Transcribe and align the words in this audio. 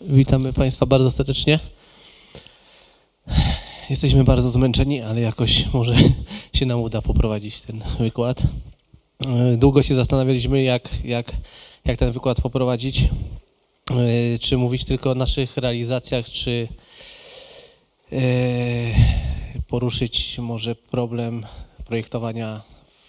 Witamy 0.00 0.52
Państwa 0.52 0.86
bardzo 0.86 1.10
serdecznie. 1.10 1.58
Jesteśmy 3.90 4.24
bardzo 4.24 4.50
zmęczeni, 4.50 5.00
ale 5.00 5.20
jakoś 5.20 5.72
może 5.72 5.94
się 6.54 6.66
nam 6.66 6.80
uda 6.80 7.02
poprowadzić 7.02 7.60
ten 7.60 7.82
wykład. 7.98 8.42
Długo 9.56 9.82
się 9.82 9.94
zastanawialiśmy, 9.94 10.62
jak, 10.62 11.04
jak, 11.04 11.32
jak 11.84 11.98
ten 11.98 12.10
wykład 12.10 12.40
poprowadzić. 12.40 13.04
Czy 14.40 14.56
mówić 14.56 14.84
tylko 14.84 15.10
o 15.10 15.14
naszych 15.14 15.56
realizacjach, 15.56 16.26
czy 16.26 16.68
e, 18.12 18.16
poruszyć 19.68 20.38
może 20.38 20.74
problem 20.74 21.46
projektowania 21.86 22.62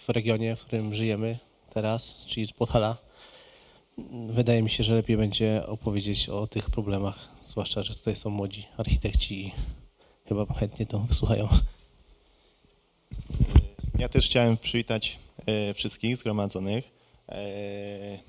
w 0.05 0.09
regionie, 0.09 0.55
w 0.55 0.65
którym 0.65 0.93
żyjemy 0.93 1.37
teraz, 1.73 2.25
czyli 2.27 2.53
Podhala. 2.57 3.10
Wydaje 4.29 4.61
mi 4.61 4.69
się, 4.69 4.83
że 4.83 4.93
lepiej 4.93 5.17
będzie 5.17 5.67
opowiedzieć 5.67 6.29
o 6.29 6.47
tych 6.47 6.69
problemach, 6.69 7.29
zwłaszcza, 7.45 7.83
że 7.83 7.95
tutaj 7.95 8.15
są 8.15 8.29
młodzi 8.29 8.67
architekci 8.77 9.45
i 9.47 9.51
chyba 10.27 10.53
chętnie 10.53 10.85
to 10.85 10.99
wysłuchają. 10.99 11.47
Ja 13.99 14.09
też 14.09 14.25
chciałem 14.25 14.57
przywitać 14.57 15.19
e, 15.45 15.73
wszystkich 15.73 16.17
zgromadzonych. 16.17 16.91
E, 17.29 18.19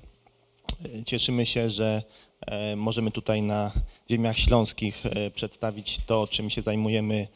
cieszymy 1.05 1.45
się, 1.45 1.69
że 1.69 2.03
e, 2.41 2.75
możemy 2.75 3.11
tutaj 3.11 3.41
na 3.41 3.71
ziemiach 4.11 4.37
śląskich 4.37 5.03
przedstawić 5.35 5.97
to, 6.05 6.27
czym 6.27 6.49
się 6.49 6.61
zajmujemy 6.61 7.27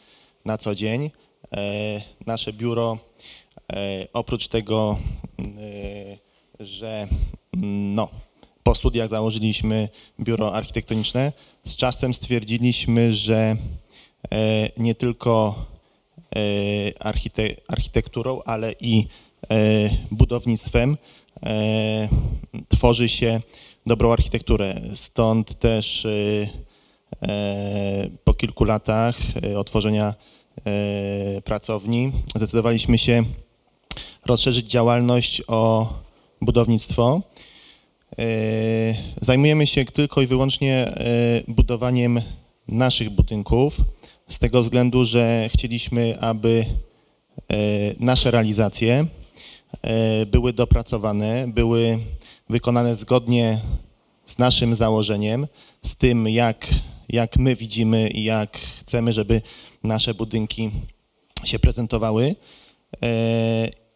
na 0.45 0.57
co 0.57 0.75
dzień. 0.75 1.11
Nasze 2.25 2.53
biuro 2.53 2.97
oprócz 4.13 4.47
tego, 4.47 4.99
że 6.59 7.07
no, 7.61 8.09
po 8.63 8.75
studiach 8.75 9.09
założyliśmy 9.09 9.89
biuro 10.19 10.53
architektoniczne. 10.53 11.33
Z 11.63 11.75
czasem 11.75 12.13
stwierdziliśmy, 12.13 13.13
że 13.13 13.55
e, 14.31 14.69
nie 14.77 14.95
tylko 14.95 15.65
e, 16.35 16.39
architekturą, 17.67 18.41
ale 18.45 18.73
i 18.79 19.07
e, 19.49 19.55
budownictwem 20.11 20.97
tworzy 22.69 23.09
się 23.09 23.41
dobrą 23.85 24.13
architekturę. 24.13 24.81
Stąd 24.95 25.59
też 25.59 26.07
po 28.23 28.33
kilku 28.33 28.63
latach 28.63 29.17
otworzenia 29.57 30.13
pracowni 31.43 32.11
zdecydowaliśmy 32.35 32.97
się 32.97 33.23
rozszerzyć 34.25 34.71
działalność 34.71 35.41
o 35.47 35.93
budownictwo. 36.41 37.21
E, 38.11 38.95
zajmujemy 39.21 39.67
się 39.67 39.85
tylko 39.85 40.21
i 40.21 40.27
wyłącznie 40.27 40.75
e, 40.75 40.95
budowaniem 41.47 42.21
naszych 42.67 43.09
budynków, 43.09 43.77
z 44.29 44.39
tego 44.39 44.61
względu, 44.61 45.05
że 45.05 45.49
chcieliśmy, 45.53 46.19
aby 46.19 46.65
e, 47.51 47.55
nasze 47.99 48.31
realizacje 48.31 49.05
były 50.27 50.53
dopracowane, 50.53 51.47
były 51.47 51.99
wykonane 52.49 52.95
zgodnie 52.95 53.59
z 54.25 54.37
naszym 54.37 54.75
założeniem, 54.75 55.47
z 55.83 55.95
tym, 55.95 56.29
jak, 56.29 56.67
jak 57.09 57.37
my 57.37 57.55
widzimy 57.55 58.09
i 58.09 58.23
jak 58.23 58.57
chcemy, 58.57 59.13
żeby 59.13 59.41
nasze 59.83 60.13
budynki 60.13 60.71
się 61.43 61.59
prezentowały. 61.59 62.35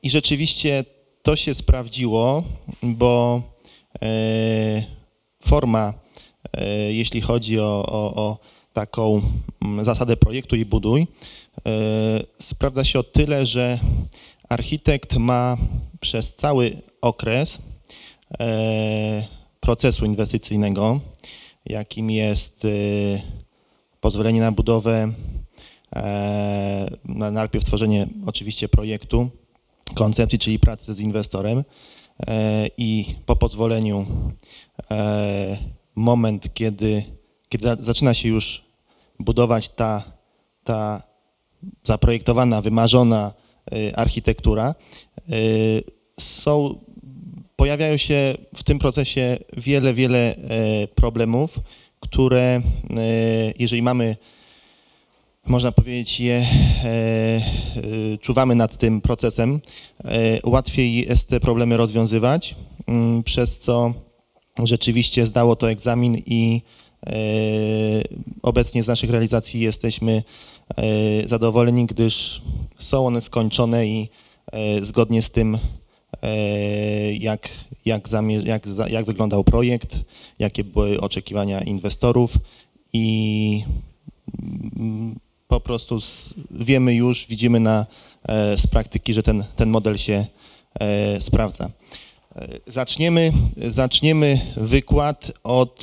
I 0.03 0.09
rzeczywiście 0.09 0.85
to 1.23 1.35
się 1.35 1.53
sprawdziło, 1.53 2.43
bo 2.83 3.41
forma, 5.41 5.93
e, 6.53 6.93
jeśli 6.93 7.21
chodzi 7.21 7.59
o, 7.59 7.85
o, 7.87 8.15
o 8.15 8.37
taką 8.73 9.21
mm, 9.61 9.85
zasadę 9.85 10.17
projektu 10.17 10.55
i 10.55 10.65
buduj, 10.65 11.01
e, 11.01 11.07
sprawdza 12.39 12.83
się 12.83 12.99
o 12.99 13.03
tyle, 13.03 13.45
że 13.45 13.79
architekt 14.49 15.17
ma 15.17 15.57
przez 16.01 16.33
cały 16.33 16.81
okres 17.01 17.57
procesu 19.59 20.05
inwestycyjnego, 20.05 20.99
jakim 21.65 22.11
jest 22.11 22.67
pozwolenie 24.01 24.41
na 24.41 24.51
budowę, 24.51 25.13
najpierw 27.31 27.65
tworzenie 27.65 28.07
oczywiście 28.25 28.69
projektu, 28.69 29.29
koncepcji, 29.93 30.39
czyli 30.39 30.59
pracy 30.59 30.93
z 30.93 30.99
inwestorem 30.99 31.59
e, 31.59 31.63
i 32.77 33.15
po 33.25 33.35
pozwoleniu 33.35 34.05
e, 34.91 35.57
moment, 35.95 36.53
kiedy, 36.53 37.03
kiedy 37.49 37.67
zaczyna 37.79 38.13
się 38.13 38.29
już 38.29 38.63
budować 39.19 39.69
ta, 39.69 40.03
ta 40.63 41.03
zaprojektowana, 41.83 42.61
wymarzona 42.61 43.33
e, 43.71 43.99
architektura, 43.99 44.75
są, 46.19 46.79
pojawiają 47.55 47.97
się 47.97 48.35
w 48.55 48.63
tym 48.63 48.79
procesie 48.79 49.37
wiele, 49.57 49.93
wiele 49.93 50.35
problemów, 50.95 51.59
które 51.99 52.61
jeżeli 53.59 53.81
mamy 53.81 54.15
można 55.47 55.71
powiedzieć, 55.71 56.19
je 56.19 56.35
e, 56.35 56.87
e, 56.87 58.17
czuwamy 58.17 58.55
nad 58.55 58.77
tym 58.77 59.01
procesem. 59.01 59.59
E, 60.05 60.49
łatwiej 60.49 60.95
jest 61.09 61.27
te 61.27 61.39
problemy 61.39 61.77
rozwiązywać, 61.77 62.55
mm, 62.87 63.23
przez 63.23 63.59
co 63.59 63.93
rzeczywiście 64.63 65.25
zdało 65.25 65.55
to 65.55 65.71
egzamin 65.71 66.17
i 66.25 66.61
obecnie 68.41 68.83
z 68.83 68.87
naszych 68.87 69.09
realizacji 69.09 69.59
jesteśmy 69.59 70.23
zadowoleni, 71.25 71.85
gdyż 71.85 72.41
są 72.79 73.07
one 73.07 73.21
skończone 73.21 73.87
i 73.87 74.09
zgodnie 74.81 75.21
z 75.21 75.31
tym, 75.31 75.57
jak, 77.19 77.49
jak, 77.85 78.09
jak, 78.43 78.65
jak 78.89 79.05
wyglądał 79.05 79.43
projekt, 79.43 79.99
jakie 80.39 80.63
były 80.63 81.01
oczekiwania 81.01 81.61
inwestorów 81.61 82.37
i 82.93 83.63
mm, 84.79 85.15
po 85.51 85.59
prostu 85.59 86.01
z, 86.01 86.33
wiemy 86.51 86.93
już, 86.95 87.27
widzimy 87.27 87.59
na, 87.59 87.85
e, 88.23 88.57
z 88.57 88.67
praktyki, 88.67 89.13
że 89.13 89.23
ten, 89.23 89.43
ten 89.55 89.69
model 89.69 89.97
się 89.97 90.25
e, 90.79 91.21
sprawdza. 91.21 91.69
E, 92.35 92.47
zaczniemy, 92.67 93.31
zaczniemy 93.57 94.41
wykład 94.57 95.31
od, 95.43 95.81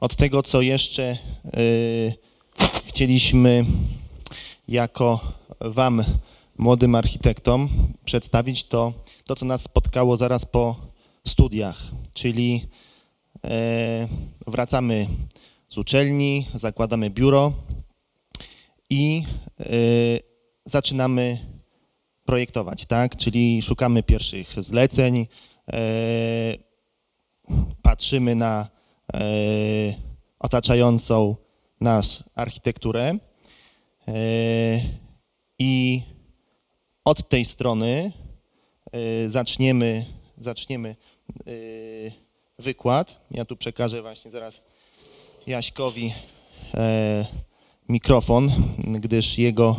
od 0.00 0.16
tego, 0.16 0.42
co 0.42 0.62
jeszcze 0.62 1.18
chcieliśmy 2.86 3.64
jako 4.68 5.20
Wam, 5.60 6.04
młodym 6.58 6.94
architektom, 6.94 7.68
przedstawić, 8.04 8.64
to 8.64 8.92
to, 9.26 9.34
co 9.34 9.46
nas 9.46 9.62
spotkało 9.62 10.16
zaraz 10.16 10.44
po 10.44 10.76
studiach, 11.26 11.82
czyli 12.12 12.66
wracamy 14.46 15.06
z 15.68 15.78
uczelni, 15.78 16.46
zakładamy 16.54 17.10
biuro, 17.10 17.52
i 18.90 19.22
y, 19.60 20.20
zaczynamy 20.64 21.38
projektować, 22.24 22.86
tak? 22.86 23.16
Czyli 23.16 23.62
szukamy 23.62 24.02
pierwszych 24.02 24.64
zleceń, 24.64 25.18
y, 25.18 25.26
patrzymy 27.82 28.34
na 28.34 28.68
y, 29.14 29.94
otaczającą 30.38 31.36
nas 31.80 32.24
architekturę 32.34 33.18
i 35.58 36.02
od 37.04 37.28
tej 37.28 37.44
strony 37.44 38.12
zaczniemy, 39.26 40.04
zaczniemy 40.38 40.96
wykład. 42.58 43.20
Ja 43.30 43.44
tu 43.44 43.56
przekażę 43.56 44.02
właśnie 44.02 44.30
zaraz 44.30 44.60
Jaśkowi 45.46 46.12
mikrofon, 47.88 48.50
gdyż 48.78 49.38
jego, 49.38 49.76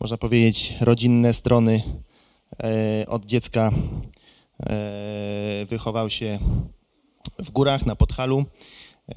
można 0.00 0.16
powiedzieć, 0.16 0.74
rodzinne 0.80 1.34
strony 1.34 1.82
e, 2.62 3.04
od 3.08 3.26
dziecka 3.26 3.70
e, 4.60 5.66
wychował 5.68 6.10
się 6.10 6.38
w 7.38 7.50
górach, 7.50 7.86
na 7.86 7.96
Podhalu, 7.96 8.38
e, 9.08 9.14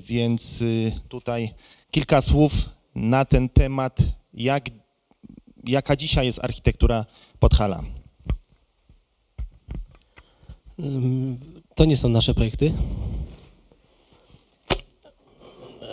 więc 0.00 0.62
y, 0.62 0.92
tutaj 1.08 1.54
kilka 1.90 2.20
słów 2.20 2.52
na 2.94 3.24
ten 3.24 3.48
temat, 3.48 3.98
jak, 4.34 4.64
jaka 5.64 5.96
dzisiaj 5.96 6.26
jest 6.26 6.44
architektura 6.44 7.06
Podhala. 7.38 7.82
To 11.74 11.84
nie 11.84 11.96
są 11.96 12.08
nasze 12.08 12.34
projekty. 12.34 12.72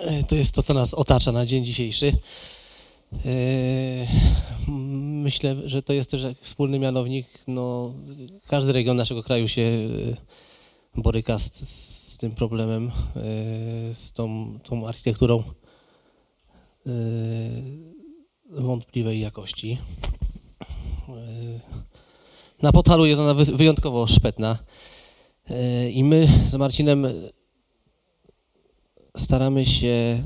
E, 0.01 0.23
to 0.23 0.35
jest 0.35 0.55
to, 0.55 0.63
co 0.63 0.73
nas 0.73 0.93
otacza 0.93 1.31
na 1.31 1.45
dzień 1.45 1.65
dzisiejszy. 1.65 2.13
E, 3.25 3.29
myślę, 5.23 5.55
że 5.65 5.81
to 5.81 5.93
jest 5.93 6.11
też 6.11 6.21
wspólny 6.41 6.79
mianownik. 6.79 7.27
No, 7.47 7.93
każdy 8.47 8.73
region 8.73 8.97
naszego 8.97 9.23
kraju 9.23 9.47
się 9.47 9.61
e, 10.95 11.01
boryka 11.01 11.39
z, 11.39 11.51
z 12.13 12.17
tym 12.17 12.31
problemem, 12.31 12.91
z 13.93 14.11
tą, 14.11 14.59
tą 14.63 14.87
architekturą 14.87 15.43
wątpliwej 18.49 19.19
jakości. 19.19 19.77
Na 22.61 22.71
Podhalu 22.71 23.05
jest 23.05 23.21
ona 23.21 23.33
wy- 23.33 23.57
wyjątkowo 23.57 24.07
szpetna 24.07 24.57
i 25.91 26.03
my 26.03 26.27
z 26.47 26.55
Marcinem 26.55 27.07
staramy 29.27 29.65
się 29.65 30.23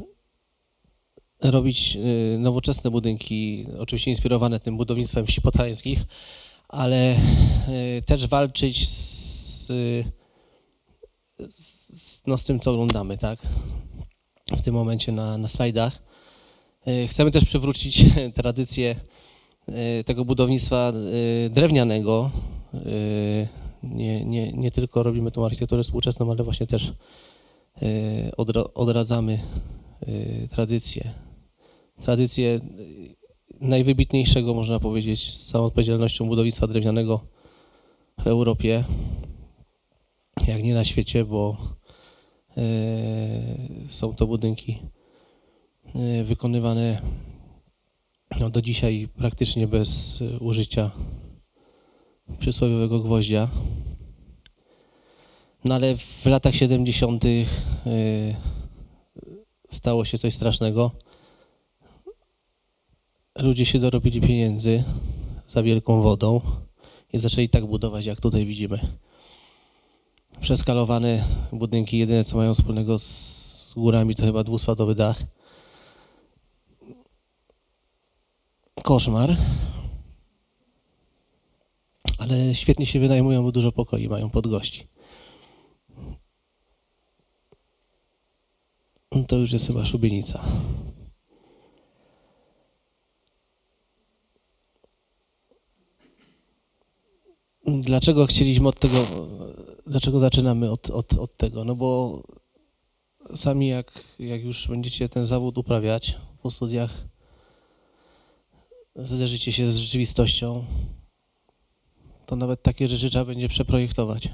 robić 1.41 1.97
e, 1.97 2.37
nowoczesne 2.37 2.91
budynki, 2.91 3.67
oczywiście 3.79 4.11
inspirowane 4.11 4.59
tym 4.59 4.77
budownictwem 4.77 5.25
wsi 5.25 5.41
podhalańskich, 5.41 5.99
ale 6.69 7.15
e, 7.15 8.01
też 8.05 8.27
walczyć 8.27 8.89
z, 8.89 9.67
z, 11.57 12.23
no, 12.27 12.37
z 12.37 12.43
tym, 12.43 12.59
co 12.59 12.71
oglądamy, 12.71 13.17
tak? 13.17 13.39
W 14.57 14.61
tym 14.61 14.73
momencie 14.73 15.11
na, 15.11 15.37
na 15.37 15.47
slajdach. 15.47 16.03
E, 16.87 17.07
Chcemy 17.07 17.31
też 17.31 17.45
przywrócić 17.45 18.05
tradycję 18.41 18.95
tego 20.05 20.25
budownictwa 20.25 20.93
drewnianego. 21.49 22.31
Nie, 23.83 24.25
nie, 24.25 24.51
nie 24.51 24.71
tylko 24.71 25.03
robimy 25.03 25.31
tą 25.31 25.45
architekturę 25.45 25.83
współczesną, 25.83 26.31
ale 26.31 26.43
właśnie 26.43 26.67
też 26.67 26.93
odro- 28.37 28.69
odradzamy 28.73 29.39
tradycję. 30.49 31.13
Tradycję 32.01 32.49
e, 32.49 32.59
najwybitniejszego, 33.61 34.53
można 34.53 34.79
powiedzieć, 34.79 35.33
z 35.33 35.45
całą 35.45 35.65
odpowiedzialnością 35.65 36.27
budownictwa 36.27 36.67
drewnianego 36.67 37.19
w 38.19 38.27
Europie, 38.27 38.83
jak 40.47 40.63
nie 40.63 40.73
na 40.73 40.83
świecie, 40.83 41.25
bo 41.25 41.57
e, 42.57 42.61
są 43.89 44.15
to 44.15 44.27
budynki 44.27 44.79
wykonywane 46.23 47.01
no, 48.39 48.49
do 48.49 48.61
dzisiaj 48.61 49.07
praktycznie 49.17 49.67
bez 49.67 50.19
użycia 50.39 50.91
przysłowiowego 52.39 52.99
gwoździa. 52.99 53.49
No 55.65 55.75
ale 55.75 55.97
w 55.97 56.25
latach 56.25 56.55
70. 56.55 57.25
e, 57.25 57.29
stało 59.69 60.05
się 60.05 60.17
coś 60.17 60.35
strasznego. 60.35 60.91
Ludzie 63.39 63.65
się 63.65 63.79
dorobili 63.79 64.21
pieniędzy 64.21 64.83
za 65.49 65.63
wielką 65.63 66.01
wodą 66.01 66.41
i 67.13 67.19
zaczęli 67.19 67.49
tak 67.49 67.65
budować, 67.65 68.05
jak 68.05 68.21
tutaj 68.21 68.45
widzimy. 68.45 68.79
Przeskalowane 70.39 71.23
budynki, 71.51 71.97
jedyne 71.97 72.23
co 72.23 72.37
mają 72.37 72.53
wspólnego 72.53 72.99
z 72.99 73.73
górami 73.75 74.15
to 74.15 74.23
chyba 74.23 74.43
dwuspadowy 74.43 74.95
dach. 74.95 75.23
Koszmar. 78.83 79.35
Ale 82.17 82.55
świetnie 82.55 82.85
się 82.85 82.99
wynajmują, 82.99 83.43
bo 83.43 83.51
dużo 83.51 83.71
pokoi 83.71 84.07
mają 84.07 84.29
pod 84.29 84.47
gości. 84.47 84.90
To 89.27 89.37
już 89.37 89.51
jest 89.51 89.67
chyba 89.67 89.85
szubienica. 89.85 90.43
Dlaczego 97.65 98.25
chcieliśmy 98.25 98.67
od 98.67 98.79
tego, 98.79 98.97
dlaczego 99.87 100.19
zaczynamy 100.19 100.71
od, 100.71 100.89
od, 100.89 101.13
od 101.13 101.37
tego? 101.37 101.65
No 101.65 101.75
bo 101.75 102.21
sami 103.35 103.67
jak, 103.67 104.03
jak 104.19 104.43
już 104.43 104.67
będziecie 104.67 105.09
ten 105.09 105.25
zawód 105.25 105.57
uprawiać 105.57 106.17
po 106.41 106.51
studiach, 106.51 107.05
zderzycie 108.95 109.51
się 109.51 109.71
z 109.71 109.77
rzeczywistością, 109.77 110.65
to 112.25 112.35
nawet 112.35 112.63
takie 112.63 112.87
rzeczy 112.87 113.09
trzeba 113.09 113.25
będzie 113.25 113.49
przeprojektować. 113.49 114.29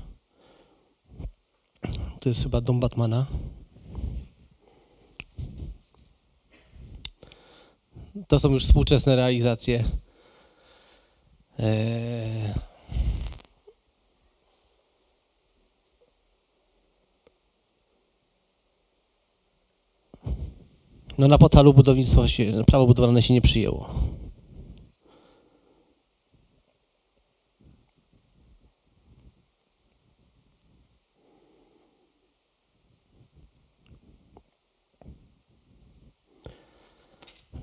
To 2.19 2.29
jest 2.29 2.43
chyba 2.43 2.61
dom 2.61 2.79
Batmana. 2.79 3.25
To 8.27 8.39
są 8.39 8.49
już 8.51 8.65
współczesne 8.65 9.15
realizacje. 9.15 9.83
Eee, 11.59 12.53
No 21.17 21.27
na 21.27 21.37
Potalu 21.37 21.73
budownictwo 21.73 22.27
się, 22.27 22.61
prawo 22.67 22.85
budowlane 22.87 23.21
się 23.21 23.33
nie 23.33 23.41
przyjęło. 23.41 23.89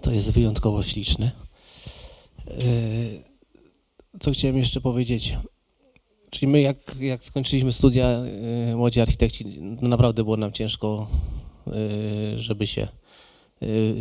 To 0.04 0.10
jest 0.10 0.32
wyjątkowo 0.32 0.82
śliczne. 0.82 1.30
Yy, 2.46 2.54
Co 4.20 4.30
chciałem 4.30 4.56
jeszcze 4.56 4.80
powiedzieć? 4.80 5.36
Czyli 6.30 6.52
my 6.52 6.60
jak, 6.60 6.76
jak 7.00 7.24
skończyliśmy 7.24 7.72
studia, 7.72 8.18
yy, 8.68 8.76
młodzi 8.76 9.00
architekci, 9.00 9.60
no 9.60 9.88
naprawdę 9.88 10.24
było 10.24 10.36
nam 10.36 10.52
ciężko, 10.52 11.08
yy, 11.66 11.72
żeby 12.38 12.66
się 12.66 12.88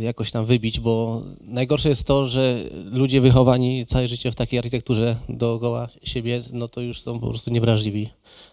jakoś 0.00 0.30
tam 0.30 0.44
wybić, 0.44 0.80
bo 0.80 1.22
najgorsze 1.40 1.88
jest 1.88 2.04
to, 2.04 2.24
że 2.24 2.64
ludzie 2.72 3.20
wychowani 3.20 3.86
całe 3.86 4.08
życie 4.08 4.32
w 4.32 4.34
takiej 4.34 4.58
architekturze 4.58 5.16
dookoła 5.28 5.88
siebie, 6.02 6.42
no 6.52 6.68
to 6.68 6.80
już 6.80 7.00
są 7.02 7.20
po 7.20 7.28
prostu 7.28 7.50
niewrażliwi 7.50 8.10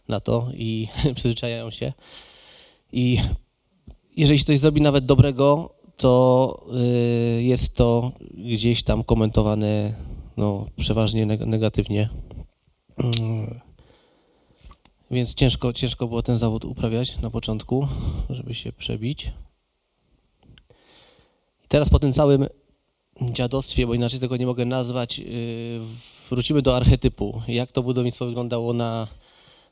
na 0.07 0.19
to 0.19 0.49
i 0.53 0.87
przyzwyczajają 1.15 1.71
się. 1.71 1.93
I 2.93 3.17
jeżeli 4.17 4.43
coś 4.43 4.59
zrobi 4.59 4.81
nawet 4.81 5.05
dobrego, 5.05 5.75
to 6.01 6.65
y, 7.37 7.43
jest 7.43 7.75
to 7.75 8.11
gdzieś 8.33 8.83
tam 8.83 9.03
komentowane 9.03 9.93
no, 10.37 10.65
przeważnie 10.79 11.27
neg- 11.27 11.47
negatywnie. 11.47 12.09
Mm. 12.97 13.59
Więc 15.11 15.33
ciężko, 15.33 15.73
ciężko 15.73 16.07
było 16.07 16.21
ten 16.21 16.37
zawód 16.37 16.65
uprawiać 16.65 17.17
na 17.21 17.29
początku, 17.29 17.87
żeby 18.29 18.53
się 18.53 18.71
przebić. 18.71 19.31
Teraz 21.67 21.89
po 21.89 21.99
tym 21.99 22.13
całym 22.13 22.47
dziadostwie, 23.21 23.87
bo 23.87 23.93
inaczej 23.93 24.19
tego 24.19 24.37
nie 24.37 24.45
mogę 24.45 24.65
nazwać, 24.65 25.19
yy, 25.19 25.25
wrócimy 26.29 26.61
do 26.61 26.75
archetypu. 26.75 27.41
Jak 27.47 27.71
to 27.71 27.83
budownictwo 27.83 28.25
wyglądało 28.25 28.73
na, 28.73 29.07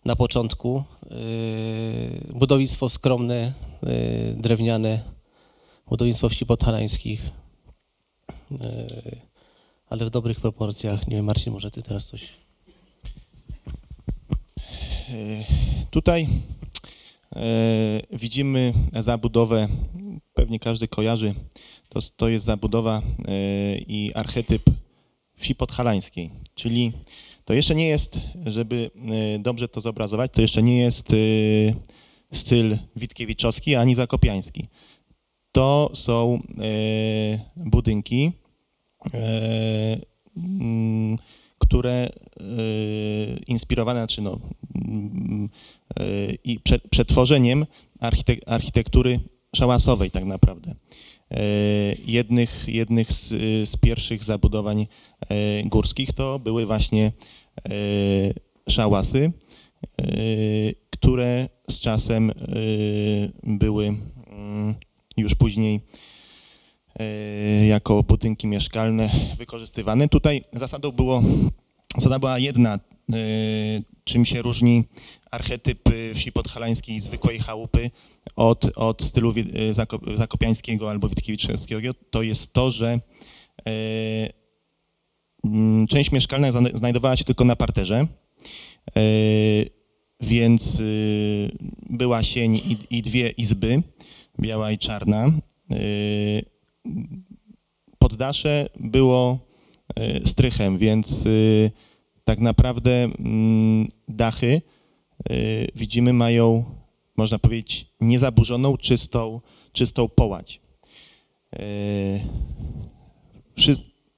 na 0.06 0.16
początku. 0.16 0.84
Yy, 1.10 2.34
Budownictwo 2.34 2.90
skromne, 2.90 3.54
drewniane, 4.36 5.19
budownictwo 5.90 6.30
wsi 6.30 6.46
podhalańskich, 6.46 7.22
yy, 8.52 8.58
ale 9.90 10.06
w 10.06 10.10
dobrych 10.10 10.40
proporcjach. 10.40 11.08
Nie 11.08 11.16
wiem, 11.16 11.26
Marcin, 11.26 11.54
może 11.54 11.72
ty 11.72 11.84
teraz 11.84 12.06
coś... 12.06 12.30
E, 15.10 15.44
Tutaj 15.92 16.28
e, 17.36 17.40
widzimy 18.12 18.74
zabudowę, 19.00 19.68
pewnie 20.34 20.60
każdy 20.60 20.88
kojarzy, 20.88 21.34
to, 21.90 22.00
to 22.18 22.30
jest 22.30 22.46
zabudowa 22.46 23.02
e, 23.02 23.78
i 23.78 24.12
archetyp 24.16 24.62
wsi 25.36 25.56
podhalańskiej, 25.56 26.32
czyli 26.56 26.92
to 27.46 27.54
jeszcze 27.54 27.76
nie 27.76 27.88
jest, 27.88 28.20
żeby 28.46 28.92
e, 29.36 29.40
dobrze 29.40 29.68
to 29.68 29.82
zobrazować, 29.82 30.32
to 30.32 30.42
jeszcze 30.42 30.64
nie 30.64 30.78
jest 30.78 31.14
e, 31.14 31.16
styl 32.36 32.78
witkiewiczowski 32.96 33.76
ani 33.76 33.96
zakopiański. 33.96 34.68
To 35.60 35.92
są 35.94 36.40
e, 36.58 37.40
budynki, 37.56 38.32
e, 39.14 40.00
które 41.60 41.92
e, 41.92 42.10
inspirowane, 43.48 44.00
znaczy 44.00 44.22
no, 44.22 44.40
i 46.44 46.60
prze, 46.60 46.80
przetworzeniem 46.80 47.66
architek, 48.00 48.40
architektury 48.46 49.20
szałasowej 49.56 50.12
tak 50.12 50.26
naprawdę. 50.26 50.76
Jednych, 52.06 52.66
jednych 52.68 53.12
z, 53.14 53.28
z 53.70 53.78
pierwszych 53.78 54.24
zabudowań 54.24 54.88
górskich 55.66 56.14
to 56.14 56.40
były 56.40 56.66
właśnie 56.66 57.12
szałasy, 58.70 59.32
które 60.90 61.50
z 61.70 61.80
czasem 61.80 62.32
były 63.44 63.88
mm, 64.28 64.76
już 65.20 65.36
później 65.36 65.82
e, 67.00 67.66
jako 67.66 68.04
budynki 68.04 68.48
mieszkalne 68.48 69.10
wykorzystywane. 69.38 70.08
Tutaj 70.10 70.44
zasadą 70.54 70.92
było, 70.92 71.24
zasada 71.98 72.20
była 72.20 72.40
jedna, 72.40 72.80
czym 74.04 74.26
się 74.26 74.42
różni 74.42 74.84
archetyp 75.32 75.90
wsi 76.16 76.32
podhalańskiej 76.32 77.00
zwykłej 77.02 77.40
chałupy 77.40 77.92
od, 78.36 78.66
od 78.76 79.04
stylu 79.04 79.34
zako- 79.72 80.18
zakopiańskiego 80.18 80.90
albo 80.90 81.10
witkiewiczowskiego, 81.10 81.94
to 82.10 82.22
jest 82.22 82.54
to, 82.54 82.72
że 82.72 83.00
e, 83.68 83.72
mm, 85.46 85.88
część 85.88 86.12
mieszkalna 86.12 86.52
zna- 86.52 86.78
znajdowała 86.78 87.16
się 87.16 87.24
tylko 87.24 87.44
na 87.46 87.56
parterze, 87.56 88.08
e, 88.98 89.02
więc 90.22 90.80
y, 90.80 91.52
była 91.90 92.24
sień 92.24 92.56
i, 92.56 92.78
i 92.90 93.02
dwie 93.02 93.30
izby, 93.30 93.82
biała 94.40 94.72
i 94.72 94.78
czarna. 94.78 95.26
E, 95.26 95.76
Poddasze 98.00 98.70
było 98.80 99.40
e, 99.96 100.28
strychem, 100.28 100.78
więc 100.78 101.26
y, 101.26 101.72
tak 102.24 102.40
naprawdę 102.40 103.04
mm, 103.04 103.88
dachy 104.08 104.62
y, 105.32 105.68
widzimy 105.76 106.14
mają, 106.14 106.66
można 107.18 107.40
powiedzieć, 107.40 107.88
niezaburzoną, 108.02 108.78
czystą, 108.78 109.42
czystą 109.74 110.10
połać. 110.10 110.62
Y, 111.60 112.20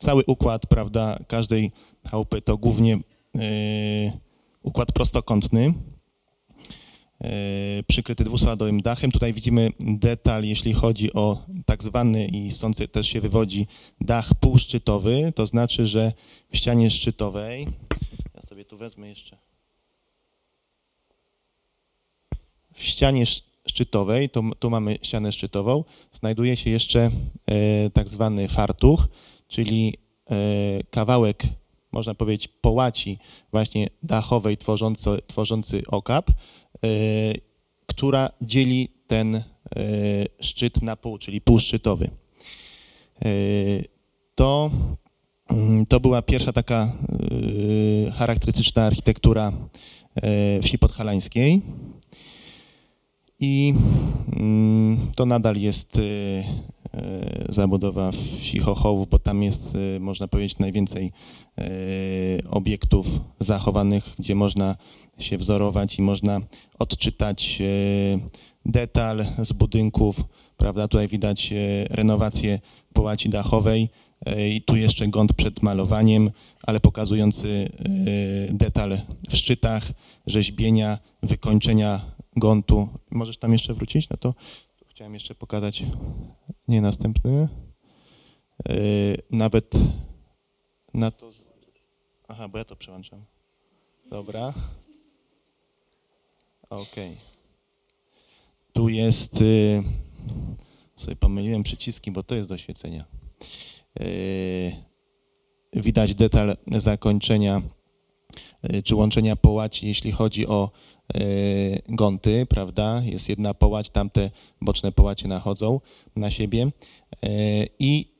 Cały 0.02 0.24
układ, 0.28 0.68
prawda, 0.68 1.20
każdej 1.28 1.72
chałupy 2.08 2.42
to 2.42 2.58
głównie 2.58 2.96
y, 2.96 4.12
układ 4.64 4.92
prostokątny, 4.92 5.66
y, 5.68 5.74
przykryty 7.88 8.24
dwusładowym 8.24 8.82
dachem. 8.82 9.12
Tutaj 9.12 9.34
widzimy 9.34 9.72
detal, 9.80 10.44
jeśli 10.44 10.74
chodzi 10.74 11.14
o 11.14 11.38
tak 11.66 11.84
zwany 11.84 12.28
i 12.28 12.52
stąd 12.52 12.92
też 12.92 13.08
się 13.08 13.22
wywodzi 13.22 13.68
dach 14.02 14.30
półszczytowy, 14.40 15.34
to 15.36 15.48
znaczy, 15.48 15.86
że 15.88 16.14
w 16.52 16.58
ścianie 16.58 16.92
szczytowej, 16.92 17.68
ja 18.36 18.42
sobie 18.42 18.66
tu 18.66 18.78
wezmę 18.78 19.10
jeszcze, 19.10 19.38
w 22.74 22.84
ścianie 22.84 23.22
sz- 23.22 23.52
szczytowej, 23.68 24.30
to, 24.30 24.44
tu 24.60 24.70
mamy 24.70 24.98
ścianę 25.02 25.32
szczytową, 25.32 25.84
znajduje 26.14 26.58
się 26.58 26.70
jeszcze 26.70 27.12
e, 27.46 27.90
tak 27.90 28.10
zwany 28.10 28.48
fartuch, 28.48 29.08
czyli 29.48 29.98
e, 30.32 30.36
kawałek, 30.90 31.44
można 31.92 32.16
powiedzieć, 32.16 32.48
połaci 32.48 33.18
właśnie 33.52 33.90
dachowej 34.04 34.58
tworzący, 34.58 35.10
tworzący 35.28 35.84
okap, 35.88 36.30
e, 36.30 36.34
która 37.86 38.30
dzieli 38.42 38.90
ten 39.08 39.36
e, 39.36 39.44
szczyt 40.40 40.82
na 40.82 40.96
pół, 40.96 41.18
czyli 41.18 41.42
półszczytowy. 41.42 42.10
E, 43.26 43.30
To, 44.36 44.72
mm, 45.50 45.86
to 45.86 46.00
była 46.00 46.22
pierwsza 46.22 46.54
taka 46.54 46.92
e, 48.08 48.12
charakterystyczna 48.12 48.86
architektura 48.86 49.52
e, 49.52 50.62
wsi 50.62 50.78
podhalańskiej. 50.80 51.62
I 53.40 53.74
mm, 54.40 55.12
to 55.16 55.26
nadal 55.26 55.56
jest 55.56 56.00
zabudowa 57.50 58.12
wsi 58.12 58.60
Chochołów, 58.60 59.10
bo 59.10 59.20
tam 59.20 59.44
jest, 59.44 59.78
można 60.00 60.28
powiedzieć, 60.28 60.60
najwięcej 60.60 61.12
obiektów 62.50 63.20
zachowanych, 63.40 64.16
gdzie 64.20 64.36
można 64.36 64.76
się 65.22 65.38
wzorować 65.38 66.00
i 66.00 66.02
można 66.02 66.42
odczytać 66.80 67.58
y, 67.62 68.20
detal 68.66 69.26
z 69.44 69.54
budynków, 69.54 70.22
prawda? 70.58 70.88
Tutaj 70.88 71.08
widać 71.08 71.52
y, 71.52 71.88
renowację 71.90 72.60
połaci 72.94 73.30
dachowej 73.30 73.90
y, 74.30 74.50
i 74.50 74.62
tu 74.62 74.76
jeszcze 74.76 75.08
gąd 75.08 75.34
przed 75.34 75.64
malowaniem, 75.64 76.32
ale 76.64 76.80
pokazujący 76.80 77.70
detal 78.50 78.98
w 79.30 79.38
szczytach, 79.38 79.92
rzeźbienia, 80.28 80.98
wykończenia 81.24 82.02
gontu. 82.36 82.88
Możesz 83.12 83.38
tam 83.38 83.54
jeszcze 83.54 83.74
wrócić 83.74 84.10
na 84.10 84.18
to? 84.18 84.34
Chciałem 84.88 85.14
jeszcze 85.14 85.36
pokazać, 85.36 85.84
nie 86.68 86.82
następny. 86.82 87.48
Nawet 89.32 89.74
na 90.94 91.12
to. 91.12 91.32
Aha, 92.28 92.48
bo 92.48 92.58
ja 92.58 92.66
to 92.66 92.76
przełączam. 92.76 93.26
Dobra. 94.10 94.54
Okej. 96.72 97.18
Tu 98.74 98.90
jest. 98.90 99.42
Yy, 99.42 99.84
sobie 100.98 101.16
pomyliłem 101.16 101.64
przyciski, 101.64 102.12
bo 102.12 102.24
to 102.24 102.36
jest 102.36 102.50
do 102.50 102.58
świecenia. 102.58 103.06
Yy, 104.00 104.72
widać 105.74 106.16
detal 106.16 106.58
zakończenia 106.68 107.62
yy, 108.64 108.84
czy 108.84 108.96
łączenia 108.96 109.36
połaci, 109.36 109.88
jeśli 109.88 110.12
chodzi 110.12 110.48
o 110.48 110.72
e, 111.14 111.20
gąty, 111.90 112.46
prawda? 112.46 113.02
Jest 113.06 113.30
jedna 113.30 113.54
połać, 113.54 113.90
tamte 113.90 114.32
boczne 114.62 114.92
połacie 114.92 115.28
nachodzą 115.28 115.80
na 116.16 116.32
siebie 116.32 116.72
E, 117.24 117.66
i 117.80 118.12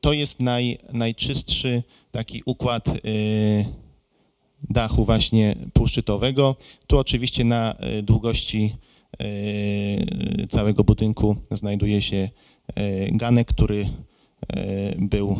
to 0.00 0.12
jest 0.12 0.40
naj, 0.40 0.78
najczystszy 0.92 1.82
taki 2.10 2.42
układ 2.46 2.88
dachu 4.70 5.04
właśnie 5.04 5.54
półszczytowego. 5.72 6.56
Tu 6.86 6.98
oczywiście 6.98 7.44
na 7.44 7.74
e, 7.74 8.02
długości 8.02 8.76
e, 9.18 9.26
całego 10.46 10.84
budynku 10.84 11.36
znajduje 11.50 12.02
się 12.02 12.28
e, 12.74 13.10
ganek, 13.10 13.48
który 13.48 13.88
był 14.98 15.36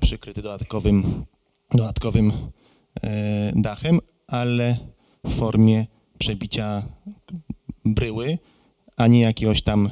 przykryty 0.00 0.42
dodatkowym, 0.42 1.24
dodatkowym 1.74 2.32
dachem, 3.54 4.00
ale 4.26 4.76
w 5.24 5.34
formie 5.34 5.86
przebicia 6.18 6.82
bryły, 7.84 8.38
a 8.96 9.06
nie 9.06 9.20
jakiegoś 9.20 9.62
tam 9.62 9.90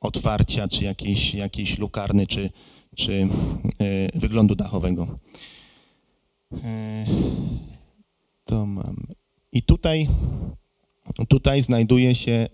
otwarcia, 0.00 0.68
czy 0.68 0.84
jakiejś, 0.84 1.34
jakiejś 1.34 1.78
lukarny, 1.78 2.26
czy, 2.26 2.50
czy 2.96 3.28
wyglądu 4.14 4.54
dachowego. 4.54 5.18
Tutaj, 9.82 10.08
tutaj 11.28 11.62
znajduje 11.62 12.14
się 12.14 12.32
e, 12.32 12.48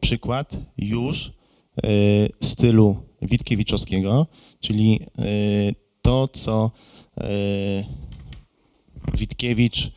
przykład 0.00 0.56
już 0.78 1.28
e, 1.28 1.88
stylu 2.42 2.96
Witkiewiczowskiego, 3.22 4.26
czyli 4.60 5.00
e, 5.02 5.22
to, 6.02 6.28
co 6.28 6.70
Witkiewicz 9.14 9.92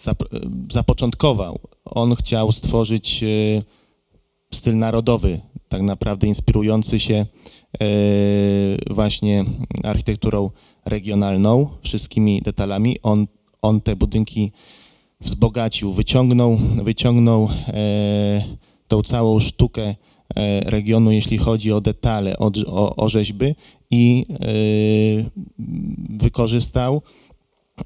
zap- 0.00 0.72
zapoczątkował. 0.72 1.58
On 1.84 2.14
chciał 2.14 2.52
stworzyć 2.52 3.24
styl 4.54 4.78
narodowy, 4.78 5.40
tak 5.68 5.82
naprawdę 5.82 6.26
inspirujący 6.26 7.00
się 7.00 7.26
właśnie 8.90 9.44
architekturą 9.82 10.50
regionalną, 10.84 11.68
wszystkimi 11.82 12.42
detalami. 12.42 12.96
On, 13.02 13.26
on 13.62 13.80
te 13.80 13.96
budynki 13.96 14.52
wzbogacił, 15.20 15.92
wyciągnął, 15.92 16.58
wyciągnął 16.82 17.48
e, 17.68 18.44
tą 18.88 19.02
całą 19.02 19.40
sztukę 19.40 19.82
e, 19.82 20.60
regionu, 20.60 21.12
jeśli 21.12 21.38
chodzi 21.38 21.72
o 21.72 21.80
detale, 21.80 22.38
o, 22.38 22.50
o, 22.66 22.96
o 22.96 23.08
rzeźby 23.08 23.54
i 23.90 24.26
e, 24.30 24.36
wykorzystał 26.08 26.96
e, 26.96 27.82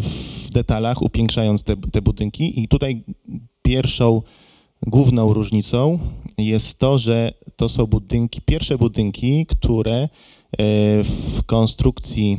w 0.00 0.48
detalach, 0.52 1.02
upiększając 1.02 1.62
te, 1.62 1.76
te 1.76 2.02
budynki. 2.02 2.60
I 2.62 2.68
tutaj 2.68 3.04
pierwszą 3.62 4.22
główną 4.86 5.32
różnicą 5.32 5.98
jest 6.38 6.78
to, 6.78 6.98
że 6.98 7.32
to 7.56 7.68
są 7.68 7.86
budynki, 7.86 8.40
pierwsze 8.40 8.78
budynki, 8.78 9.46
które 9.46 10.08
w 11.04 11.42
konstrukcji, 11.46 12.38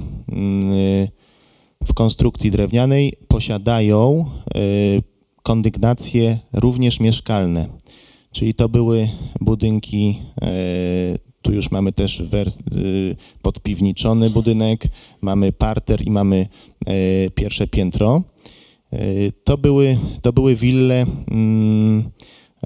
w 1.83 1.93
konstrukcji 1.93 2.51
drewnianej 2.51 3.13
posiadają 3.27 4.25
e, 4.55 4.59
kondygnacje 5.43 6.39
również 6.53 6.99
mieszkalne. 6.99 7.67
Czyli 8.31 8.53
to 8.53 8.69
były 8.69 9.09
budynki, 9.41 10.19
e, 10.41 10.47
tu 11.41 11.53
już 11.53 11.71
mamy 11.71 11.91
też 11.91 12.19
y, 12.19 12.25
podpiwniczony 13.41 14.29
budynek, 14.29 14.83
mamy 15.21 15.51
parter 15.51 16.01
i 16.01 16.11
mamy 16.11 16.47
e, 16.85 17.29
pierwsze 17.29 17.67
piętro. 17.67 18.23
E, 18.93 18.97
To 19.43 19.57
były, 19.57 19.97
to 20.21 20.33
były 20.33 20.55
wille 20.55 21.05
mm, 21.31 22.03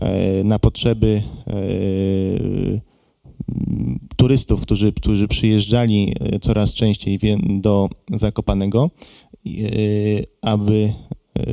e, 0.01 0.44
na 0.44 0.60
potrzeby 0.60 1.24
e, 1.48 1.53
turystów, 4.15 4.62
którzy, 4.62 4.94
którzy 4.94 5.27
przyjeżdżali 5.27 6.13
e, 6.20 6.39
coraz 6.39 6.74
częściej 6.74 7.20
do 7.62 7.89
Zakopanego, 8.13 8.89
e, 9.46 9.50
aby 10.41 10.94
e, 11.39 11.44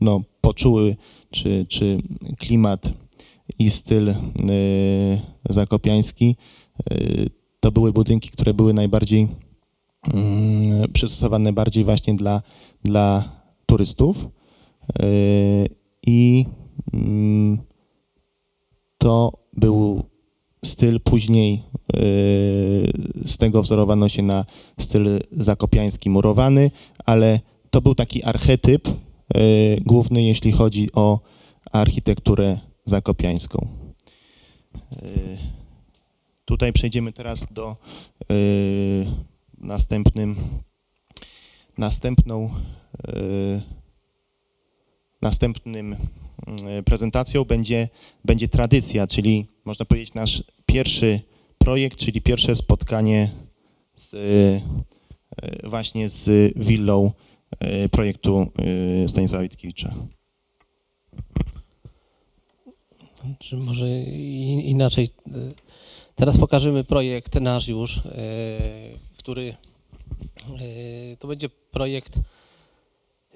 no, 0.00 0.22
poczuły, 0.40 0.96
czy, 1.30 1.66
czy 1.68 1.98
klimat 2.38 2.92
i 3.58 3.70
styl 3.70 4.14
zakopiański. 5.50 6.36
To 7.60 7.72
były 7.72 7.92
budynki, 7.92 8.30
które 8.30 8.54
były 8.54 8.74
najbardziej 8.74 9.28
mm, 10.14 10.92
przystosowane 10.92 11.52
bardziej 11.52 11.84
właśnie 11.84 12.14
dla, 12.14 12.42
dla 12.84 13.32
turystów. 13.66 14.28
I 16.06 16.46
mm, 16.94 17.58
to 18.98 19.32
był 19.52 20.02
styl 20.64 21.00
później, 21.00 21.52
yy, 21.52 22.00
z 23.26 23.36
tego 23.38 23.62
wzorowano 23.62 24.08
się 24.08 24.22
na 24.22 24.44
styl 24.80 25.20
zakopiański 25.32 26.10
murowany, 26.10 26.70
ale 27.06 27.40
to 27.70 27.80
był 27.80 27.94
taki 27.94 28.22
archetyp 28.22 28.88
yy, 28.88 28.94
główny, 29.80 30.22
jeśli 30.22 30.52
chodzi 30.52 30.88
o 30.92 31.20
architekturę 31.72 32.58
zakopiańską. 32.84 33.68
Yy, 35.02 35.38
Tutaj 36.44 36.72
przejdziemy 36.72 37.12
teraz 37.12 37.46
do 37.52 37.76
yy, 38.28 38.36
następnym, 39.58 40.36
następną, 41.78 42.50
yy, 43.08 43.62
następnym 45.22 45.96
yy, 46.46 46.82
prezentacją 46.82 47.44
będzie, 47.44 47.88
będzie 48.24 48.48
tradycja, 48.48 49.06
czyli 49.06 49.46
można 49.64 49.84
powiedzieć 49.84 50.14
nasz 50.14 50.44
pierwszy 50.66 51.20
projekt, 51.58 51.98
czyli 51.98 52.22
pierwsze 52.22 52.56
spotkanie 52.56 53.30
z, 53.96 54.12
yy, 54.12 55.68
właśnie 55.68 56.08
z 56.08 56.52
willą 56.56 57.12
yy, 57.60 57.88
projektu 57.88 58.46
Stanisława 59.08 59.42
Witkiewicza. 59.42 59.94
Czy 63.38 63.56
może 63.56 63.88
inaczej. 64.62 65.08
Teraz 66.14 66.38
pokażemy 66.38 66.84
projekt 66.84 67.40
nasz 67.40 67.68
już, 67.68 68.02
który 69.18 69.56
to 71.18 71.28
będzie 71.28 71.48
projekt 71.48 72.18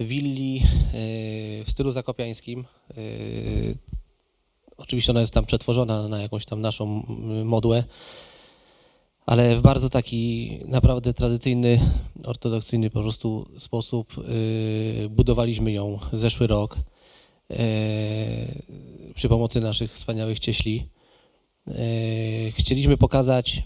willi 0.00 0.62
w 1.64 1.70
stylu 1.70 1.92
zakopiańskim. 1.92 2.64
Y, 4.78 4.82
Oczywiście 4.82 5.12
ona 5.12 5.20
jest 5.20 5.34
tam 5.34 5.44
przetworzona 5.44 6.08
na 6.08 6.22
jakąś 6.22 6.44
tam 6.44 6.60
naszą 6.60 7.02
y, 7.40 7.44
modłę, 7.44 7.84
ale 9.26 9.56
w 9.56 9.62
bardzo 9.62 9.90
taki 9.90 10.50
naprawdę 10.64 11.14
tradycyjny, 11.14 11.80
ortodoksyjny 12.24 12.90
po 12.90 13.00
prostu 13.00 13.48
sposób 13.58 14.18
y, 14.18 15.08
budowaliśmy 15.10 15.72
ją 15.72 15.98
zeszły 16.12 16.46
rok 16.46 16.76
e, 17.50 17.56
przy 19.14 19.28
pomocy 19.28 19.60
naszych 19.60 19.92
wspaniałych 19.92 20.38
cieśli. 20.38 20.88
E, 21.68 21.72
Chcieliśmy 22.50 22.96
pokazać. 22.96 23.62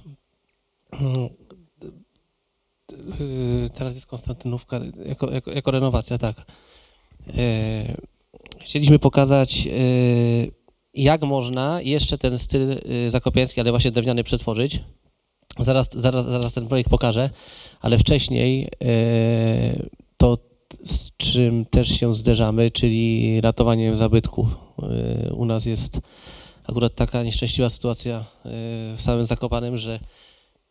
Teraz 3.74 3.94
jest 3.94 4.06
Konstantynówka 4.06 4.80
jako, 5.06 5.30
jako, 5.30 5.50
jako 5.50 5.70
renowacja, 5.70 6.18
tak. 6.18 6.46
Chcieliśmy 8.60 8.98
pokazać, 8.98 9.68
jak 10.94 11.22
można 11.22 11.80
jeszcze 11.80 12.18
ten 12.18 12.38
styl 12.38 12.72
e, 12.72 13.10
zakopiański, 13.10 13.60
ale 13.60 13.70
właśnie 13.70 13.90
drewniany 13.90 14.24
przetworzyć. 14.24 14.80
Zaraz, 15.58 15.88
zaraz, 15.92 16.24
zaraz 16.26 16.52
ten 16.52 16.68
projekt 16.68 16.90
pokażę, 16.90 17.30
ale 17.80 17.98
wcześniej 17.98 18.68
e, 18.84 19.86
to 20.16 20.38
z 20.84 21.10
czym 21.16 21.64
też 21.64 21.88
się 21.88 22.14
zderzamy, 22.14 22.70
czyli 22.70 23.40
ratowaniem 23.40 23.96
zabytków. 23.96 24.56
Y, 25.28 25.34
U 25.34 25.44
nas 25.44 25.66
jest 25.66 26.00
akurat 26.68 26.94
taka 26.94 27.22
nieszczęśliwa 27.22 27.70
sytuacja 27.70 28.18
y, 28.20 28.24
w 28.96 29.02
samym 29.02 29.26
Zakopanem, 29.26 29.78
że 29.78 30.00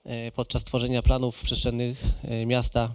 y, 0.06 0.32
podczas 0.36 0.64
tworzenia 0.64 1.02
planów 1.02 1.42
przestrzennych 1.42 2.04
y, 2.32 2.46
miasta 2.46 2.92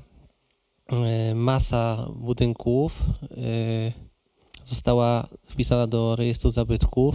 y, 1.31 1.35
masa 1.35 2.09
budynków 2.17 3.03
y, 3.23 4.06
została 4.67 5.29
wpisana 5.47 5.87
do 5.87 6.17
rejestru 6.17 6.51
zabytków, 6.51 7.15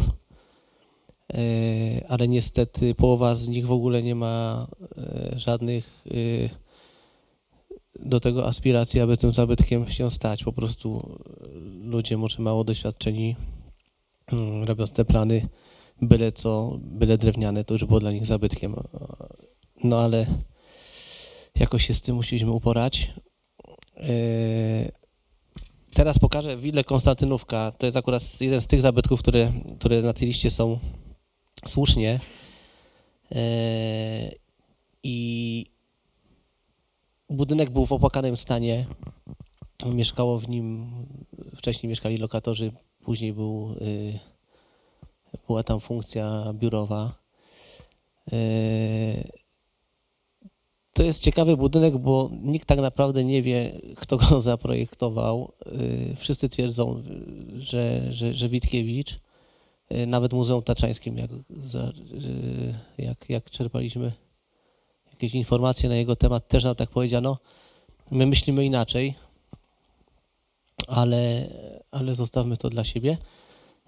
y, 1.33 2.05
ale 2.07 2.27
niestety 2.27 2.95
połowa 2.95 3.35
z 3.35 3.47
nich 3.47 3.67
w 3.67 3.71
ogóle 3.71 4.03
nie 4.03 4.15
ma 4.15 4.67
y, 5.33 5.39
żadnych 5.39 6.03
y, 6.07 6.49
do 7.99 8.19
tego 8.19 8.47
aspiracji, 8.47 8.99
aby 8.99 9.17
tym 9.17 9.31
zabytkiem 9.31 9.89
się 9.89 10.09
stać. 10.09 10.43
Po 10.43 10.53
prostu 10.53 11.17
e, 11.43 11.47
ludzie 11.89 12.17
może 12.17 12.41
mało 12.41 12.63
doświadczeni, 12.63 13.35
mm, 14.31 14.63
robiąc 14.63 14.91
te 14.91 15.05
plany, 15.05 15.47
byle 16.01 16.31
co, 16.31 16.79
byle 16.81 17.17
drewniane, 17.17 17.63
to 17.63 17.73
już 17.73 17.85
było 17.85 17.99
dla 17.99 18.11
nich 18.11 18.25
zabytkiem. 18.25 18.75
No 19.83 19.99
ale 19.99 20.25
jakoś 21.55 21.87
się 21.87 21.93
z 21.93 22.01
tym 22.01 22.15
musieliśmy 22.15 22.51
uporać. 22.51 23.13
E, 25.91 25.95
Teraz 25.95 26.19
pokażę 26.19 26.57
willę 26.57 26.83
Konstantynówka. 26.83 27.71
To 27.77 27.85
jest 27.85 27.97
akurat 27.97 28.41
jeden 28.41 28.61
z 28.61 28.67
tych 28.67 28.81
zabytków, 28.81 29.19
które, 29.19 29.53
które 29.79 30.01
na 30.01 30.13
tej 30.13 30.27
liście 30.27 30.51
są 30.51 30.79
słusznie. 31.67 32.19
E, 33.31 34.31
I 35.03 35.65
Budynek 37.29 37.69
był 37.69 37.85
w 37.85 37.91
opłakanym 37.91 38.37
stanie. 38.37 38.85
Mieszkało 39.85 40.39
w 40.39 40.49
nim, 40.49 40.91
wcześniej 41.55 41.89
mieszkali 41.89 42.17
lokatorzy, 42.17 42.71
później 42.99 43.33
był, 43.33 43.75
y, 43.81 44.19
była 45.47 45.63
tam 45.63 45.79
funkcja 45.79 46.53
biurowa. 46.53 47.13
To 50.93 51.03
jest 51.03 51.23
ciekawy 51.23 51.57
budynek, 51.57 51.97
bo 51.97 52.29
nikt 52.41 52.67
tak 52.67 52.79
naprawdę 52.79 53.23
nie 53.23 53.41
wie, 53.41 53.81
kto 53.95 54.17
go 54.17 54.41
zaprojektował. 54.51 55.51
Y, 56.11 56.15
Wszyscy 56.15 56.49
twierdzą, 56.49 57.03
że, 57.57 58.13
że, 58.13 58.33
że 58.33 58.49
Witkiewicz. 58.49 59.19
Y, 59.91 60.07
Nawet 60.07 60.33
Muzeum 60.33 60.63
Tatrzańskim, 60.63 61.17
jak, 61.17 61.31
y, 61.31 61.37
jak, 62.97 63.29
jak 63.29 63.49
czerpaliśmy 63.49 64.11
jakieś 65.11 65.35
informacje 65.35 65.89
na 65.89 65.95
jego 65.95 66.15
temat, 66.15 66.47
też 66.47 66.63
nam 66.63 66.75
tak 66.75 66.89
powiedziano. 66.89 67.37
My 68.11 68.25
myślimy 68.25 68.65
inaczej, 68.65 69.15
ale, 70.87 71.49
ale 71.91 72.15
zostawmy 72.15 72.57
to 72.57 72.69
dla 72.69 72.83
siebie. 72.83 73.17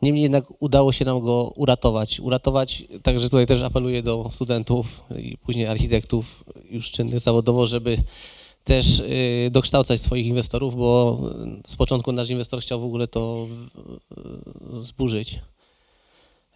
Niemniej 0.04 0.24
jednak 0.24 0.44
udało 0.60 0.92
się 0.92 1.06
nam 1.06 1.20
go 1.20 1.54
uratować. 1.56 2.20
Uratować, 2.20 2.84
także 3.04 3.30
tutaj 3.30 3.48
też 3.48 3.62
apeluję 3.62 4.04
do 4.04 4.30
studentów 4.30 5.04
i 5.18 5.38
później 5.38 5.68
architektów 5.68 6.44
już 6.70 6.92
czynnych 6.92 7.20
zawodowo, 7.20 7.68
żeby 7.68 7.98
też 8.64 9.00
y, 9.00 9.50
dokształcać 9.52 10.02
swoich 10.02 10.26
inwestorów, 10.26 10.76
bo 10.76 11.20
z 11.68 11.76
początku 11.76 12.12
nasz 12.12 12.30
inwestor 12.30 12.62
chciał 12.62 12.82
w 12.82 12.84
ogóle 12.86 13.08
to 13.08 13.48
y, 14.80 14.84
zburzyć. 14.84 15.40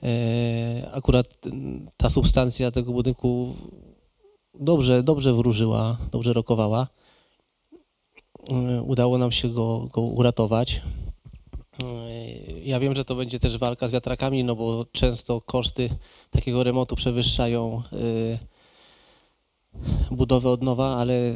E, 0.04 0.90
Akurat 0.94 1.28
y, 1.46 1.52
ta 1.98 2.10
substancja 2.10 2.72
tego 2.72 2.92
budynku 2.92 3.56
dobrze, 4.54 5.04
dobrze 5.04 5.34
wróżyła, 5.34 5.98
dobrze 6.12 6.34
rokowała. 6.34 6.88
Y, 8.78 8.82
Udało 8.82 9.18
nam 9.18 9.32
się 9.32 9.50
go, 9.50 9.88
go 9.94 10.02
uratować. 10.02 10.82
Y, 11.84 12.62
Ja 12.64 12.80
wiem, 12.80 12.96
że 12.96 13.06
to 13.06 13.16
będzie 13.16 13.40
też 13.40 13.58
walka 13.58 13.88
z 13.88 13.92
wiatrakami, 13.92 14.44
no 14.44 14.56
bo 14.56 14.86
często 14.92 15.42
koszty 15.42 15.90
takiego 16.32 16.64
remontu 16.64 16.96
przewyższają 16.96 17.82
y, 17.94 18.38
budowę 20.12 20.50
od 20.50 20.64
nowa, 20.64 20.96
ale 20.98 21.36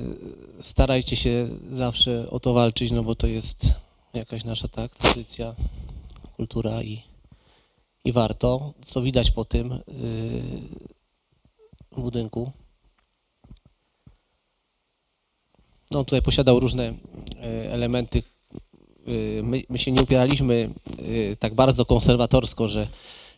starajcie 0.61 1.15
się 1.15 1.49
zawsze 1.71 2.29
o 2.29 2.39
to 2.39 2.53
walczyć, 2.53 2.91
no 2.91 3.03
bo 3.03 3.15
to 3.15 3.27
jest 3.27 3.73
jakaś 4.13 4.43
nasza 4.43 4.67
tak, 4.67 4.95
tradycja, 4.95 5.55
kultura 6.35 6.83
i, 6.83 7.03
i 8.05 8.11
warto, 8.11 8.73
co 8.85 9.01
widać 9.01 9.31
po 9.31 9.45
tym 9.45 9.71
y, 9.71 9.81
budynku. 11.97 12.51
No 15.91 16.03
tutaj 16.05 16.21
posiadał 16.21 16.59
różne 16.59 16.83
e, 16.83 16.93
elementy. 17.71 18.23
E, 19.07 19.43
My, 19.43 19.63
my 19.69 19.77
się 19.77 19.91
nie 19.91 20.01
upieraliśmy 20.01 20.69
e, 21.31 21.35
tak 21.35 21.55
bardzo 21.55 21.85
konserwatorsko, 21.85 22.67
że 22.67 22.87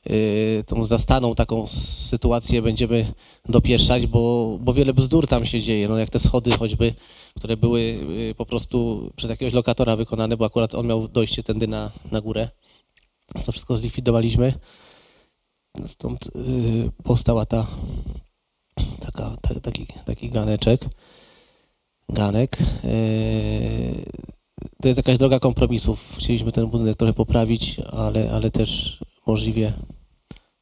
e, 0.05 0.63
tą 0.63 0.85
zastaną 0.85 1.35
taką 1.35 1.67
sytuację 1.67 2.61
będziemy 2.61 3.13
dopieszczać, 3.49 4.07
bo, 4.07 4.57
bo 4.61 4.73
wiele 4.73 4.93
bzdur 4.93 5.27
tam 5.27 5.45
się 5.45 5.61
dzieje. 5.61 5.87
No 5.87 5.97
jak 5.97 6.09
te 6.09 6.19
schody 6.19 6.51
choćby, 6.51 6.93
które 7.37 7.57
były 7.57 7.99
po 8.37 8.45
prostu 8.45 9.09
przez 9.15 9.29
jakiegoś 9.29 9.53
lokatora 9.53 9.95
wykonane, 9.95 10.37
bo 10.37 10.45
akurat 10.45 10.75
on 10.75 10.87
miał 10.87 11.07
dojście 11.07 11.43
tędy 11.43 11.67
na, 11.67 11.91
na 12.11 12.21
górę. 12.21 12.49
To 13.45 13.51
wszystko 13.51 13.77
zlikwidowaliśmy. 13.77 14.53
Stąd 15.87 16.29
powstała 17.03 17.45
ta, 17.45 17.67
taka, 18.99 19.37
ta, 19.41 19.59
taki, 19.59 19.87
taki 20.05 20.29
ganeczek 20.29 20.85
ganek. 22.09 22.57
To 24.81 24.87
jest 24.87 24.97
jakaś 24.97 25.17
droga 25.17 25.39
kompromisów. 25.39 26.15
Chcieliśmy 26.17 26.51
ten 26.51 26.67
budynek 26.67 26.97
trochę 26.97 27.13
poprawić, 27.13 27.79
ale, 27.79 28.31
ale 28.31 28.51
też 28.51 28.99
możliwie 29.27 29.73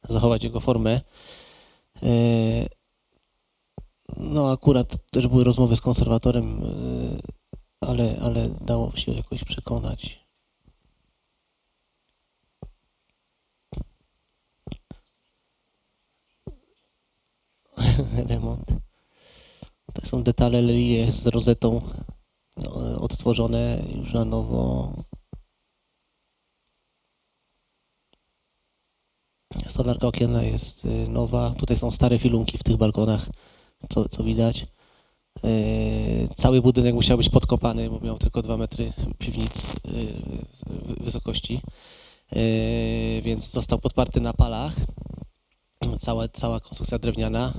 zachować 0.08 0.44
jego 0.44 0.60
formę. 0.60 1.00
Eee, 2.02 2.66
no 4.16 4.50
akurat 4.50 5.10
też 5.10 5.26
były 5.26 5.44
rozmowy 5.44 5.76
z 5.76 5.80
konserwatorem, 5.80 6.62
y, 6.62 7.20
ale, 7.80 8.16
ale 8.22 8.48
dało 8.48 8.96
się 8.96 9.12
jakoś 9.12 9.44
przekonać. 9.44 10.22
Remont. 18.28 18.66
To 19.92 20.06
są 20.06 20.22
detale 20.22 20.62
lilie 20.62 21.12
z 21.12 21.26
rozetą 21.26 21.80
odtworzone 23.00 23.82
już 23.96 24.12
na 24.12 24.24
nowo. 24.24 24.92
Stolarka 29.68 30.06
okienna 30.06 30.42
jest 30.42 30.84
y, 30.84 31.08
nowa. 31.08 31.54
Tutaj 31.58 31.78
są 31.78 31.90
stare 31.90 32.18
filunki 32.18 32.58
w 32.58 32.62
tych 32.62 32.76
balkonach, 32.76 33.26
co, 33.88 34.08
co 34.08 34.24
widać. 34.24 34.66
Yy, 35.42 36.28
Cały 36.36 36.62
budynek 36.62 36.94
musiał 36.94 37.18
być 37.18 37.28
podkopany, 37.28 37.90
bo 37.90 38.00
miał 38.00 38.18
tylko 38.18 38.42
2 38.42 38.56
metry 38.56 38.92
piwnic 39.18 39.76
wy- 39.84 40.44
wysokości, 41.04 41.60
więc 43.22 43.50
został 43.50 43.78
podparty 43.78 44.20
na 44.20 44.32
palach. 44.32 44.74
Cała, 46.00 46.28
cała 46.28 46.60
konstrukcja 46.60 46.98
drewniana 46.98 47.54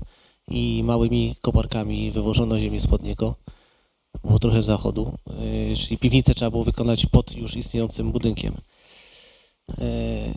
i 0.48 0.82
małymi 0.84 1.36
koparkami 1.42 2.12
wywożono 2.12 2.60
ziemię 2.60 2.82
spod 2.82 3.04
niego. 3.04 3.36
Było 4.24 4.40
trochę 4.40 4.64
zachodu, 4.64 5.18
yy, 5.70 5.76
czyli 5.78 5.98
piwnicę 5.98 6.36
trzeba 6.36 6.52
było 6.52 6.64
wykonać 6.64 7.06
pod 7.06 7.36
już 7.36 7.56
istniejącym 7.56 8.12
budynkiem. 8.12 8.58
Yy, 9.78 10.34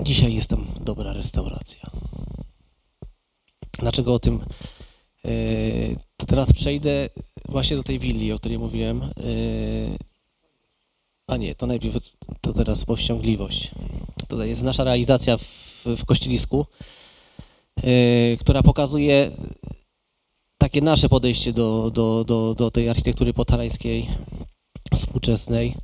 Dzisiaj 0.00 0.34
jest 0.34 0.50
tam 0.50 0.66
dobra 0.80 1.12
restauracja. 1.12 1.90
Dlaczego 3.78 4.14
o 4.14 4.18
tym? 4.18 4.44
Yy, 5.24 5.96
To 6.16 6.26
teraz 6.26 6.52
przejdę 6.52 7.08
właśnie 7.48 7.76
do 7.76 7.82
tej 7.82 7.98
willi, 7.98 8.32
o 8.32 8.38
której 8.38 8.58
mówiłem. 8.58 9.10
A 11.26 11.36
nie, 11.36 11.54
to 11.54 11.66
najpierw 11.66 11.96
to 12.40 12.52
teraz 12.52 12.84
powściągliwość. 12.84 13.70
Tutaj 14.28 14.48
jest 14.48 14.62
nasza 14.62 14.84
realizacja 14.84 15.36
w, 15.36 15.42
w 15.86 16.04
Kościelisku, 16.04 16.66
yy, 17.82 18.36
która 18.40 18.62
pokazuje 18.62 19.30
takie 20.58 20.80
nasze 20.80 21.08
podejście 21.08 21.52
do, 21.52 21.90
do, 21.90 22.24
do, 22.24 22.54
do 22.54 22.70
tej 22.70 22.88
architektury 22.88 23.32
potarańskiej 23.32 24.08
współczesnej, 24.94 25.76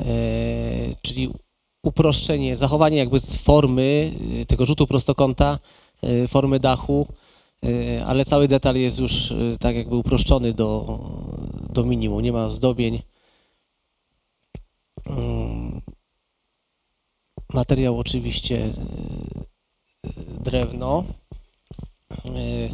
yy, 0.00 0.06
czyli 1.02 1.30
uproszczenie, 1.84 2.56
zachowanie 2.56 2.96
jakby 2.96 3.18
z 3.18 3.36
formy 3.36 4.12
y, 4.42 4.46
tego 4.46 4.66
rzutu 4.66 4.86
prostokąta, 4.86 5.58
formy 6.28 6.60
dachu, 6.60 7.06
ale 8.06 8.24
cały 8.24 8.48
detal 8.48 8.76
jest 8.76 8.98
już 8.98 9.34
tak 9.60 9.76
jakby 9.76 9.96
uproszczony 9.96 10.52
do, 10.52 10.98
do 11.72 11.84
minimum. 11.84 12.22
Nie 12.22 12.32
ma 12.32 12.48
zdobień. 12.50 13.02
Materiał 17.54 17.98
oczywiście 17.98 18.66
y, 18.66 18.70
drewno, 20.44 21.04
y, 22.26 22.70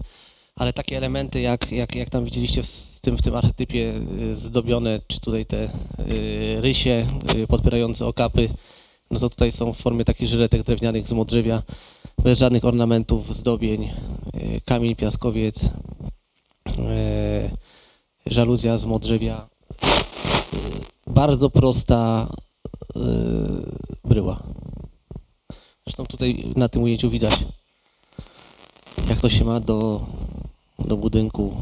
ale 0.57 0.73
takie 0.73 0.97
elementy 0.97 1.41
jak, 1.41 1.73
jak, 1.73 1.95
jak 1.95 2.11
tam 2.11 2.25
widzieliście 2.25 2.63
w 2.63 2.99
tym, 3.01 3.17
w 3.17 3.23
tym 3.23 3.35
archetypie 3.35 3.95
y, 4.31 4.35
zdobione, 4.35 5.01
czy 5.07 5.21
tutaj 5.21 5.47
te 5.47 5.71
rysie 6.61 7.07
podpierające 7.49 8.07
okapy, 8.07 8.49
no 9.11 9.19
to 9.19 9.31
tutaj 9.31 9.53
są 9.53 9.73
w 9.73 9.79
formie 9.79 10.05
takich 10.05 10.29
żyletek 10.29 10.63
drewnianych 10.63 11.09
z 11.09 11.13
modrzewia, 11.13 11.63
bez 12.23 12.39
żadnych 12.39 12.65
ornamentów, 12.65 13.37
zdobień, 13.37 13.91
kamień, 14.65 14.97
piaskowiec, 14.97 15.61
żaluzja 18.27 18.79
z 18.79 18.85
modrzewia. 18.85 19.49
Bardzo 21.07 21.51
prosta 21.51 22.29
bryła. 24.05 24.43
Zresztą 25.87 26.07
tutaj 26.07 26.53
na 26.57 26.69
tym 26.69 26.83
ujęciu 26.83 27.11
widać, 27.11 27.45
jak 29.09 29.21
to 29.21 29.29
się 29.29 29.45
ma 29.45 29.61
do, 29.61 30.07
do 30.79 30.97
budynku 30.97 31.57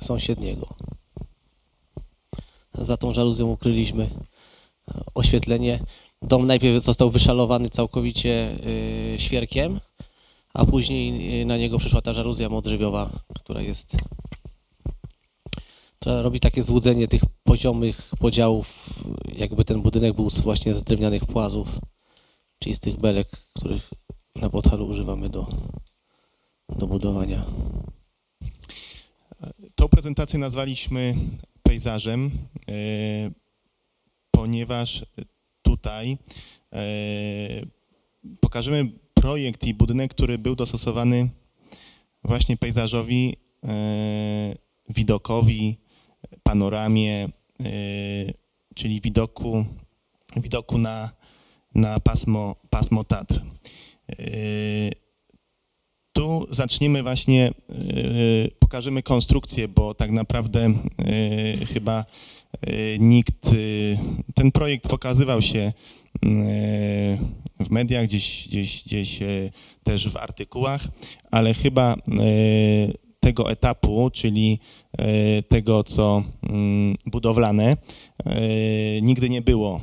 sąsiedniego. 0.00 0.66
Za 2.74 2.96
tą 2.96 3.14
żaluzją 3.14 3.48
ukryliśmy 3.48 4.10
oświetlenie. 5.14 5.80
Dom 6.22 6.46
najpierw 6.46 6.84
został 6.84 7.10
wyszalowany 7.10 7.70
całkowicie 7.70 8.56
y, 9.14 9.18
świerkiem, 9.18 9.80
a 10.54 10.64
później 10.64 11.40
y, 11.42 11.46
na 11.46 11.56
niego 11.56 11.78
przyszła 11.78 12.02
ta 12.02 12.12
żaluzja 12.12 12.48
modrzewiowa, 12.48 13.10
która 13.34 13.60
jest 13.60 13.96
która 16.02 16.22
robi 16.22 16.40
takie 16.40 16.62
złudzenie 16.62 17.08
tych 17.08 17.22
poziomych 17.44 18.10
podziałów, 18.18 18.90
jakby 19.36 19.64
ten 19.64 19.82
budynek 19.82 20.16
był 20.16 20.28
właśnie 20.28 20.74
z 20.74 20.84
drewnianych 20.84 21.26
płazów, 21.26 21.78
czyli 22.58 22.74
z 22.74 22.80
tych 22.80 22.96
belek, 22.96 23.28
których 23.54 23.90
na 24.36 24.50
Podhalu 24.50 24.86
używamy 24.86 25.28
do, 25.28 25.46
do 26.68 26.86
budowania. 26.86 27.46
Tą 29.74 29.88
prezentację 29.88 30.38
nazwaliśmy 30.38 31.14
pejzażem, 31.62 32.30
e, 32.68 32.72
ponieważ 34.30 35.06
tutaj 35.62 36.18
e, 36.72 36.86
pokażemy 38.40 38.88
projekt 39.14 39.64
i 39.64 39.74
budynek, 39.74 40.10
który 40.10 40.38
był 40.38 40.56
dostosowany 40.56 41.28
właśnie 42.24 42.56
pejzażowi, 42.56 43.36
e, 43.64 44.54
widokowi, 44.88 45.81
panoramie, 46.42 47.24
e, 47.24 47.68
czyli 48.74 49.00
widoku, 49.00 49.64
widoku 50.36 50.78
na, 50.78 51.10
na 51.74 52.00
pasmo, 52.00 52.56
pasmo 52.70 53.04
Tatr. 53.04 53.40
E, 53.40 53.42
tu 56.12 56.46
zaczniemy 56.50 57.02
właśnie, 57.02 57.48
e, 57.48 57.52
pokażemy 58.58 59.02
konstrukcję, 59.02 59.68
bo 59.68 59.94
tak 59.94 60.10
naprawdę 60.10 60.72
chyba 61.74 62.04
nikt, 62.98 63.50
ten 64.34 64.52
projekt 64.52 64.88
pokazywał 64.88 65.42
się 65.42 65.72
w 67.60 67.70
mediach, 67.70 68.04
gdzieś, 68.04 68.48
gdzieś, 68.48 68.84
gdzieś 68.84 69.18
też 69.84 70.08
w 70.08 70.16
artykułach, 70.16 70.88
ale 71.30 71.54
chyba 71.54 71.96
tego 73.22 73.50
etapu, 73.50 74.10
czyli 74.12 74.58
e, 74.98 75.42
tego, 75.42 75.84
co 75.84 76.22
mm, 76.50 76.94
budowlane, 77.06 77.76
e, 78.26 78.40
nigdy 79.02 79.30
nie 79.30 79.42
było. 79.42 79.80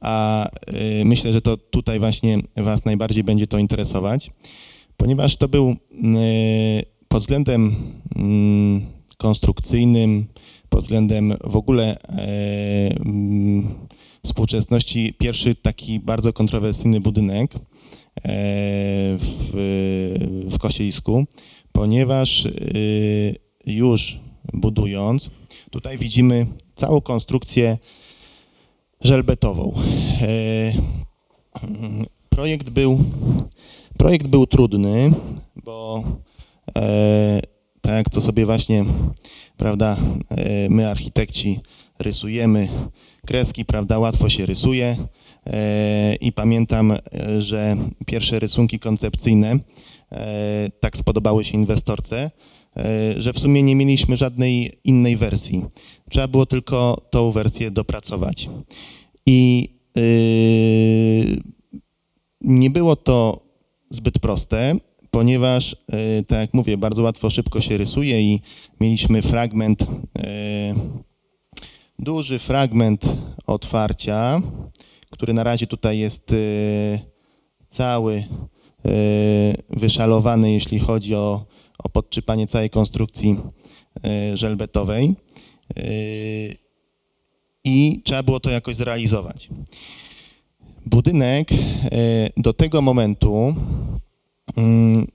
A 0.00 0.46
e, 0.50 1.04
myślę, 1.04 1.32
że 1.32 1.40
to 1.40 1.56
tutaj 1.56 1.98
właśnie 1.98 2.38
Was 2.56 2.84
najbardziej 2.84 3.24
będzie 3.24 3.46
to 3.46 3.58
interesować 3.58 4.30
ponieważ 4.98 5.36
to 5.36 5.48
był 5.48 5.66
mm, 5.92 6.18
pod 7.08 7.20
względem 7.20 7.74
mm, 8.16 8.86
konstrukcyjnym, 9.16 10.26
pod 10.68 10.80
względem 10.80 11.34
w 11.44 11.56
ogóle 11.56 11.96
współczesności 14.24 15.14
pierwszy 15.18 15.54
taki 15.54 16.00
bardzo 16.00 16.32
kontrowersyjny 16.32 17.00
budynek 17.00 17.54
w, 19.18 19.50
w 20.50 20.58
Kościelisku, 20.58 21.24
ponieważ 21.78 22.46
e, 22.46 22.50
już 23.66 24.20
budując, 24.52 25.30
tutaj 25.70 25.98
widzimy 25.98 26.46
całą 26.76 27.00
konstrukcję 27.00 27.78
żelbetową. 29.00 29.74
E, 30.20 30.72
Projekt 32.28 32.70
był 32.70 33.04
Projekt 33.98 34.26
był 34.26 34.46
trudny, 34.46 35.10
bo 35.64 36.04
e, 36.76 37.40
tak 37.80 37.92
jak 37.92 38.08
to 38.08 38.20
sobie 38.20 38.46
właśnie, 38.46 38.84
prawda, 39.56 39.96
e, 40.30 40.68
my 40.68 40.88
architekci 40.90 41.60
rysujemy 41.98 42.68
kreski, 43.26 43.64
prawda, 43.64 43.98
łatwo 43.98 44.28
się 44.28 44.46
rysuje 44.46 44.96
i 46.20 46.32
pamiętam, 46.32 46.92
że 47.38 47.76
pierwsze 48.06 48.38
rysunki 48.38 48.78
koncepcyjne 48.78 49.58
tak 50.80 50.96
spodobały 50.96 51.44
się 51.44 51.54
inwestorce, 51.54 52.30
e, 52.76 53.20
że 53.20 53.32
w 53.32 53.38
sumie 53.38 53.62
nie 53.62 53.76
mieliśmy 53.76 54.16
żadnej 54.16 54.72
innej 54.84 55.16
wersji. 55.16 55.64
Trzeba 56.10 56.28
było 56.28 56.46
tylko 56.46 57.06
tą 57.10 57.30
wersję 57.30 57.70
dopracować. 57.70 58.48
I 59.26 59.68
y, 59.98 61.42
nie 62.40 62.70
było 62.70 62.96
to 62.96 63.40
zbyt 63.90 64.18
proste, 64.18 64.74
ponieważ, 65.10 65.76
e, 65.92 66.22
tak 66.22 66.38
jak 66.40 66.54
mówię, 66.54 66.76
bardzo 66.76 67.02
łatwo, 67.02 67.30
szybko 67.30 67.60
się 67.60 67.76
rysuje 67.76 68.22
i 68.22 68.40
mieliśmy 68.80 69.22
fragment, 69.22 69.82
e, 69.82 70.74
duży 71.98 72.38
fragment 72.38 73.04
otwarcia, 73.46 74.42
który 75.10 75.32
na 75.32 75.44
razie 75.44 75.66
tutaj 75.66 75.98
jest 75.98 76.34
cały 77.68 78.24
wyszalowany, 79.70 80.52
jeśli 80.52 80.78
chodzi 80.78 81.14
o, 81.14 81.44
o 81.78 81.88
podczypanie 81.88 82.46
całej 82.46 82.70
konstrukcji 82.70 83.36
y, 84.32 84.36
żelbetowej. 84.36 85.14
Y, 85.78 86.56
I 87.64 88.02
trzeba 88.04 88.22
było 88.22 88.40
to 88.40 88.50
jakoś 88.50 88.76
zrealizować. 88.76 89.48
Budynek 90.86 91.52
y, 91.52 91.56
do 92.36 92.52
tego 92.52 92.82
momentu 92.82 93.54
mm, 94.56 95.06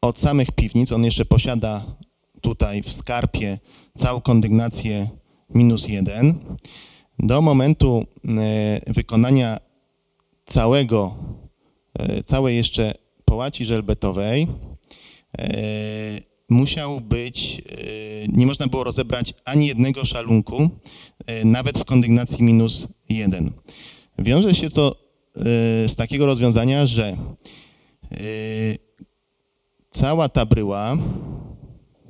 od 0.00 0.18
samych 0.18 0.52
piwnic, 0.52 0.92
on 0.92 1.04
jeszcze 1.04 1.24
posiada 1.24 1.84
tutaj 2.40 2.82
w 2.82 2.92
skarpie 2.92 3.58
całą 3.98 4.20
kondygnację 4.20 5.08
minus 5.54 5.88
jeden. 5.88 6.34
Do 7.18 7.42
momentu 7.42 8.04
wykonania 8.86 9.60
całego, 10.46 11.14
całej 12.26 12.56
jeszcze 12.56 12.94
połaci 13.24 13.64
żelbetowej 13.64 14.46
e, 15.38 15.50
musiał 16.48 17.00
być, 17.00 17.62
nie 18.28 18.46
można 18.46 18.66
było 18.66 18.84
rozebrać 18.84 19.34
ani 19.44 19.66
jednego 19.66 20.04
szalunku, 20.04 20.70
nawet 21.44 21.78
w 21.78 21.84
kondygnacji 21.84 22.44
minus 22.44 22.88
jeden. 23.08 23.52
Wiąże 24.18 24.54
się 24.54 24.70
to 24.70 24.96
z 25.86 25.94
takiego 25.94 26.26
rozwiązania, 26.26 26.86
że 26.86 27.16
cała 29.90 30.28
ta 30.28 30.46
bryła, 30.46 30.96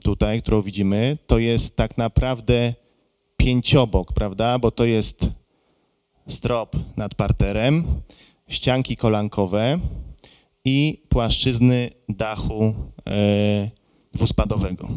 tutaj, 0.03 0.43
którą 0.43 0.63
widzimy, 0.63 1.19
to 1.27 1.39
jest 1.39 1.77
tak 1.77 1.99
naprawdę 1.99 2.75
pięciobok, 3.37 4.13
prawda? 4.13 4.59
Bo 4.59 4.71
to 4.71 4.85
jest 4.85 5.31
strop 6.29 6.77
nad 6.97 7.15
parterem, 7.15 7.85
ścianki 8.51 8.97
kolankowe 8.97 9.79
i 10.65 11.03
płaszczyzny 11.09 11.91
dachu 12.09 12.75
e, 13.09 13.71
dwuspadowego. 14.13 14.89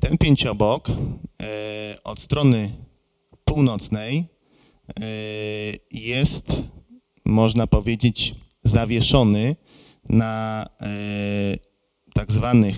Ten 0.00 0.18
pięciobok 0.18 0.88
e, 0.90 0.94
od 2.04 2.20
strony 2.20 2.70
północnej 3.44 4.18
e, 4.18 5.04
jest, 5.90 6.62
można 7.24 7.66
powiedzieć, 7.66 8.34
zawieszony 8.64 9.56
na 10.08 10.66
e, 10.80 10.88
tak 12.14 12.32
zwanych 12.32 12.76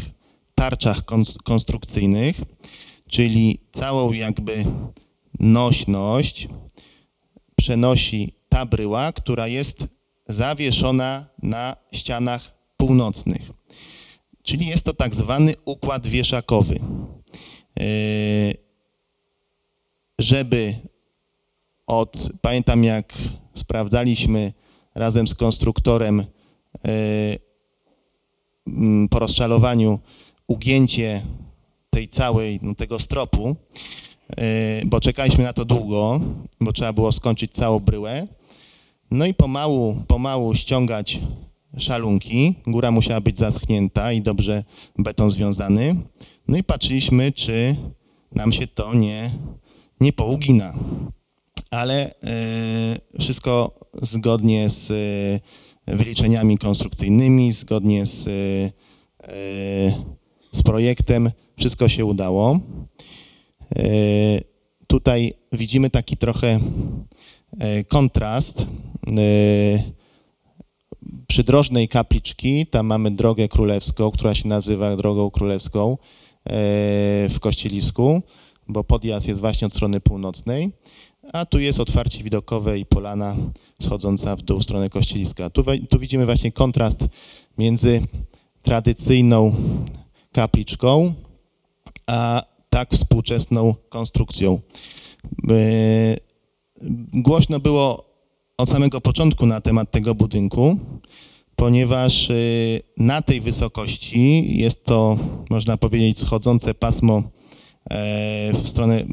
tarczach 0.54 1.02
konstrukcyjnych, 1.44 2.40
czyli 3.08 3.58
całą 3.72 4.12
jakby 4.12 4.64
nośność 5.40 6.48
przenosi 7.56 8.39
ta 8.50 8.66
bryła, 8.66 9.12
która 9.12 9.48
jest 9.48 9.76
zawieszona 10.28 11.26
na 11.42 11.76
ścianach 11.92 12.54
północnych. 12.76 13.50
Czyli 14.42 14.66
jest 14.66 14.84
to 14.84 14.94
tak 14.94 15.14
zwany 15.14 15.54
układ 15.64 16.06
wieszakowy. 16.06 16.74
Yy, 16.74 16.80
żeby 20.18 20.74
od, 21.86 22.28
pamiętam 22.42 22.84
jak 22.84 23.12
sprawdzaliśmy 23.54 24.52
razem 24.94 25.28
z 25.28 25.34
konstruktorem 25.34 26.24
yy, 26.84 27.38
po 29.10 29.18
rozszalowaniu 29.18 29.98
ugięcie 30.46 31.22
tej 31.90 32.08
całej, 32.08 32.58
no, 32.62 32.74
tego 32.74 32.98
stropu, 32.98 33.56
e, 34.36 34.86
bo 34.86 35.00
czekaliśmy 35.00 35.44
na 35.44 35.52
to 35.52 35.64
długo, 35.64 36.20
bo 36.60 36.72
trzeba 36.72 36.92
było 36.92 37.12
skończyć 37.12 37.52
całą 37.52 37.80
bryłę. 37.80 38.26
No 39.10 39.26
i 39.26 39.34
pomału, 39.34 39.96
pomału 40.06 40.54
ściągać 40.54 41.20
szalunki. 41.78 42.54
Góra 42.66 42.90
musiała 42.90 43.20
być 43.20 43.38
zaschnięta 43.38 44.12
i 44.12 44.22
dobrze 44.22 44.64
beton 44.98 45.30
związany. 45.30 45.96
No 46.48 46.56
i 46.56 46.62
patrzyliśmy, 46.62 47.32
czy 47.32 47.76
nam 48.32 48.52
się 48.52 48.66
to 48.66 48.94
nie, 48.94 49.30
nie 50.00 50.12
pougina. 50.12 50.74
Ale 51.70 52.10
y, 53.14 53.20
wszystko 53.20 53.74
zgodnie 54.02 54.68
z 54.68 54.90
y, 54.90 55.96
wyliczeniami 55.96 56.58
konstrukcyjnymi, 56.58 57.52
zgodnie 57.52 58.06
z, 58.06 58.26
y, 58.26 58.72
z 60.52 60.62
projektem 60.62 61.30
wszystko 61.58 61.88
się 61.88 62.04
udało. 62.04 62.60
Tutaj 64.86 65.34
widzimy 65.52 65.90
taki 65.90 66.16
trochę 66.16 66.60
kontrast. 67.88 68.60
E, 68.60 69.82
przydrożnej 71.26 71.88
kapliczki, 71.88 72.66
tam 72.66 72.86
mamy 72.86 73.10
drogę 73.10 73.48
królewską, 73.48 74.10
która 74.10 74.34
się 74.34 74.48
nazywa 74.48 74.96
drogą 74.96 75.30
królewską 75.30 75.98
w 77.28 77.36
Kościelisku, 77.40 78.22
bo 78.68 78.84
podjazd 78.84 79.28
jest 79.28 79.40
właśnie 79.40 79.66
od 79.66 79.72
strony 79.72 80.00
północnej, 80.00 80.70
a 81.32 81.46
tu 81.46 81.60
jest 81.60 81.80
otwarcie 81.80 82.24
widokowe 82.24 82.78
i 82.78 82.86
polana 82.86 83.36
schodząca 83.82 84.36
w 84.36 84.42
dół 84.42 84.60
w 84.60 84.64
stronę 84.64 84.90
Kościeliska. 84.90 85.50
Tu, 85.50 85.64
tu 85.90 85.98
widzimy 85.98 86.26
właśnie 86.26 86.52
kontrast 86.52 87.04
między 87.58 88.02
tradycyjną 88.62 89.54
kapliczką, 90.32 91.14
a 92.06 92.42
tak 92.70 92.92
współczesną 92.92 93.74
konstrukcją. 93.88 94.60
E, 96.82 96.86
głośno 97.12 97.60
było 97.60 98.10
od 98.58 98.70
samego 98.70 99.00
początku 99.00 99.46
na 99.46 99.60
temat 99.60 99.90
tego 99.90 100.14
budynku, 100.14 100.78
ponieważ 101.56 102.30
e, 102.30 102.34
na 102.96 103.22
tej 103.22 103.40
wysokości 103.40 104.44
jest 104.58 104.84
to, 104.84 105.18
można 105.50 105.76
powiedzieć, 105.76 106.18
schodzące 106.18 106.74
pasmo 106.74 107.22
e, 107.90 108.52
w 108.52 108.68
stronę, 108.68 109.04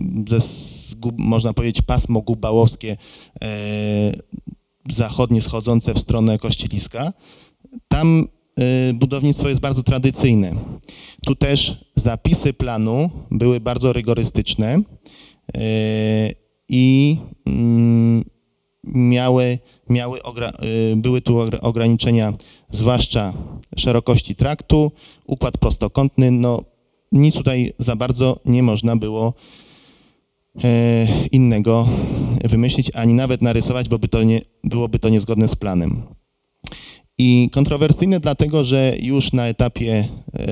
można 1.18 1.54
powiedzieć, 1.54 1.82
pasmo 1.82 2.22
gubałowskie 2.22 2.98
zachodnie 4.90 5.42
schodzące 5.42 5.94
w 5.94 6.00
stronę 6.00 6.40
Kościeliska. 6.40 7.14
Tam 7.88 8.28
Y, 8.60 8.94
budownictwo 8.94 9.50
jest 9.50 9.62
bardzo 9.62 9.84
tradycyjne. 9.84 10.56
Tu 11.26 11.36
też 11.36 11.86
zapisy 11.96 12.54
planu 12.54 13.10
były 13.32 13.60
bardzo 13.60 13.94
rygorystyczne 13.94 14.78
y, 14.78 16.36
i 16.70 17.18
mm, 17.46 18.24
miały, 18.84 19.60
miały 19.90 20.20
y, 20.20 20.96
były 20.96 21.22
tu 21.22 21.38
ograniczenia, 21.62 22.34
zwłaszcza 22.70 23.34
szerokości 23.78 24.36
traktu, 24.36 24.92
układ 25.26 25.58
prostokątny, 25.58 26.32
no 26.32 26.64
nic 27.12 27.36
tutaj 27.36 27.74
za 27.80 27.96
bardzo 27.96 28.40
nie 28.46 28.64
można 28.64 28.96
było 28.96 29.34
innego 31.32 31.88
wymyślić, 32.44 32.92
ani 32.94 33.14
nawet 33.14 33.42
narysować, 33.42 33.90
bo 33.90 34.00
by 34.00 34.08
to 34.08 34.24
nie, 34.24 34.42
byłoby 34.64 35.00
to 35.00 35.10
niezgodne 35.10 35.48
z 35.48 35.56
planem. 35.56 36.04
I 37.18 37.50
kontrowersyjne 37.54 38.20
dlatego, 38.20 38.64
że 38.64 38.94
już 39.00 39.34
na 39.34 39.48
etapie 39.48 40.08
e, 40.34 40.48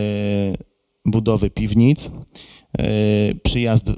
budowy 1.05 1.49
piwnic 1.49 2.09
e, 2.77 2.83
przyjazd 3.43 3.89
e, 3.89 3.93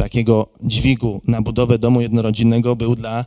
takiego 0.00 0.48
dźwigu 0.62 1.20
na 1.26 1.42
budowę 1.42 1.78
domu 1.78 2.00
jednorodzinnego 2.00 2.76
był 2.76 2.96
dla 2.96 3.24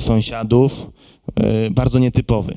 sąsiadów 0.00 0.86
bardzo 1.70 1.98
nietypowy. 1.98 2.54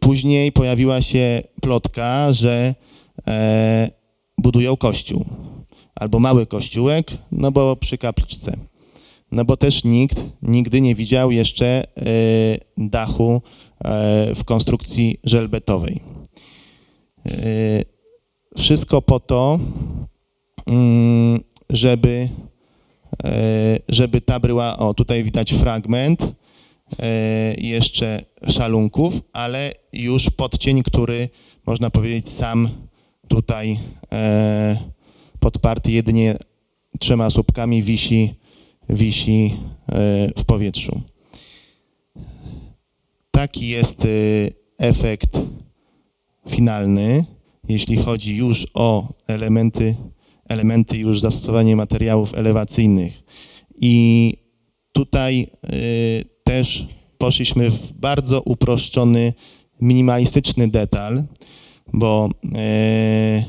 Później 0.00 0.52
pojawiła 0.52 1.02
się 1.02 1.42
plotka, 1.60 2.32
że 2.32 2.74
budują 4.38 4.76
kościół 4.76 5.24
albo 5.94 6.18
mały 6.18 6.46
kościółek, 6.46 7.10
no 7.32 7.52
bo 7.52 7.76
przy 7.76 7.98
kapliczce 7.98 8.56
no 9.34 9.44
bo 9.44 9.56
też 9.56 9.84
nikt 9.84 10.24
nigdy 10.42 10.80
nie 10.80 10.94
widział 10.94 11.30
jeszcze 11.30 11.84
dachu 12.78 13.42
w 14.34 14.44
konstrukcji 14.44 15.20
żelbetowej. 15.24 16.00
Wszystko 18.56 19.02
po 19.02 19.20
to, 19.20 19.58
żeby, 21.70 22.28
żeby 23.88 24.20
ta 24.20 24.40
bryła, 24.40 24.78
o 24.78 24.94
tutaj 24.94 25.24
widać 25.24 25.52
fragment 25.52 26.32
jeszcze 27.58 28.24
szalunków, 28.48 29.20
ale 29.32 29.72
już 29.92 30.30
podcień, 30.30 30.82
który 30.82 31.28
można 31.66 31.90
powiedzieć 31.90 32.28
sam 32.28 32.68
tutaj 33.28 33.78
podparty 35.40 35.92
jedynie 35.92 36.36
trzema 36.98 37.30
słupkami 37.30 37.82
wisi 37.82 38.34
wisi 38.88 39.56
e, 39.88 39.94
w 40.36 40.44
powietrzu. 40.44 41.00
Taki 43.30 43.68
jest 43.68 44.04
e, 44.04 44.08
efekt 44.78 45.40
finalny, 46.48 47.24
jeśli 47.68 47.96
chodzi 47.96 48.36
już 48.36 48.66
o 48.74 49.08
elementy, 49.26 49.96
elementy 50.48 50.98
już 50.98 51.20
zastosowanie 51.20 51.76
materiałów 51.76 52.34
elewacyjnych. 52.34 53.22
I 53.80 54.36
tutaj 54.92 55.50
y, 55.72 56.24
też 56.44 56.86
poszliśmy 57.18 57.70
w 57.70 57.92
bardzo 57.92 58.42
uproszczony, 58.42 59.32
minimalistyczny 59.80 60.68
detal, 60.68 61.24
bo 61.92 62.30
y, 62.44 63.44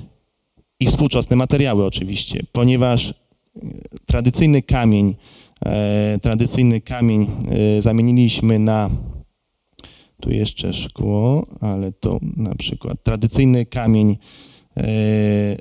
i 0.79 0.86
współczesne 0.86 1.36
materiały 1.36 1.86
oczywiście, 1.86 2.39
ponieważ 2.51 3.10
y, 3.10 3.13
tradycyjny 4.05 4.62
kamień, 4.62 5.15
tradycyjny 6.21 6.81
kamień 6.81 7.27
zamieniliśmy 7.79 8.60
na 8.60 8.89
tu 10.21 10.31
jeszcze 10.31 10.73
szkło, 10.73 11.47
ale 11.62 11.91
to 11.91 12.19
na 12.38 12.55
przykład 12.55 13.03
tradycyjny 13.03 13.65
kamień 13.65 14.17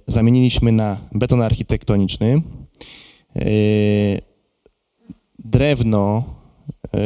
zamieniliśmy 0.07 0.73
na 0.73 1.01
beton 1.13 1.43
architektoniczny. 1.43 2.43
E, 3.37 3.45
drewno 5.39 6.25
e, 6.85 6.99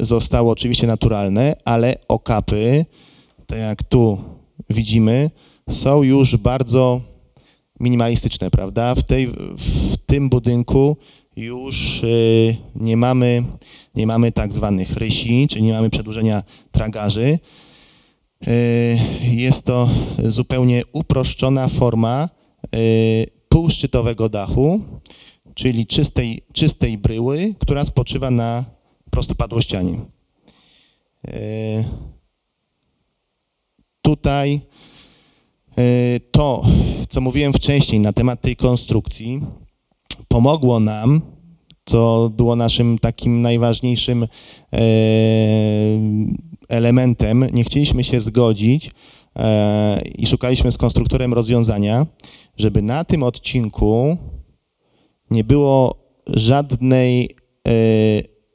zostało 0.00 0.52
oczywiście 0.52 0.86
naturalne, 0.86 1.56
ale 1.64 1.96
okapy, 2.08 2.84
tak 3.46 3.58
jak 3.58 3.82
tu 3.82 4.18
widzimy, 4.70 5.30
są 5.70 6.02
już 6.02 6.36
bardzo 6.36 7.00
minimalistyczne, 7.80 8.50
prawda? 8.50 8.94
W, 8.94 9.02
tej, 9.02 9.26
w 9.56 9.96
tym 10.06 10.28
budynku 10.28 10.96
już 11.36 12.02
nie 12.74 12.96
mamy, 12.96 13.44
nie 13.94 14.06
mamy 14.06 14.32
tak 14.32 14.52
zwanych 14.52 14.96
rysi, 14.96 15.48
czyli 15.48 15.62
nie 15.62 15.72
mamy 15.72 15.90
przedłużenia 15.90 16.42
tragarzy. 16.70 17.38
Y, 18.42 18.98
jest 19.22 19.64
to 19.64 19.88
zupełnie 20.24 20.82
uproszczona 20.92 21.68
forma 21.68 22.28
y, 22.76 23.26
półszczytowego 23.48 24.28
dachu, 24.28 24.80
czyli 25.54 25.86
czystej, 25.86 26.42
czystej 26.52 26.98
bryły, 26.98 27.54
która 27.58 27.84
spoczywa 27.84 28.30
na 28.30 28.64
prostopadłościanie. 29.10 29.98
Tutaj 34.02 34.60
to, 36.30 36.64
co 37.08 37.20
mówiłem 37.20 37.52
wcześniej 37.52 38.00
na 38.00 38.12
temat 38.12 38.40
tej 38.40 38.56
konstrukcji, 38.56 39.42
pomogło 40.28 40.80
nam, 40.80 41.20
co 41.84 42.30
było 42.36 42.56
naszym 42.56 42.98
takim 42.98 43.42
najważniejszym 43.42 44.26
elementem. 46.68 47.46
Nie 47.52 47.64
chcieliśmy 47.64 48.04
się 48.04 48.20
zgodzić 48.20 48.90
e, 49.36 50.00
i 50.02 50.26
szukaliśmy 50.26 50.72
z 50.72 50.76
konstruktorem 50.76 51.34
rozwiązania, 51.34 52.06
żeby 52.56 52.82
na 52.82 53.04
tym 53.04 53.22
odcinku 53.22 54.16
nie 55.30 55.44
było 55.44 55.94
żadnej 56.26 57.36
e, 57.68 57.70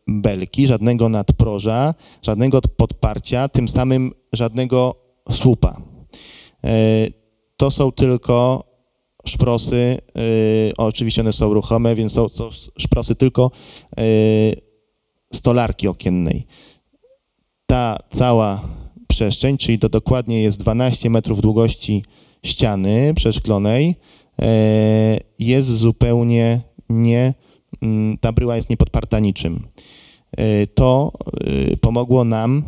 belki, 0.08 0.68
żadnego 0.68 1.10
nadproża, 1.10 1.94
żadnego 2.22 2.62
podparcia, 2.62 3.50
tym 3.50 3.68
samym 3.68 4.12
żadnego 4.34 4.96
słupa. 5.32 5.82
To 7.58 7.72
są 7.72 7.92
tylko 7.92 8.64
szprosy, 9.26 9.98
y, 10.18 10.74
oczywiście 10.78 11.22
one 11.22 11.34
są 11.34 11.54
ruchome, 11.54 11.96
więc 11.96 12.14
są, 12.14 12.30
są 12.30 12.50
szprosy 12.78 13.16
tylko 13.16 13.52
y, 14.00 14.62
stolarki 15.34 15.88
okiennej. 15.88 16.48
Ta 17.72 17.98
cała 18.12 18.62
przestrzeń, 19.08 19.58
czyli 19.58 19.80
to 19.80 19.90
dokładnie 19.90 20.42
jest 20.42 20.60
12 20.60 21.10
metrów 21.10 21.42
długości 21.42 22.04
ściany 22.46 23.14
przeszklonej, 23.16 23.96
y, 24.42 24.46
jest 25.40 25.68
zupełnie 25.68 26.62
nie, 26.90 27.34
mm, 27.82 28.18
ta 28.18 28.32
bryła 28.32 28.56
jest 28.56 28.70
niepodparta 28.70 29.20
niczym. 29.20 29.68
To 30.76 31.12
pomogło 31.82 32.24
nam 32.24 32.64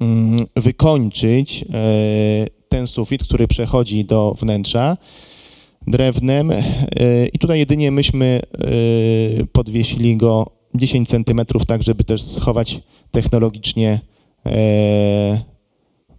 mm, 0.00 0.38
wykończyć 0.56 1.64
ten 2.68 2.86
sufit, 2.86 3.24
który 3.24 3.48
przechodzi 3.48 4.04
do 4.04 4.36
wnętrza, 4.40 4.96
drewnem 5.86 6.50
e, 6.50 6.62
i 7.32 7.38
tutaj 7.38 7.58
jedynie 7.58 7.90
myśmy 7.90 8.40
e, 9.40 9.46
podwiesili 9.46 10.16
go 10.16 10.46
10 10.74 11.08
cm, 11.08 11.40
tak 11.66 11.82
żeby 11.82 12.04
też 12.04 12.22
schować 12.22 12.80
technologicznie 13.10 14.00
e, 14.04 14.09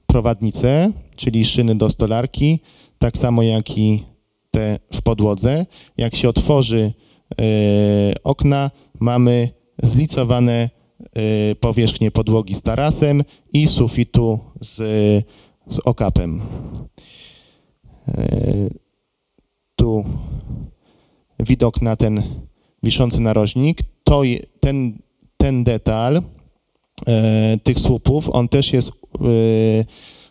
prowadnice, 0.07 0.91
czyli 1.15 1.45
szyny 1.45 1.75
do 1.75 1.89
stolarki, 1.89 2.59
tak 2.99 3.17
samo 3.17 3.43
jak 3.43 3.77
i 3.77 4.03
te 4.51 4.79
w 4.93 5.01
podłodze. 5.01 5.65
Jak 5.97 6.15
się 6.15 6.29
otworzy 6.29 6.93
okna, 8.23 8.71
mamy 8.99 9.49
zlicowane 9.83 10.69
powierzchnie 11.59 12.11
podłogi 12.11 12.55
z 12.55 12.61
tarasem 12.61 13.23
i 13.53 13.67
sufitu 13.67 14.39
z, 14.61 14.75
z 15.67 15.79
okapem 15.79 16.41
tu 19.81 20.05
widok 21.39 21.81
na 21.81 21.95
ten 21.95 22.23
wiszący 22.83 23.19
narożnik, 23.19 23.79
to 24.03 24.21
ten, 24.59 24.97
ten 25.37 25.63
detal 25.63 26.17
e, 26.17 26.21
tych 27.63 27.79
słupów, 27.79 28.29
on 28.29 28.47
też 28.47 28.73
jest 28.73 28.89
e, 28.89 28.93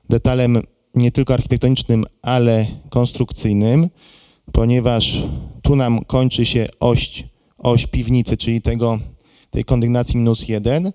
detalem 0.09 0.63
nie 0.95 1.11
tylko 1.13 1.35
architektonicznym, 1.35 2.05
ale 2.23 2.67
konstrukcyjnym, 2.91 3.91
ponieważ 4.53 5.23
tu 5.63 5.77
nam 5.77 6.05
kończy 6.05 6.47
się 6.47 6.69
oś, 6.81 7.25
oś 7.59 7.87
piwnicy, 7.87 8.37
czyli 8.37 8.63
tego, 8.63 8.99
tej 9.51 9.65
kondygnacji 9.65 10.17
minus 10.17 10.49
jeden 10.49 10.93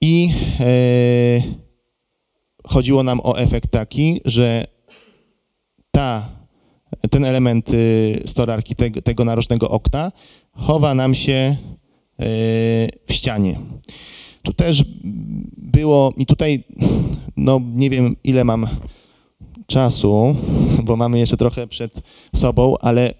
i 0.00 0.30
e, 0.60 0.66
chodziło 2.64 3.02
nam 3.02 3.20
o 3.20 3.38
efekt 3.38 3.70
taki, 3.70 4.20
że 4.24 4.66
ta 5.90 6.36
ten 7.10 7.24
element 7.24 7.72
y, 7.72 8.22
storarki 8.26 8.74
tego, 8.74 9.02
tego 9.48 9.70
okna 9.70 10.12
chowa 10.52 10.94
nam 10.94 11.14
się 11.14 11.56
w 13.06 13.12
ścianie. 13.12 13.58
Tu 14.46 14.52
też 14.52 14.84
było, 15.56 16.12
i 16.16 16.26
tutaj, 16.26 16.64
no 17.36 17.60
nie 17.74 17.90
wiem 17.90 18.16
ile 18.24 18.44
mam 18.44 18.66
czasu, 19.66 20.36
bo 20.84 20.96
mamy 20.96 21.18
jeszcze 21.18 21.36
trochę 21.36 21.66
przed 21.66 22.02
sobą, 22.34 22.74
ale 22.80 23.14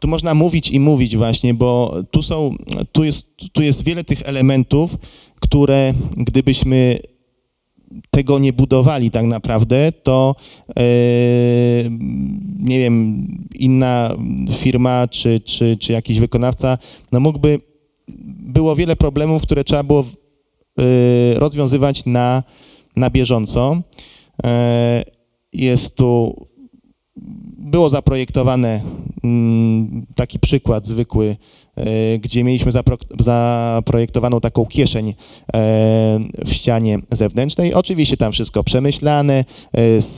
tu 0.00 0.08
można 0.08 0.34
mówić 0.34 0.70
i 0.70 0.80
mówić 0.80 1.16
właśnie, 1.16 1.54
bo 1.54 1.96
tu 2.10 2.22
są, 2.22 2.50
tu 2.92 3.04
jest, 3.04 3.26
tu 3.52 3.62
jest 3.62 3.84
wiele 3.84 4.04
tych 4.04 4.22
elementów, 4.24 4.96
które 5.40 5.94
gdybyśmy 6.16 6.98
tego 8.10 8.38
nie 8.38 8.52
budowali 8.52 9.10
tak 9.10 9.26
naprawdę, 9.26 9.92
to 9.92 10.36
e, 10.68 10.82
nie 12.58 12.78
wiem, 12.78 13.26
inna 13.54 14.14
firma 14.52 15.08
czy, 15.08 15.40
czy, 15.40 15.76
czy 15.76 15.92
jakiś 15.92 16.20
wykonawca, 16.20 16.78
no 17.12 17.20
mógłby, 17.20 17.60
było 18.38 18.76
wiele 18.76 18.96
problemów, 18.96 19.42
które 19.42 19.64
trzeba 19.64 19.82
było 19.82 20.04
rozwiązywać 21.34 22.06
na, 22.06 22.42
na 22.96 23.10
bieżąco. 23.10 23.80
E, 24.44 25.02
jest 25.52 25.94
tu 25.94 26.34
było 27.58 27.90
zaprojektowane 27.90 28.80
mm, 29.24 30.06
taki 30.14 30.38
przykład 30.38 30.86
zwykły, 30.86 31.36
e, 31.76 32.18
gdzie 32.18 32.44
mieliśmy 32.44 32.72
zaprojektowaną 33.20 34.40
taką 34.40 34.66
kieszeń 34.66 35.14
w 36.44 36.52
ścianie 36.52 36.98
zewnętrznej. 37.10 37.74
Oczywiście 37.74 38.16
tam 38.16 38.32
wszystko 38.32 38.64
przemyślane, 38.64 39.44
z, 39.98 40.16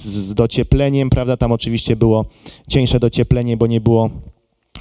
z 0.00 0.34
dociepleniem, 0.34 1.10
prawda? 1.10 1.36
Tam 1.36 1.52
oczywiście 1.52 1.96
było 1.96 2.24
cieńsze 2.68 3.00
docieplenie, 3.00 3.56
bo 3.56 3.66
nie 3.66 3.80
było 3.80 4.10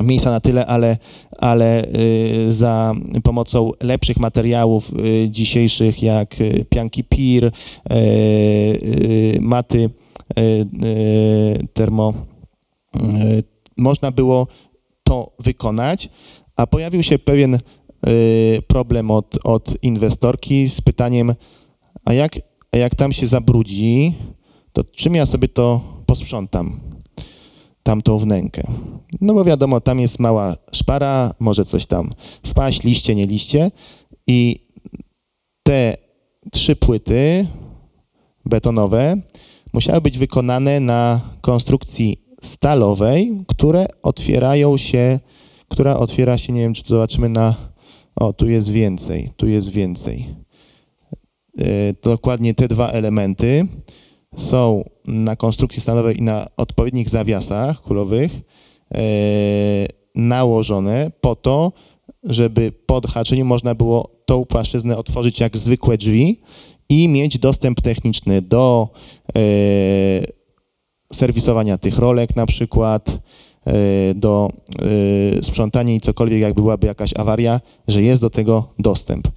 miejsca 0.03 0.31
na 0.31 0.39
tyle, 0.39 0.65
ale, 0.65 0.97
ale 1.37 1.87
za 2.49 2.93
pomocą 3.23 3.71
lepszych 3.81 4.19
materiałów 4.19 4.91
dzisiejszych, 5.29 6.03
jak 6.03 6.35
pianki 6.69 7.03
PIR, 7.03 7.51
maty 9.39 9.89
termo, 11.73 12.13
można 13.77 14.11
było 14.11 14.47
to 15.03 15.31
wykonać, 15.39 16.09
a 16.55 16.67
pojawił 16.67 17.03
się 17.03 17.19
pewien 17.19 17.59
problem 18.67 19.11
od, 19.11 19.37
od 19.43 19.83
inwestorki 19.83 20.69
z 20.69 20.81
pytaniem, 20.81 21.35
a 22.05 22.13
jak, 22.13 22.39
a 22.71 22.77
jak 22.77 22.95
tam 22.95 23.13
się 23.13 23.27
zabrudzi, 23.27 24.13
to 24.73 24.83
czym 24.83 25.15
ja 25.15 25.25
sobie 25.25 25.47
to 25.47 25.81
posprzątam, 26.05 26.79
tamtą 27.83 28.17
wnękę? 28.17 28.63
No 29.21 29.33
bo 29.33 29.43
wiadomo, 29.43 29.81
tam 29.81 29.99
jest 29.99 30.19
mała 30.19 30.55
szpara, 30.71 31.33
może 31.39 31.65
coś 31.65 31.85
tam 31.85 32.09
wpaść, 32.45 32.83
liście, 32.83 33.15
nie 33.15 33.27
liście 33.27 33.71
i 34.27 34.67
te 35.63 35.97
trzy 36.51 36.75
płyty 36.75 37.47
betonowe 38.45 39.21
musiały 39.73 40.01
być 40.01 40.17
wykonane 40.17 40.79
na 40.79 41.21
konstrukcji 41.41 42.25
stalowej, 42.41 43.43
które 43.47 43.85
otwierają 44.03 44.77
się, 44.77 45.19
która 45.67 45.97
otwiera 45.97 46.37
się, 46.37 46.53
nie 46.53 46.61
wiem, 46.61 46.73
czy 46.73 46.83
to 46.83 46.89
zobaczymy 46.89 47.29
na, 47.29 47.55
o, 48.15 48.33
tu 48.33 48.49
jest 48.49 48.69
więcej, 48.69 49.29
tu 49.37 49.47
jest 49.47 49.69
więcej. 49.69 50.35
E, 51.57 51.63
Dokładnie 52.03 52.53
te 52.53 52.67
dwa 52.67 52.89
elementy 52.89 53.67
są 54.37 54.83
na 55.07 55.35
konstrukcji 55.35 55.81
stalowej 55.81 56.17
i 56.17 56.21
na 56.21 56.47
odpowiednich 56.57 57.09
zawiasach 57.09 57.81
kulowych 57.81 58.31
e, 58.91 59.01
nałożone 60.15 61.11
po 61.21 61.35
to, 61.35 61.71
żeby 62.23 62.71
po 62.85 62.95
odhaczeniu 62.95 63.45
można 63.45 63.75
było 63.75 64.09
tą 64.25 64.45
płaszczyznę 64.45 64.97
otworzyć 64.97 65.39
jak 65.39 65.57
zwykłe 65.57 65.97
drzwi 65.97 66.41
i 66.89 67.07
mieć 67.07 67.39
dostęp 67.39 67.81
techniczny 67.81 68.41
do 68.41 68.89
e, 69.37 69.41
serwisowania 71.13 71.77
tych 71.77 71.97
rolek 71.97 72.35
na 72.35 72.45
przykład, 72.45 73.19
e, 73.67 74.13
do 74.13 74.49
sprzątania 75.41 75.93
i 75.93 75.99
cokolwiek, 75.99 76.41
jak 76.41 76.53
byłaby 76.53 76.87
jakaś 76.87 77.13
awaria, 77.15 77.61
że 77.87 78.01
jest 78.01 78.21
do 78.21 78.29
tego 78.29 78.73
dostęp. 78.79 79.27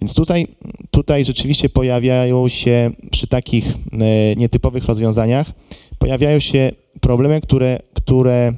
Więc 0.00 0.14
tutaj, 0.14 0.46
tutaj 0.90 1.24
rzeczywiście 1.24 1.68
pojawiają 1.68 2.48
się 2.48 2.90
przy 3.10 3.26
takich 3.26 3.66
e, 3.92 4.34
nietypowych 4.36 4.84
rozwiązaniach, 4.84 5.52
pojawiają 5.98 6.38
się 6.38 6.72
problemy, 7.00 7.40
które, 7.40 7.78
które 7.94 8.54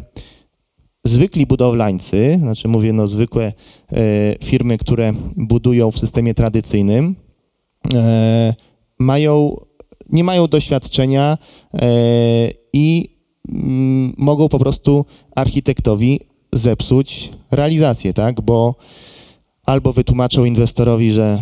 zwykli 1.05 1.47
budowlańcy, 1.47 2.39
znaczy 2.39 2.69
mówię 2.69 2.93
no 2.93 3.07
zwykłe 3.07 3.45
e, 3.45 3.53
firmy, 4.45 4.79
które 4.79 5.13
budują 5.37 5.91
w 5.91 5.99
systemie 5.99 6.35
tradycyjnym, 6.35 7.17
e, 7.95 8.55
mają, 8.99 9.57
nie 10.09 10.25
mają 10.25 10.47
doświadczenia 10.47 11.39
i 12.73 13.17
mm, 13.49 14.13
mogą 14.19 14.49
po 14.49 14.59
prostu 14.59 15.05
architektowi 15.35 16.21
zepsuć 16.53 17.31
realizację, 17.51 18.15
tak? 18.15 18.41
Bo 18.41 18.75
albo 19.67 19.93
wytłumaczą 19.93 20.45
inwestorowi, 20.45 21.13
że, 21.13 21.41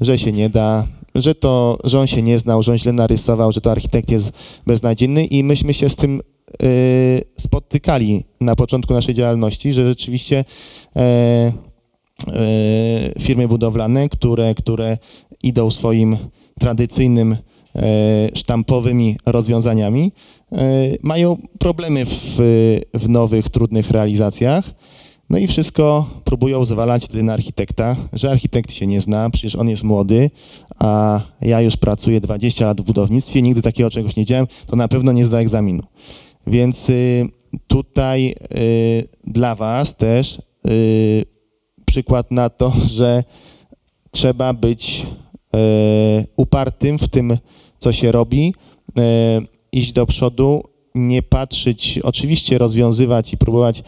że 0.00 0.18
się 0.18 0.32
nie 0.32 0.48
da, 0.50 0.86
że 1.14 1.34
to, 1.34 1.78
że 1.84 2.00
on 2.00 2.06
się 2.06 2.22
nie 2.22 2.38
znał, 2.38 2.62
że 2.62 2.72
on 2.72 2.78
źle 2.78 2.92
narysował, 2.92 3.52
że 3.52 3.60
to 3.60 3.70
architekt 3.70 4.10
jest 4.10 4.32
beznadziejny 4.66 5.24
i 5.24 5.44
myśmy 5.44 5.74
się 5.74 5.88
z 5.88 5.96
tym 5.96 6.20
y, 6.62 7.22
spotykali 7.38 8.24
na 8.40 8.56
początku 8.56 8.94
naszej 8.94 9.14
działalności, 9.14 9.72
że 9.72 9.88
rzeczywiście 9.88 10.44
e, 10.96 11.00
e, 11.00 11.52
firmy 13.20 13.48
budowlane, 13.48 14.08
które, 14.08 14.54
które 14.54 14.98
idą 15.42 15.70
swoim 15.70 16.16
tradycyjnym, 16.60 17.32
e, 17.32 17.38
sztampowymi 18.34 19.16
rozwiązaniami, 19.26 20.12
mają 21.02 21.36
problemy 21.58 22.04
w, 22.06 22.36
w 22.94 23.08
nowych, 23.08 23.48
trudnych 23.48 23.90
realizacjach. 23.90 24.70
No 25.30 25.38
i 25.38 25.46
wszystko 25.46 26.10
próbują 26.24 26.64
zwalać 26.64 27.04
wtedy 27.04 27.22
na 27.22 27.32
architekta, 27.32 27.96
że 28.12 28.30
architekt 28.30 28.72
się 28.72 28.86
nie 28.86 29.00
zna, 29.00 29.30
przecież 29.30 29.56
on 29.56 29.68
jest 29.68 29.82
młody, 29.82 30.30
a 30.78 31.20
ja 31.40 31.60
już 31.60 31.76
pracuję 31.76 32.20
20 32.20 32.66
lat 32.66 32.80
w 32.80 32.84
budownictwie, 32.84 33.42
nigdy 33.42 33.62
takiego 33.62 33.90
czegoś 33.90 34.16
nie 34.16 34.24
działałem, 34.24 34.46
to 34.66 34.76
na 34.76 34.88
pewno 34.88 35.12
nie 35.12 35.26
zda 35.26 35.38
egzaminu. 35.38 35.82
Więc 36.46 36.90
y, 36.90 37.26
tutaj 37.66 38.34
y, 38.58 39.08
dla 39.24 39.54
Was 39.54 39.96
też 39.96 40.38
y, 40.68 41.24
przykład 41.84 42.30
na 42.30 42.50
to, 42.50 42.72
że 42.98 43.24
trzeba 44.10 44.54
być 44.54 45.06
upartym 46.36 46.98
w 46.98 47.08
tym, 47.08 47.38
co 47.78 47.92
się 47.92 48.12
robi, 48.12 48.54
iść 49.72 49.92
do 49.92 50.06
przodu, 50.06 50.62
nie 50.94 51.22
patrzeć, 51.22 52.00
oczywiście 52.02 52.58
rozwiązywać 52.58 53.32
i 53.32 53.36
próbować 53.36 53.78
y, 53.80 53.82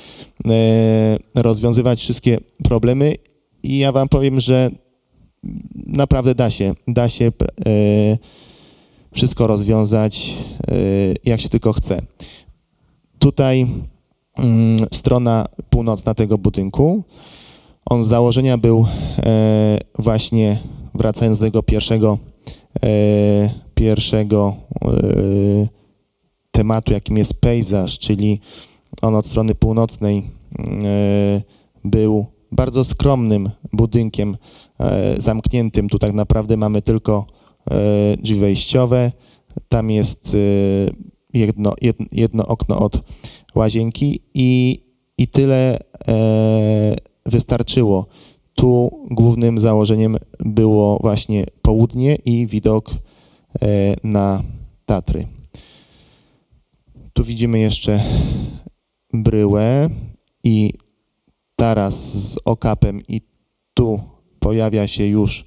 rozwiązywać 1.42 2.01
wszystkie 2.01 2.38
problemy. 2.64 3.14
I 3.62 3.78
ja 3.78 3.92
Wam 3.92 4.09
powiem, 4.09 4.40
że 4.40 4.70
naprawdę 5.86 6.34
da 6.34 6.51
się, 6.51 6.74
da 6.88 7.09
się 7.09 7.26
y, 7.26 8.18
wszystko 9.14 9.46
rozwiązać, 9.46 10.34
y, 10.70 11.16
jak 11.24 11.40
się 11.40 11.48
tylko 11.48 11.72
chce. 11.72 12.03
Tutaj 13.18 13.66
mm, 14.38 14.78
strona 14.92 15.46
północna 15.70 16.14
tego 16.14 16.38
budynku. 16.38 17.05
On 17.84 18.05
z 18.05 18.09
założenia 18.09 18.59
był 18.59 18.86
e, 19.26 19.78
właśnie, 19.98 20.59
wracając 20.94 21.38
do 21.38 21.44
tego 21.44 21.62
pierwszego, 21.62 22.18
e, 22.82 23.51
pierwszego 23.74 24.55
e, 24.82 25.80
tematu, 26.61 26.92
jakim 26.92 27.16
jest 27.16 27.34
pejzaż, 27.34 27.98
czyli 27.98 28.40
on 29.02 29.14
od 29.14 29.26
strony 29.26 29.54
północnej 29.54 30.18
e, 30.18 31.42
był 31.84 32.26
bardzo 32.52 32.84
skromnym 32.84 33.50
budynkiem 33.72 34.36
e, 34.80 35.14
zamkniętym. 35.20 35.88
Tu 35.88 35.98
tak 35.98 36.12
naprawdę 36.12 36.56
mamy 36.56 36.82
tylko 36.82 37.26
e, 37.70 38.16
drzwi 38.16 38.40
wejściowe. 38.40 39.12
Tam 39.68 39.90
jest 39.90 40.36
jedno, 41.34 41.74
jedno, 42.12 42.46
okno 42.46 42.78
od 42.78 43.02
łazienki 43.54 44.20
i, 44.34 44.82
i 45.18 45.28
tyle 45.28 45.78
wystarczyło. 47.26 48.06
Tu 48.54 48.90
głównym 49.11 49.61
założeniem 49.61 50.16
było 50.38 50.98
właśnie 51.00 51.46
południe 51.62 52.14
i 52.14 52.46
widok 52.46 52.90
na 54.04 54.42
Tatry. 54.86 55.39
Tu 57.12 57.24
widzimy 57.24 57.58
jeszcze 57.58 58.04
bryłę 59.12 59.88
i 60.44 60.72
taras 61.56 61.94
z 62.14 62.38
okapem 62.44 63.02
i 63.08 63.20
tu 63.74 64.00
pojawia 64.40 64.86
się 64.86 65.06
już 65.06 65.44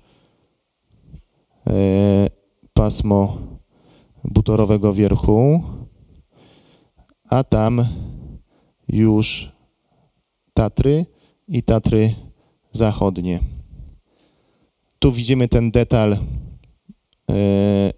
e, 1.67 2.27
pasmo 2.73 3.37
butorowego 4.23 4.93
wierchu, 4.93 5.63
a 7.29 7.43
tam 7.43 7.85
już 8.87 9.51
Tatry 10.53 11.05
i 11.47 11.63
Tatry 11.63 12.15
Zachodnie. 12.71 13.39
Tu 14.99 15.11
widzimy 15.11 15.47
ten 15.47 15.71
detal 15.71 16.13
e, 16.13 16.17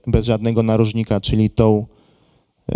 bez 0.07 0.25
żadnego 0.25 0.63
narożnika, 0.63 1.21
czyli 1.21 1.49
tą 1.49 1.85
e, 2.71 2.75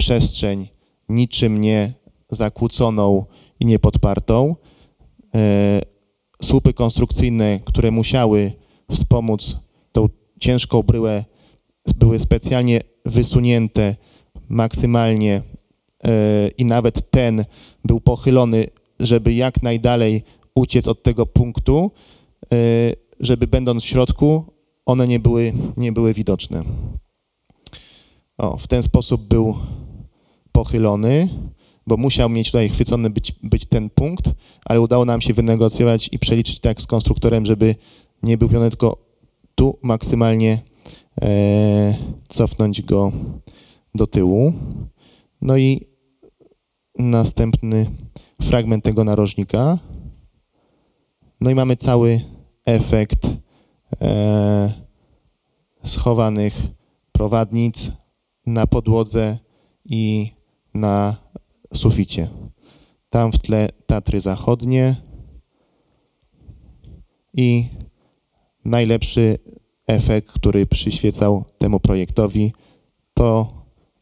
przestrzeń 0.00 0.68
niczym 1.08 1.60
nie 1.60 1.92
zakłóconą 2.30 3.24
i 3.60 3.66
niepodpartą. 3.66 4.56
E, 5.34 5.80
słupy 6.42 6.72
konstrukcyjne, 6.72 7.60
które 7.64 7.90
musiały 7.90 8.52
wspomóc 8.90 9.56
tą 9.92 10.08
ciężką 10.40 10.82
bryłę, 10.82 11.24
były 11.96 12.18
specjalnie 12.18 12.80
wysunięte 13.04 13.96
maksymalnie 14.48 15.42
e, 16.04 16.48
i 16.48 16.64
nawet 16.64 17.10
ten 17.10 17.44
był 17.84 18.00
pochylony, 18.00 18.66
żeby 19.00 19.34
jak 19.34 19.62
najdalej 19.62 20.22
uciec 20.54 20.88
od 20.88 21.02
tego 21.02 21.26
punktu, 21.26 21.90
e, 22.52 22.56
żeby 23.20 23.46
będąc 23.46 23.82
w 23.82 23.86
środku, 23.86 24.44
one 24.86 25.06
nie 25.06 25.18
były, 25.18 25.52
nie 25.76 25.92
były 25.92 26.14
widoczne. 26.14 26.64
O, 28.38 28.56
w 28.56 28.66
ten 28.66 28.82
sposób 28.82 29.28
był 29.28 29.56
pochylony, 30.60 31.28
bo 31.86 31.96
musiał 31.96 32.28
mieć 32.28 32.46
tutaj 32.46 32.68
chwycony 32.68 33.10
być, 33.10 33.32
być 33.42 33.66
ten 33.66 33.90
punkt, 33.90 34.24
ale 34.64 34.80
udało 34.80 35.04
nam 35.04 35.20
się 35.20 35.34
wynegocjować 35.34 36.08
i 36.12 36.18
przeliczyć 36.18 36.60
tak 36.60 36.82
z 36.82 36.86
konstruktorem, 36.86 37.46
żeby 37.46 37.74
nie 38.22 38.38
był 38.38 38.48
piony, 38.48 38.70
tylko 38.70 38.96
tu 39.54 39.78
maksymalnie 39.82 40.58
e, 41.22 41.94
cofnąć 42.28 42.82
go 42.82 43.12
do 43.94 44.06
tyłu. 44.06 44.52
No 45.42 45.56
i 45.56 45.86
następny 46.98 47.90
fragment 48.42 48.84
tego 48.84 49.04
narożnika. 49.04 49.78
No 51.40 51.50
i 51.50 51.54
mamy 51.54 51.76
cały 51.76 52.20
efekt 52.64 53.30
e, 54.02 54.72
schowanych 55.84 56.54
prowadnic 57.12 57.92
na 58.46 58.66
podłodze 58.66 59.38
i 59.84 60.32
na 60.74 61.16
suficie. 61.74 62.28
Tam 63.10 63.32
w 63.32 63.38
tle 63.38 63.68
Tatry 63.86 64.20
Zachodnie 64.20 64.96
i 67.34 67.68
najlepszy 68.64 69.38
efekt, 69.86 70.32
który 70.32 70.66
przyświecał 70.66 71.44
temu 71.58 71.80
projektowi, 71.80 72.52
to 73.14 73.48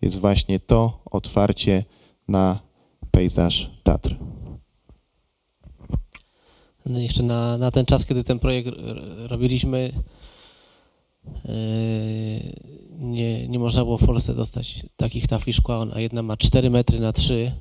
jest 0.02 0.18
właśnie 0.18 0.60
to 0.60 1.02
otwarcie 1.10 1.84
na 2.28 2.60
pejzaż 3.10 3.70
Tatr. 3.82 4.16
No 6.86 6.98
jeszcze 6.98 7.22
na, 7.22 7.58
na 7.58 7.70
ten 7.70 7.86
czas, 7.86 8.06
kiedy 8.06 8.24
ten 8.24 8.38
projekt 8.38 8.68
robiliśmy, 9.16 9.92
nie, 12.98 13.48
nie 13.48 13.58
można 13.58 13.84
było 13.84 13.98
w 13.98 14.06
Polsce 14.06 14.34
dostać 14.34 14.86
takich 14.96 15.26
tafli 15.26 15.52
szkła. 15.52 15.78
Ona 15.78 16.00
jedna 16.00 16.22
ma 16.22 16.36
4 16.36 16.70
metry 16.70 17.00
na 17.00 17.12
3. 17.12 17.52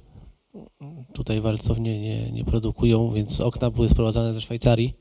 tutaj 1.14 1.42
walcownie 1.42 2.02
nie, 2.02 2.32
nie 2.32 2.46
produkują, 2.46 3.14
więc 3.14 3.42
okna 3.42 3.72
były 3.72 3.90
sprowadzane 3.90 4.34
ze 4.34 4.42
Szwajcarii. 4.42 4.94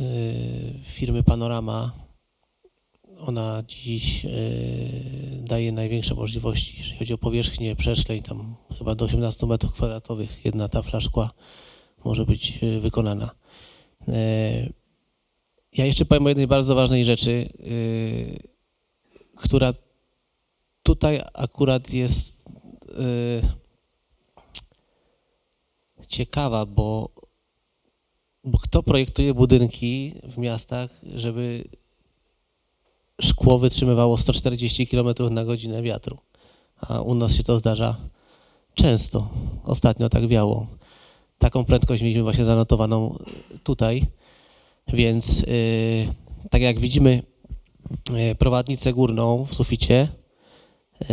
Yy, 0.00 0.80
Firmy 0.84 1.22
Panorama, 1.22 1.92
ona 3.18 3.62
dziś 3.66 4.24
yy, 4.24 4.30
daje 5.42 5.72
największe 5.72 6.14
możliwości, 6.14 6.78
jeżeli 6.78 6.98
chodzi 6.98 7.14
o 7.14 7.18
powierzchnię 7.18 7.76
przeszkleń, 7.76 8.22
tam 8.22 8.56
chyba 8.78 8.94
do 8.94 9.04
18 9.04 9.46
metrów 9.46 9.72
kwadratowych 9.72 10.44
jedna 10.44 10.68
tafla 10.68 11.00
szkła 11.00 11.30
może 12.04 12.26
być 12.26 12.62
yy, 12.62 12.80
wykonana. 12.80 13.30
Ja 15.72 15.86
jeszcze 15.86 16.04
powiem 16.04 16.26
o 16.26 16.28
jednej 16.28 16.46
bardzo 16.46 16.74
ważnej 16.74 17.04
rzeczy, 17.04 17.48
yy, 17.58 18.38
która 19.36 19.74
tutaj 20.82 21.22
akurat 21.34 21.92
jest 21.92 22.32
yy, 22.82 23.42
ciekawa, 26.08 26.66
bo, 26.66 27.08
bo 28.44 28.58
kto 28.58 28.82
projektuje 28.82 29.34
budynki 29.34 30.14
w 30.22 30.38
miastach, 30.38 30.90
żeby 31.14 31.64
szkło 33.20 33.58
wytrzymywało 33.58 34.16
140 34.16 34.86
km 34.86 35.08
na 35.30 35.44
godzinę 35.44 35.82
wiatru? 35.82 36.18
A 36.80 37.00
u 37.00 37.14
nas 37.14 37.36
się 37.36 37.42
to 37.42 37.58
zdarza 37.58 37.96
często. 38.74 39.28
Ostatnio 39.64 40.08
tak 40.08 40.28
wiało. 40.28 40.66
Taką 41.38 41.64
prędkość 41.64 42.02
mieliśmy 42.02 42.22
właśnie 42.22 42.44
zanotowaną 42.44 43.18
tutaj, 43.62 44.06
więc 44.92 45.40
yy, 45.40 45.46
tak 46.50 46.62
jak 46.62 46.80
widzimy 46.80 47.22
yy, 48.10 48.34
prowadnicę 48.34 48.92
górną 48.92 49.44
w 49.44 49.54
suficie, 49.54 50.08
yy, 51.00 51.08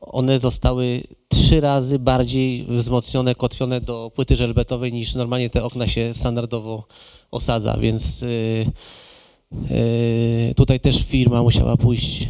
one 0.00 0.38
zostały 0.38 1.02
trzy 1.28 1.60
razy 1.60 1.98
bardziej 1.98 2.66
wzmocnione, 2.68 3.34
kotwione 3.34 3.80
do 3.80 4.10
płyty 4.14 4.36
żelbetowej 4.36 4.92
niż 4.92 5.14
normalnie 5.14 5.50
te 5.50 5.64
okna 5.64 5.86
się 5.86 6.14
standardowo 6.14 6.86
osadza, 7.30 7.76
więc 7.76 8.24
tutaj 10.56 10.80
też 10.80 11.02
firma 11.02 11.42
musiała 11.42 11.76
pójść 11.76 12.28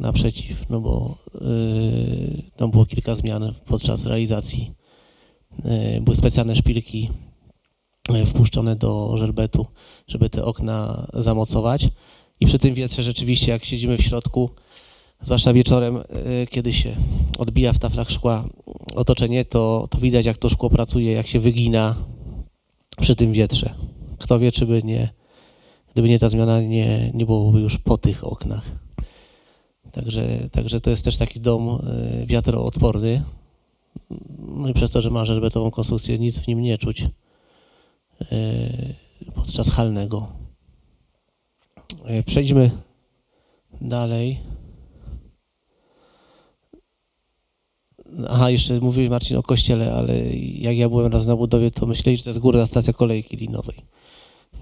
naprzeciw, 0.00 0.70
no 0.70 0.80
bo 0.80 1.18
tam 2.56 2.70
było 2.70 2.86
kilka 2.86 3.14
zmian 3.14 3.54
podczas 3.66 4.06
realizacji. 4.06 4.72
Były 6.00 6.16
specjalne 6.16 6.56
szpilki 6.56 7.10
wpuszczone 8.26 8.76
do 8.76 9.14
żelbetu, 9.18 9.66
żeby 10.08 10.30
te 10.30 10.44
okna 10.44 11.06
zamocować. 11.14 11.88
I 12.40 12.46
przy 12.46 12.58
tym 12.58 12.74
wietrze 12.74 13.02
rzeczywiście, 13.02 13.52
jak 13.52 13.64
siedzimy 13.64 13.96
w 13.98 14.02
środku, 14.02 14.50
zwłaszcza 15.22 15.52
wieczorem, 15.52 15.94
yy, 15.94 16.46
kiedy 16.46 16.72
się 16.72 16.96
odbija 17.38 17.72
w 17.72 17.78
taflach 17.78 18.10
szkła 18.10 18.44
otoczenie, 18.94 19.44
to, 19.44 19.86
to 19.90 19.98
widać, 19.98 20.26
jak 20.26 20.38
to 20.38 20.48
szkło 20.48 20.70
pracuje, 20.70 21.12
jak 21.12 21.26
się 21.26 21.40
wygina 21.40 21.96
przy 23.00 23.16
tym 23.16 23.32
wietrze. 23.32 23.74
Kto 24.18 24.38
wie, 24.38 24.52
czy 24.52 24.66
by 24.66 24.82
nie, 24.82 25.08
gdyby 25.92 26.08
nie 26.08 26.18
ta 26.18 26.28
zmiana, 26.28 26.60
nie, 26.60 27.10
nie 27.14 27.26
byłoby 27.26 27.60
już 27.60 27.78
po 27.78 27.98
tych 27.98 28.24
oknach. 28.24 28.78
Także, 29.92 30.48
także 30.52 30.80
to 30.80 30.90
jest 30.90 31.04
też 31.04 31.16
taki 31.16 31.40
dom 31.40 31.68
y, 32.22 32.26
wiatroodporny. 32.26 33.22
No 34.38 34.68
i 34.68 34.74
przez 34.74 34.90
to, 34.90 35.02
że 35.02 35.10
ma 35.10 35.24
żelbetową 35.24 35.70
konstrukcję, 35.70 36.18
nic 36.18 36.38
w 36.38 36.48
nim 36.48 36.62
nie 36.62 36.78
czuć 36.78 37.06
podczas 39.34 39.70
halnego. 39.70 40.28
Y, 42.18 42.22
Przejdźmy 42.22 42.70
dalej. 43.80 44.40
Aha, 48.28 48.50
jeszcze 48.50 48.80
mówiłeś 48.80 49.10
Marcin 49.10 49.36
o 49.36 49.42
kościele, 49.42 49.94
ale 49.94 50.18
jak 50.36 50.76
ja 50.76 50.88
byłem 50.88 51.12
raz 51.12 51.26
na 51.26 51.36
budowie, 51.36 51.70
to 51.70 51.86
myśleli, 51.86 52.18
że 52.18 52.24
to 52.24 52.30
jest 52.30 52.38
górna 52.38 52.66
stacja 52.66 52.92
kolejki 52.92 53.36
linowej. 53.36 53.76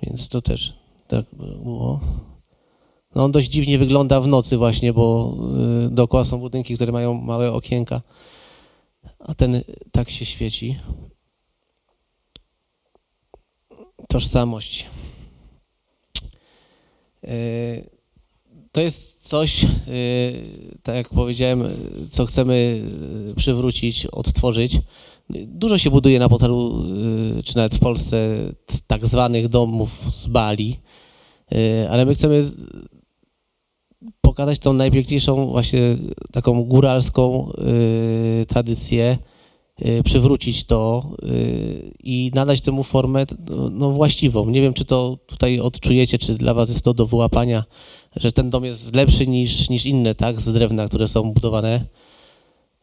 Więc 0.03 0.29
to 0.29 0.43
też 0.43 0.75
tak 1.09 1.25
było. 1.65 2.01
No 3.15 3.25
on 3.25 3.33
dość 3.33 3.51
dziwnie 3.51 3.79
wygląda 3.79 4.21
w 4.21 4.27
nocy 4.27 4.57
właśnie, 4.57 4.93
bo 4.93 5.35
y, 5.87 5.91
dookoła 5.91 6.25
są 6.25 6.39
budynki, 6.39 6.75
które 6.75 6.93
mają 6.93 7.15
małe 7.15 7.53
okienka, 7.53 8.03
a 9.19 9.35
ten 9.35 9.63
tak 9.93 10.11
się 10.11 10.25
świeci. 10.25 10.79
Tożsamość. 14.13 14.87
Y, 17.25 17.91
To 18.73 18.81
jest 18.81 19.29
coś, 19.29 19.65
y, 19.65 19.69
tak 20.83 20.95
jak 20.97 21.09
powiedziałem, 21.09 21.65
co 22.11 22.27
chcemy 22.27 22.83
y, 23.31 23.35
przywrócić, 23.35 24.07
odtworzyć. 24.07 24.81
Dużo 25.47 25.79
się 25.79 25.91
buduje 25.91 26.19
na 26.19 26.29
Potalu, 26.29 26.85
y, 27.39 27.43
czy 27.43 27.57
nawet 27.57 27.75
w 27.75 27.79
Polsce, 27.79 28.39
tak 28.87 29.07
zwanych 29.07 29.49
domów 29.49 30.15
z 30.15 30.27
Bali, 30.27 30.81
ale 31.91 32.07
my 32.07 32.15
chcemy 32.15 32.51
pokazać 34.21 34.59
tą 34.59 34.73
najpiękniejszą 34.73 35.47
właśnie 35.47 35.97
taką 36.33 36.65
góralską 36.65 37.53
tradycję, 38.49 39.19
przywrócić 40.05 40.65
to 40.65 41.11
y, 41.23 41.93
i 42.03 42.31
nadać 42.35 42.61
temu 42.61 42.83
formę 42.83 43.27
no, 43.51 43.71
no, 43.71 43.91
właściwą. 43.91 44.51
Nie 44.51 44.63
wiem, 44.63 44.75
czy 44.75 44.85
to 44.85 45.19
tutaj 45.27 45.61
odczujecie, 45.61 46.19
czy 46.19 46.35
dla 46.35 46.55
was 46.55 46.69
jest 46.69 46.85
to 46.85 46.95
do 46.95 47.07
wyłapania, 47.07 47.65
że 48.17 48.33
ten 48.33 48.51
dom 48.51 48.65
jest 48.65 48.95
lepszy 48.95 49.27
niż, 49.27 49.69
niż 49.69 49.87
inne, 49.87 50.15
tak, 50.15 50.41
z 50.41 50.53
drewna, 50.53 50.89
które 50.89 51.09
są 51.09 51.33
budowane. 51.33 51.85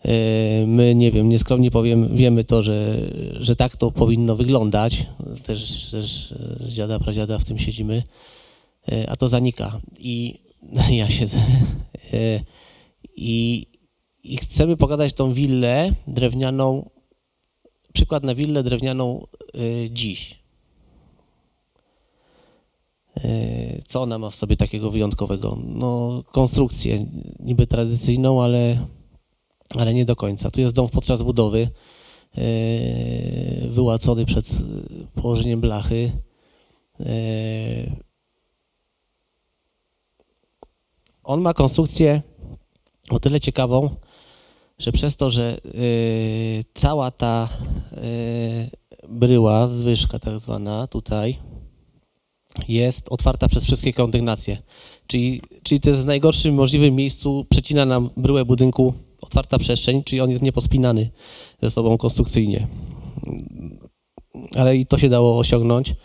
Y, 0.06 0.68
My, 0.68 0.96
nie 0.96 1.12
wiem, 1.12 1.30
nieskromnie 1.30 1.72
powiem, 1.72 2.10
wiemy 2.16 2.44
to, 2.44 2.62
że, 2.62 2.98
że 3.40 3.56
tak 3.56 3.76
to 3.76 3.92
powinno 3.92 4.36
wyglądać. 4.36 5.06
Też, 5.46 5.90
też 5.92 6.34
z 6.60 6.74
dziada, 6.74 7.00
pradziada 7.00 7.40
w 7.40 7.46
tym 7.46 7.60
siedzimy, 7.60 8.04
Y, 8.92 9.10
a 9.10 9.16
to 9.16 9.28
zanika. 9.28 9.80
I 10.00 10.40
ja 11.00 11.10
siedzę. 11.10 11.38
Y, 12.14 12.44
I, 13.16 13.68
I 14.24 14.38
chcemy 14.38 14.78
pokazać 14.78 15.13
tą 15.13 15.34
willę 15.34 15.93
drewnianą, 16.07 16.89
przykład 17.93 18.24
na 18.24 18.36
willę 18.36 18.63
drewnianą 18.63 19.28
y, 19.55 19.89
dziś. 19.91 20.39
Y, 23.17 23.84
Co 23.88 24.01
ona 24.01 24.20
ma 24.20 24.30
w 24.30 24.36
sobie 24.36 24.57
takiego 24.57 24.91
wyjątkowego? 24.91 25.57
No, 25.65 26.24
konstrukcję 26.32 27.05
niby 27.39 27.67
tradycyjną, 27.67 28.43
ale, 28.43 28.88
ale 29.70 29.93
nie 29.93 30.05
do 30.05 30.15
końca. 30.15 30.51
Tu 30.51 30.61
jest 30.61 30.74
dom 30.74 30.89
podczas 30.89 31.24
budowy, 31.24 31.67
y, 32.38 33.67
wyłacony 33.70 34.26
przed 34.26 34.47
położeniem 35.15 35.61
blachy. 35.61 36.11
On 41.24 41.41
ma 41.41 41.53
konstrukcję 41.53 42.22
o 43.09 43.20
tyle 43.20 43.39
ciekawą, 43.39 43.95
że 44.80 44.91
przez 44.91 45.17
to, 45.17 45.30
że 45.30 45.57
y, 45.65 46.63
cała 46.73 47.11
ta 47.11 47.49
y, 47.93 49.07
bryła, 49.09 49.67
zwyżka 49.67 50.19
tak 50.19 50.39
zwana 50.39 50.88
tutaj, 50.88 51.38
jest 52.67 53.09
otwarta 53.09 53.47
przez 53.47 53.63
wszystkie 53.63 53.93
kondygnacje. 53.93 54.57
Czyli, 55.07 55.41
czyli 55.63 55.82
to 55.82 55.89
jest 55.89 56.01
w 56.01 56.05
najgorszym 56.05 56.55
możliwym 56.55 56.95
miejscu, 56.95 57.45
przecina 57.49 57.86
nam 57.86 58.09
bryłę 58.17 58.45
budynku 58.45 58.93
otwarta 59.21 59.57
przestrzeń, 59.57 60.03
czyli 60.03 60.21
on 60.21 60.30
jest 60.30 60.41
niepospinany 60.41 61.09
ze 61.61 61.71
sobą 61.71 61.97
konstrukcyjnie. 61.97 62.67
Ale 64.55 64.77
i 64.77 64.86
to 64.86 64.97
się 64.97 65.09
dało 65.09 65.39
osiągnąć. 65.39 65.95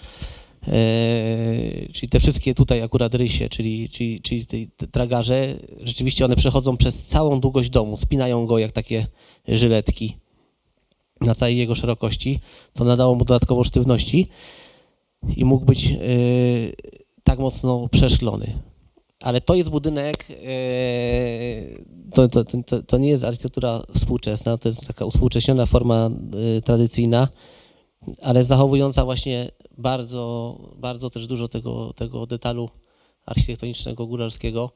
Eee, 0.73 1.89
czyli 1.93 2.09
te 2.09 2.21
wszystkie 2.21 2.55
tutaj 2.55 2.83
akurat 2.83 3.15
rysie, 3.15 3.49
czyli, 3.49 3.89
czyli, 3.89 4.21
czyli 4.21 4.47
te, 4.77 4.87
tragarze, 4.87 5.57
rzeczywiście 5.81 6.25
one 6.25 6.37
przechodzą 6.37 6.77
przez 6.77 7.05
całą 7.05 7.41
długość 7.41 7.71
domu, 7.71 7.97
spinają 7.97 8.47
go 8.47 8.59
jak 8.59 8.73
takie 8.73 9.07
żyletki 9.49 10.17
na 11.21 11.35
całej 11.35 11.57
jego 11.57 11.75
szerokości, 11.75 12.41
co 12.73 12.85
nadało 12.85 13.15
mu 13.15 13.25
dodatkowo 13.25 13.65
sztywności 13.65 14.29
i 15.37 15.45
mógł 15.45 15.65
być 15.65 15.87
e, 15.87 15.97
tak 17.25 17.39
mocno 17.39 17.89
przeszklony. 17.89 18.59
Ale 19.21 19.41
to 19.41 19.55
jest 19.55 19.71
budynek, 19.71 20.27
e, 20.31 20.35
to, 22.15 22.29
to, 22.29 22.45
to, 22.67 22.83
to 22.83 22.99
nie 22.99 23.09
jest 23.09 23.25
architektura 23.25 23.83
współczesna, 23.95 24.59
to 24.59 24.69
jest 24.69 24.87
taka 24.87 25.05
uspółcześniona 25.05 25.67
forma 25.67 26.11
tradycyjna, 26.65 27.29
ale 28.23 28.45
zachowująca 28.45 29.05
właśnie 29.05 29.51
bardzo, 29.79 30.59
bardzo 30.77 31.11
też 31.11 31.27
dużo 31.27 31.49
tego, 31.49 31.93
tego 31.93 32.27
detalu 32.27 32.69
architektonicznego, 33.27 34.07
góralskiego, 34.07 34.71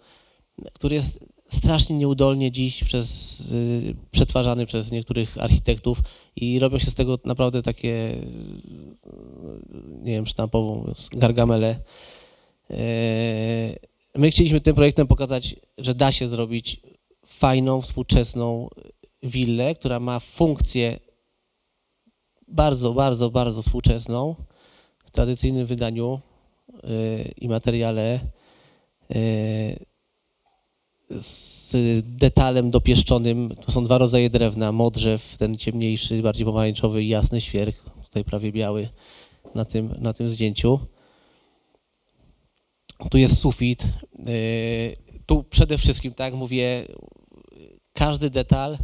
który 0.73 0.95
jest 0.95 1.25
strasznie 1.49 1.97
nieudolnie 1.97 2.53
dziś 2.53 2.85
przez, 2.85 3.41
y, 3.41 3.97
przetwarzany 4.11 4.67
przez 4.67 4.93
niektórych 4.93 5.39
architektów 5.39 5.99
i 6.37 6.59
robią 6.59 6.79
się 6.79 6.91
z 6.91 6.95
tego 6.95 7.19
naprawdę 7.25 7.63
takie, 7.63 7.89
y, 7.89 8.23
nie 10.03 10.13
wiem, 10.13 10.27
sztampową 10.27 10.93
gargamele. 11.13 11.81
E, 12.71 13.79
My 14.15 14.31
chcieliśmy 14.31 14.61
tym 14.61 14.75
projektem 14.75 15.07
pokazać, 15.07 15.57
że 15.79 15.95
da 15.95 16.13
się 16.13 16.29
zrobić 16.29 16.81
fajną, 17.27 17.81
współczesną 17.81 18.69
willę, 19.23 19.75
która 19.75 20.01
ma 20.01 20.21
funkcję 20.21 21.01
bardzo, 22.49 22.93
bardzo, 22.93 23.31
bardzo 23.31 23.63
współczesną 23.63 24.35
w 25.09 25.11
tradycyjnym 25.11 25.67
wydaniu 25.67 26.21
y, 26.85 27.35
i 27.41 27.49
materiale 27.49 28.21
y, 29.17 29.87
z 31.21 31.73
detalem 32.05 32.71
dopieszczonym. 32.71 33.57
To 33.65 33.73
są 33.73 33.85
dwa 33.85 33.99
rodzaje 33.99 34.31
drewna, 34.31 34.73
modrzew, 34.73 35.37
ten 35.39 35.57
ciemniejszy, 35.57 36.23
bardziej 36.23 36.47
pomarańczowy 36.47 37.03
i 37.03 37.09
jasny 37.09 37.41
świerk, 37.41 37.77
tutaj 38.05 38.25
prawie 38.25 38.53
biały 38.53 38.89
na 39.55 39.65
tym, 39.65 39.95
na 39.99 40.13
tym 40.13 40.29
zdjęciu. 40.29 40.81
Tu 43.11 43.19
jest 43.19 43.39
sufit. 43.39 43.85
Y, 44.29 44.97
tu 45.27 45.45
przede 45.45 45.79
wszystkim, 45.79 46.15
tak 46.15 46.25
jak 46.25 46.35
mówię, 46.35 46.87
każdy 47.93 48.31
detal 48.31 48.79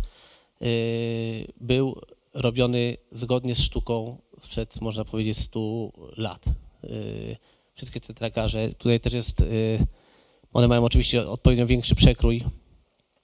był 1.60 2.00
robiony 2.34 2.96
zgodnie 3.12 3.54
z 3.54 3.60
sztuką 3.60 4.16
sprzed, 4.44 4.80
można 4.80 5.04
powiedzieć, 5.04 5.38
100 5.38 5.90
lat. 6.16 6.44
Y, 6.84 7.36
wszystkie 7.74 8.00
te 8.00 8.14
tragarze. 8.14 8.68
Tutaj 8.78 9.00
też 9.00 9.12
jest, 9.12 9.44
one 10.52 10.68
mają 10.68 10.84
oczywiście 10.84 11.28
odpowiednio 11.28 11.66
większy 11.66 11.94
przekrój 11.94 12.44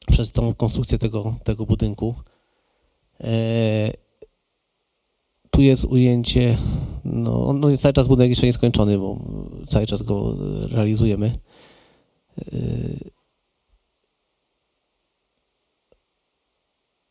przez 0.07 0.33
tą 0.33 0.55
konstrukcję 0.55 0.99
tego, 0.99 1.37
tego 1.45 1.67
budynku. 1.67 2.15
Tu 5.51 5.63
jest 5.63 5.85
ujęcie, 5.85 6.59
no, 7.05 7.53
no 7.53 7.77
cały 7.77 7.93
czas 7.93 8.09
budynek 8.09 8.31
jeszcze 8.31 8.47
nie 8.47 8.53
skończony, 8.53 8.99
bo 8.99 9.19
cały 9.69 9.87
czas 9.87 10.03
go 10.03 10.37
realizujemy. 10.69 11.33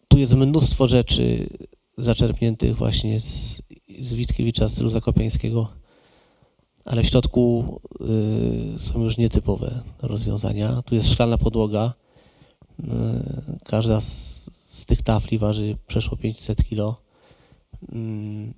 Tu 0.08 0.18
jest 0.18 0.34
mnóstwo 0.34 0.88
rzeczy 0.88 1.50
zaczerpniętych 1.98 2.76
właśnie 2.76 3.20
z, 3.20 3.62
z 4.00 4.14
Witkiewicza, 4.14 4.70
stylu 4.70 4.90
zakopiańskiego, 4.90 5.68
ale 6.86 7.04
w 7.04 7.06
środku 7.06 7.82
y, 8.76 8.80
są 8.80 9.04
już 9.04 9.18
nietypowe 9.18 9.84
rozwiązania. 10.02 10.82
Tu 10.82 10.96
jest 10.96 11.08
szklana 11.08 11.38
podłoga. 11.38 11.94
Y, 12.80 12.84
każda 13.66 14.02
z, 14.02 14.46
z 14.70 14.86
tych 14.86 15.02
tafli 15.02 15.38
waży 15.38 15.78
przeszło 15.88 16.18
500 16.18 16.64
kg. 16.64 17.02
Mm. 17.92 18.54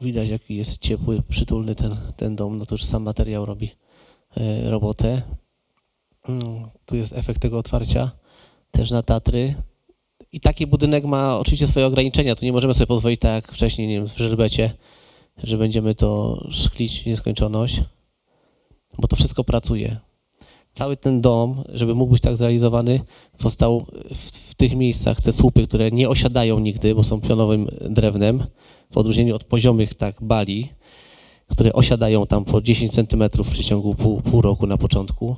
Widać, 0.00 0.28
jaki 0.28 0.56
jest 0.56 0.78
ciepły, 0.78 1.22
przytulny 1.28 1.74
ten, 1.74 1.96
ten 2.16 2.36
dom. 2.36 2.58
No 2.58 2.66
to 2.66 2.74
już 2.74 2.84
sam 2.84 3.02
materiał 3.02 3.46
robi 3.46 3.70
e, 4.36 4.70
robotę. 4.70 5.22
Mm, 6.28 6.70
tu 6.86 6.96
jest 6.96 7.12
efekt 7.12 7.42
tego 7.42 7.58
otwarcia, 7.58 8.10
też 8.70 8.90
na 8.90 9.02
Tatry. 9.02 9.54
I 10.32 10.40
taki 10.40 10.66
budynek 10.66 11.04
ma 11.04 11.38
oczywiście 11.38 11.66
swoje 11.66 11.86
ograniczenia. 11.86 12.34
Tu 12.34 12.44
nie 12.44 12.52
możemy 12.52 12.74
sobie 12.74 12.86
pozwolić 12.86 13.20
tak 13.20 13.44
jak 13.44 13.52
wcześniej, 13.52 13.88
nie 13.88 13.94
wiem, 13.94 14.06
w 14.06 14.18
Żelbecie, 14.18 14.70
że 15.36 15.58
będziemy 15.58 15.94
to 15.94 16.40
szklić 16.50 17.02
w 17.02 17.06
nieskończoność, 17.06 17.80
bo 18.98 19.08
to 19.08 19.16
wszystko 19.16 19.44
pracuje 19.44 20.00
cały 20.72 20.96
ten 20.96 21.20
dom, 21.20 21.64
żeby 21.68 21.94
mógł 21.94 22.12
być 22.12 22.22
tak 22.22 22.36
zrealizowany, 22.36 23.00
został 23.38 23.86
w, 24.14 24.50
w, 24.50 24.54
tych 24.54 24.76
miejscach, 24.76 25.20
te 25.20 25.32
słupy, 25.32 25.66
które 25.66 25.90
nie 25.90 26.08
osiadają 26.08 26.58
nigdy, 26.58 26.94
bo 26.94 27.04
są 27.04 27.20
pionowym 27.20 27.68
drewnem, 27.80 28.44
w 28.90 28.98
odróżnieniu 28.98 29.36
od 29.36 29.44
poziomych 29.44 29.94
tak 29.94 30.16
bali, 30.22 30.68
które 31.48 31.72
osiadają 31.72 32.26
tam 32.26 32.44
po 32.44 32.60
10 32.60 32.92
cm 32.92 33.24
w 33.44 33.50
przeciągu 33.50 33.94
pół, 33.94 34.20
pół 34.20 34.42
roku 34.42 34.66
na 34.66 34.78
początku. 34.78 35.36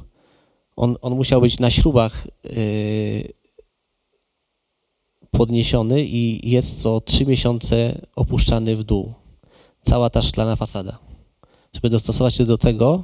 On, 0.76 0.96
on 1.02 1.14
musiał 1.14 1.40
być 1.40 1.58
na 1.58 1.70
śrubach 1.70 2.26
yy, 2.44 3.32
podniesiony 5.36 6.04
i 6.04 6.50
jest 6.50 6.82
co 6.82 7.00
3 7.00 7.26
miesiące 7.26 8.06
opuszczany 8.16 8.76
w 8.76 8.84
dół. 8.84 9.12
Cała 9.82 10.10
ta 10.10 10.22
szklana 10.22 10.56
fasada. 10.56 10.98
Żeby 11.72 11.90
dostosować 11.90 12.34
się 12.34 12.44
do 12.44 12.58
tego, 12.58 13.02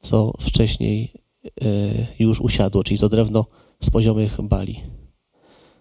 co 0.00 0.32
wcześniej 0.40 1.12
e, 1.44 1.66
już 2.18 2.40
usiadło, 2.40 2.84
czyli 2.84 3.00
to 3.00 3.08
drewno 3.08 3.46
z 3.80 3.90
poziomych 3.90 4.42
bali. 4.42 4.82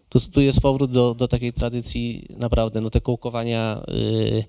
Tu, 0.10 0.20
tu 0.20 0.42
jest 0.42 0.62
powrót 0.62 0.92
do, 0.92 1.14
do 1.16 1.28
takiej 1.28 1.54
tradycji 1.54 2.28
naprawdę, 2.38 2.82
no 2.82 2.90
te 2.90 3.02
kołkowania 3.02 3.84
e, 3.88 4.44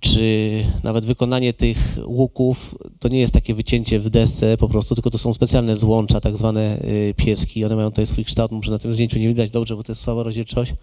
czy 0.00 0.64
nawet 0.82 1.04
wykonanie 1.04 1.52
tych 1.52 1.98
łuków, 2.06 2.74
to 2.98 3.08
nie 3.08 3.20
jest 3.20 3.34
takie 3.34 3.54
wycięcie 3.54 3.98
w 3.98 4.10
desce 4.10 4.56
po 4.56 4.68
prostu, 4.68 4.94
tylko 4.94 5.10
to 5.10 5.18
są 5.18 5.34
specjalne 5.34 5.76
złącza, 5.76 6.20
tak 6.20 6.36
zwane 6.36 6.78
e, 6.78 7.14
pieski. 7.14 7.64
One 7.64 7.76
mają 7.76 7.90
tutaj 7.90 8.06
swój 8.06 8.24
kształt, 8.24 8.52
może 8.52 8.72
na 8.72 8.78
tym 8.78 8.92
zdjęciu 8.92 9.18
nie 9.18 9.28
widać 9.28 9.50
dobrze, 9.50 9.76
bo 9.76 9.82
to 9.82 9.92
jest 9.92 10.02
słaba 10.02 10.22
rozdzielczość, 10.22 10.74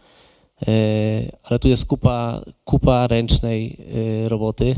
ale 1.43 1.59
tu 1.59 1.67
jest 1.67 1.85
kupa, 1.85 2.45
kupa 2.63 3.07
ręcznej 3.07 3.77
roboty. 4.25 4.75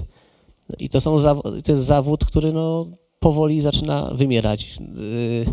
I 0.80 0.90
to, 0.90 1.02
są, 1.02 1.18
to 1.64 1.72
jest 1.72 1.84
zawód, 1.84 2.26
który 2.26 2.54
no, 2.54 2.88
powoli 3.20 3.62
zaczyna 3.62 4.12
wymierać. 4.14 4.78
Y, 4.98 5.46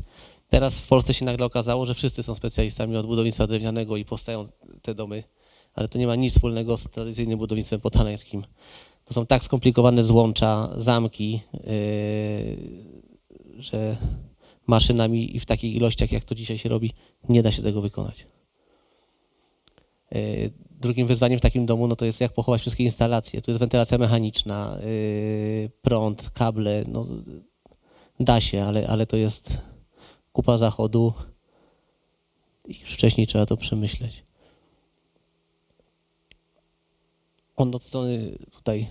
teraz 0.49 0.79
w 0.79 0.89
Polsce 0.89 1.15
się 1.15 1.25
nagle 1.25 1.47
okazało, 1.47 1.87
że 1.87 1.95
wszyscy 1.95 2.23
są 2.23 2.35
specjalistami 2.35 2.97
od 2.97 3.07
budownictwa 3.07 3.47
drewnianego 3.47 3.97
i 3.97 4.05
powstają 4.05 4.49
te 4.83 4.95
domy, 4.95 5.25
ale 5.79 5.89
to 5.89 5.99
nie 5.99 6.07
ma 6.07 6.17
nic 6.17 6.33
wspólnego 6.33 6.77
z 6.77 6.85
tradycyjnym 6.85 7.39
budownictwem 7.39 7.81
potalańskim. 7.81 8.45
To 9.05 9.15
są 9.15 9.27
tak 9.27 9.45
skomplikowane 9.45 10.03
złącza, 10.03 10.75
zamki, 10.77 11.41
yy, 11.55 11.63
że 13.63 13.97
maszynami 14.67 15.37
i 15.37 15.41
w 15.41 15.47
takich 15.47 15.75
ilościach, 15.75 16.13
jak 16.13 16.25
to 16.25 16.35
dzisiaj 16.35 16.59
się 16.59 16.69
robi, 16.69 16.93
nie 17.29 17.43
da 17.43 17.53
się 17.53 17.63
tego 17.63 17.81
wykonać. 17.81 18.27
Yy, 20.13 20.51
drugim 20.71 21.07
wyzwaniem 21.07 21.39
w 21.39 21.43
takim 21.43 21.67
domu 21.67 21.87
no 21.89 21.97
to 21.97 22.05
jest 22.05 22.21
jak 22.21 22.33
pochować 22.33 22.61
wszystkie 22.61 22.85
instalacje. 22.85 23.43
Tu 23.43 23.51
jest 23.51 23.61
wentylacja 23.61 23.99
mechaniczna, 23.99 24.79
yy, 24.81 25.71
prąd, 25.83 26.31
kable. 26.31 26.85
No, 26.89 27.07
da 28.21 28.41
się, 28.41 28.63
ale, 28.63 28.89
ale 28.89 29.07
to 29.07 29.17
jest 29.17 29.59
kupa 30.33 30.59
zachodu 30.59 31.13
i 32.69 32.81
już 32.81 32.93
wcześniej 32.93 33.27
trzeba 33.27 33.47
to 33.47 33.57
przemyśleć. 33.57 34.28
On 37.59 37.75
od 37.75 37.83
strony 37.83 38.39
tutaj 38.53 38.87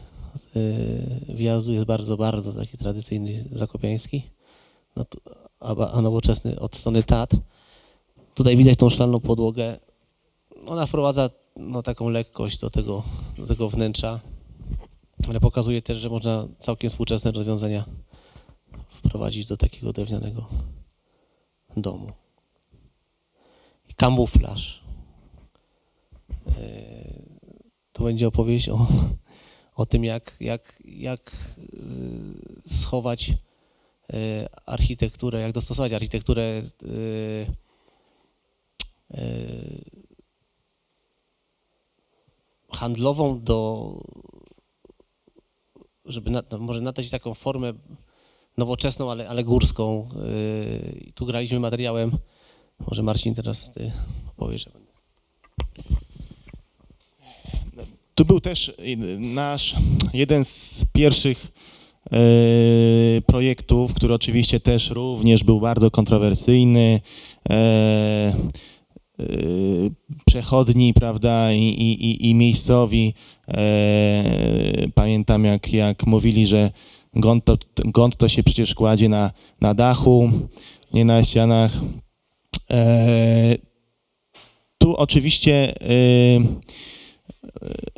yy, 0.55 1.36
wjazdu 1.36 1.74
jest 1.74 1.86
bardzo, 1.86 2.18
bardzo 2.18 2.53
taki 2.53 2.78
tradycyjny 2.78 3.49
zakopiański, 3.51 4.24
no 4.95 5.05
tu, 5.05 5.20
a, 5.59 5.91
a 5.91 6.01
nowoczesny 6.01 6.59
od 6.59 6.76
strony 6.76 7.03
tat. 7.03 7.32
Tutaj 8.34 8.57
widać 8.57 8.78
tą 8.78 8.89
szklaną 8.89 9.20
podłogę. 9.20 9.80
Ona 10.65 10.86
wprowadza 10.86 11.30
no, 11.55 11.84
taką 11.84 12.09
lekkość 12.09 12.59
do 12.59 12.70
tego, 12.70 13.03
do 13.38 13.47
tego 13.47 13.70
wnętrza, 13.70 14.20
ale 15.30 15.39
pokazuje 15.39 15.82
też, 15.82 15.97
że 15.97 16.09
można 16.09 16.47
całkiem 16.59 16.89
współczesne 16.89 17.32
rozwiązania 17.32 17.86
wprowadzić 18.89 19.45
do 19.45 19.57
takiego 19.57 19.93
drewnianego 19.93 20.47
domu. 21.78 22.11
Kamuflaż. 23.95 24.84
E, 26.47 27.26
tu 27.97 28.03
będzie 28.03 28.27
opowieść 28.27 28.69
o, 28.69 28.87
o 29.75 29.85
tym, 29.85 30.03
jak, 30.03 30.35
jak, 30.39 30.83
jak 30.85 31.31
e, 31.31 32.73
schować 32.73 33.33
e, 34.13 34.49
architekturę, 34.65 35.41
jak 35.41 35.51
dostosować 35.51 35.93
architekturę 35.93 36.61
handlową 42.71 43.41
do, 43.43 43.91
żeby 46.05 46.31
na, 46.31 46.43
no, 46.51 46.57
może 46.57 46.81
nadać 46.81 47.09
taką 47.09 47.33
formę 47.33 47.73
nowoczesną, 48.57 49.11
ale, 49.11 49.29
ale 49.29 49.43
górską. 49.43 50.09
Tu 51.15 51.25
graliśmy 51.25 51.59
materiałem. 51.59 52.11
Może 52.79 53.03
Marcin 53.03 53.35
teraz 53.35 53.71
ty 53.71 53.91
opowiesz. 54.27 54.69
Tu 58.18 58.26
był 58.26 58.41
też 58.41 58.74
nasz 59.20 59.76
jeden 60.13 60.45
z 60.45 60.86
pierwszych 60.93 61.47
yy, 62.11 63.22
projektów, 63.26 63.93
który 63.93 64.13
oczywiście 64.13 64.59
też 64.59 64.89
również 64.89 65.43
był 65.43 65.59
bardzo 65.59 65.91
kontrowersyjny. 65.91 67.01
Yy, 67.49 67.55
yy 69.20 69.91
przechodni, 70.26 70.93
prawda, 70.93 71.53
i, 71.53 71.63
i, 71.63 72.30
i 72.30 72.36
miejscowi. 72.36 73.13
Pamiętam, 74.95 75.45
jak, 75.45 75.74
jak 75.74 76.07
mówili, 76.07 76.47
że 76.47 76.72
Gąd 77.20 77.45
to, 77.45 77.57
gąd 77.86 78.18
to 78.18 78.30
się 78.30 78.43
przecież 78.43 78.76
kładzie 78.76 79.09
na, 79.09 79.32
na 79.61 79.74
dachu, 79.74 80.32
nie 80.93 81.05
na 81.05 81.24
ścianach. 81.24 81.72
E, 82.72 83.55
tu 84.78 84.95
oczywiście 84.95 85.82
e, 85.82 85.88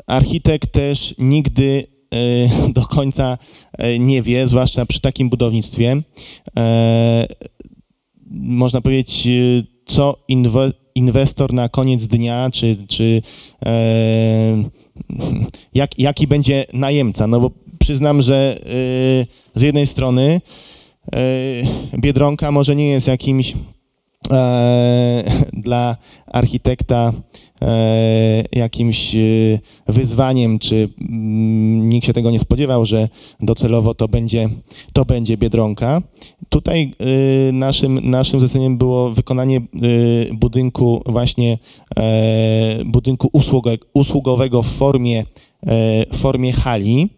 architekt 0.08 0.72
też 0.72 1.16
nigdy 1.18 1.88
e, 2.14 2.72
do 2.78 2.82
końca 2.82 3.38
e, 3.78 4.00
nie 4.00 4.22
wie, 4.22 4.48
zwłaszcza 4.48 4.86
przy 4.86 5.02
takim 5.02 5.30
budownictwie. 5.30 6.02
E, 6.58 7.28
można 8.32 8.82
powiedzieć, 8.82 9.28
co 9.86 10.16
inwe, 10.28 10.72
inwestor 10.96 11.54
na 11.54 11.70
koniec 11.70 12.08
dnia, 12.08 12.50
czy, 12.54 12.76
czy 12.88 13.22
jak, 15.74 16.00
jaki 16.00 16.28
będzie 16.28 16.66
najemca. 16.74 17.28
No 17.28 17.40
bo 17.40 17.52
przyznam, 17.80 18.22
że 18.22 18.60
z 19.56 19.62
jednej 19.62 19.88
strony 19.88 20.42
Biedronka 22.00 22.52
może 22.52 22.76
nie 22.76 22.88
jest 22.90 23.08
jakimś 23.08 23.54
dla 25.54 25.98
architekta 26.28 27.14
e, 27.62 28.44
jakimś 28.52 29.16
e, 29.16 29.20
wyzwaniem, 29.88 30.60
czy 30.60 30.90
mm, 31.02 31.90
nikt 31.90 32.08
się 32.08 32.14
tego 32.14 32.32
nie 32.32 32.40
spodziewał, 32.40 32.86
że 32.86 33.10
docelowo 33.40 33.94
to 33.94 34.08
będzie, 34.08 34.50
to 34.94 35.06
będzie 35.06 35.38
Biedronka. 35.38 36.02
Tutaj 36.50 36.94
e, 37.00 37.52
naszym, 37.52 38.10
naszym 38.10 38.40
zleceniem 38.40 38.78
było 38.78 39.10
wykonanie 39.10 39.58
e, 39.58 39.62
budynku 40.34 41.02
właśnie 41.06 41.58
e, 42.00 42.86
budynku 42.86 43.30
usługowego 43.94 44.64
w 44.64 44.68
formie, 44.68 45.26
e, 45.68 46.06
formie 46.16 46.54
hali, 46.54 47.10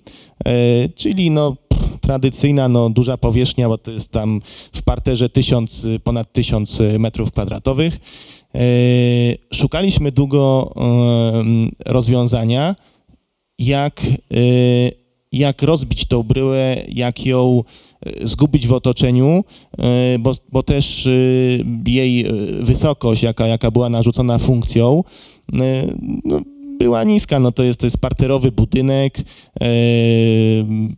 e, 0.45 0.89
czyli 0.89 1.31
no 1.31 1.55
tradycyjna, 2.01 2.67
no, 2.67 2.89
duża 2.89 3.17
powierzchnia, 3.17 3.69
bo 3.69 3.77
to 3.77 3.91
jest 3.91 4.11
tam 4.11 4.41
w 4.73 4.81
parterze 4.81 5.29
ponad 6.03 6.33
tysiąc 6.33 6.81
metrów 6.99 7.31
kwadratowych. 7.31 7.99
E, 8.55 8.59
Szukaliśmy 9.53 10.11
długo 10.11 10.73
e, 10.75 10.83
rozwiązania, 11.85 12.75
jak, 13.59 14.01
e, 14.03 14.37
jak 15.31 15.61
rozbić 15.61 16.05
tą 16.05 16.23
bryłę, 16.23 16.77
jak 16.89 17.25
ją 17.25 17.63
zgubić 18.23 18.67
w 18.67 18.73
otoczeniu, 18.73 19.43
bo, 20.19 20.31
bo 20.51 20.63
też 20.63 21.09
jej 21.85 22.25
wysokość, 22.59 23.23
jaka, 23.23 23.47
jaka 23.47 23.71
była 23.71 23.89
narzucona 23.89 24.37
funkcją, 24.37 25.03
no, 26.25 26.41
była 26.81 27.03
niska, 27.03 27.39
no 27.39 27.51
to 27.51 27.63
jest, 27.63 27.79
to 27.79 27.85
jest 27.85 27.97
parterowy 27.97 28.51
budynek, 28.51 29.19
e, 29.19 29.65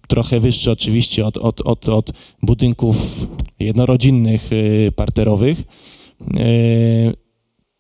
trochę 0.08 0.40
wyższy 0.40 0.72
oczywiście 0.72 1.26
od, 1.26 1.38
od, 1.38 1.62
od, 1.62 1.90
od 1.90 2.12
budynków 2.42 3.28
jednorodzinnych 3.60 4.50
e, 4.54 4.92
parterowych. 4.92 5.60
E, 5.60 6.44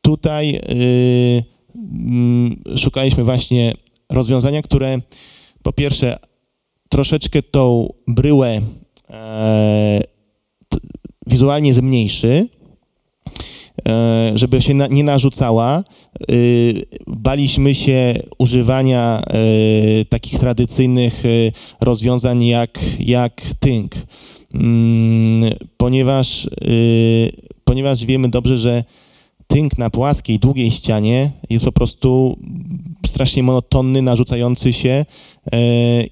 tutaj 0.01 0.55
e, 0.55 0.61
mm, 1.75 2.63
szukaliśmy 2.77 3.23
właśnie 3.23 3.73
rozwiązania, 4.09 4.61
które 4.61 4.99
po 5.63 5.73
pierwsze 5.73 6.19
troszeczkę 6.89 7.43
tą 7.43 7.93
bryłę 8.07 8.61
e, 9.09 10.01
t- 10.69 10.79
wizualnie 11.27 11.73
zmniejszy, 11.73 12.49
żeby 14.35 14.61
się 14.61 14.73
na, 14.73 14.87
nie 14.87 15.03
narzucała. 15.03 15.83
Y, 16.31 16.85
Baliśmy 17.07 17.75
się 17.75 18.13
używania 18.37 19.21
e, 19.21 20.05
takich 20.05 20.39
tradycyjnych 20.39 21.25
e, 21.25 21.29
rozwiązań 21.85 22.45
jak, 22.45 22.79
jak 22.99 23.41
tynk, 23.59 23.95
Mm, 24.53 25.53
ponieważ, 25.77 26.49
ponieważ 27.63 28.05
wiemy 28.05 28.29
dobrze, 28.29 28.57
że 28.57 28.83
tynk 29.47 29.77
na 29.77 29.89
płaskiej, 29.89 30.39
długiej 30.39 30.71
ścianie 30.71 31.31
jest 31.49 31.65
po 31.65 31.71
prostu 31.71 32.37
strasznie 33.05 33.43
monotonny, 33.43 34.01
narzucający 34.01 34.73
się 34.73 34.89
e, 34.89 35.05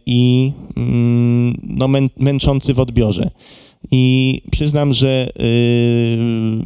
i 0.05 0.51
mm, 0.78 1.55
no, 1.64 1.88
mę, 1.88 1.99
męczący 2.18 2.74
w 2.74 2.80
odbiorze. 2.80 3.32
I 3.91 4.41
przyznam, 4.51 4.93
że 4.93 5.29
y, 5.41 6.17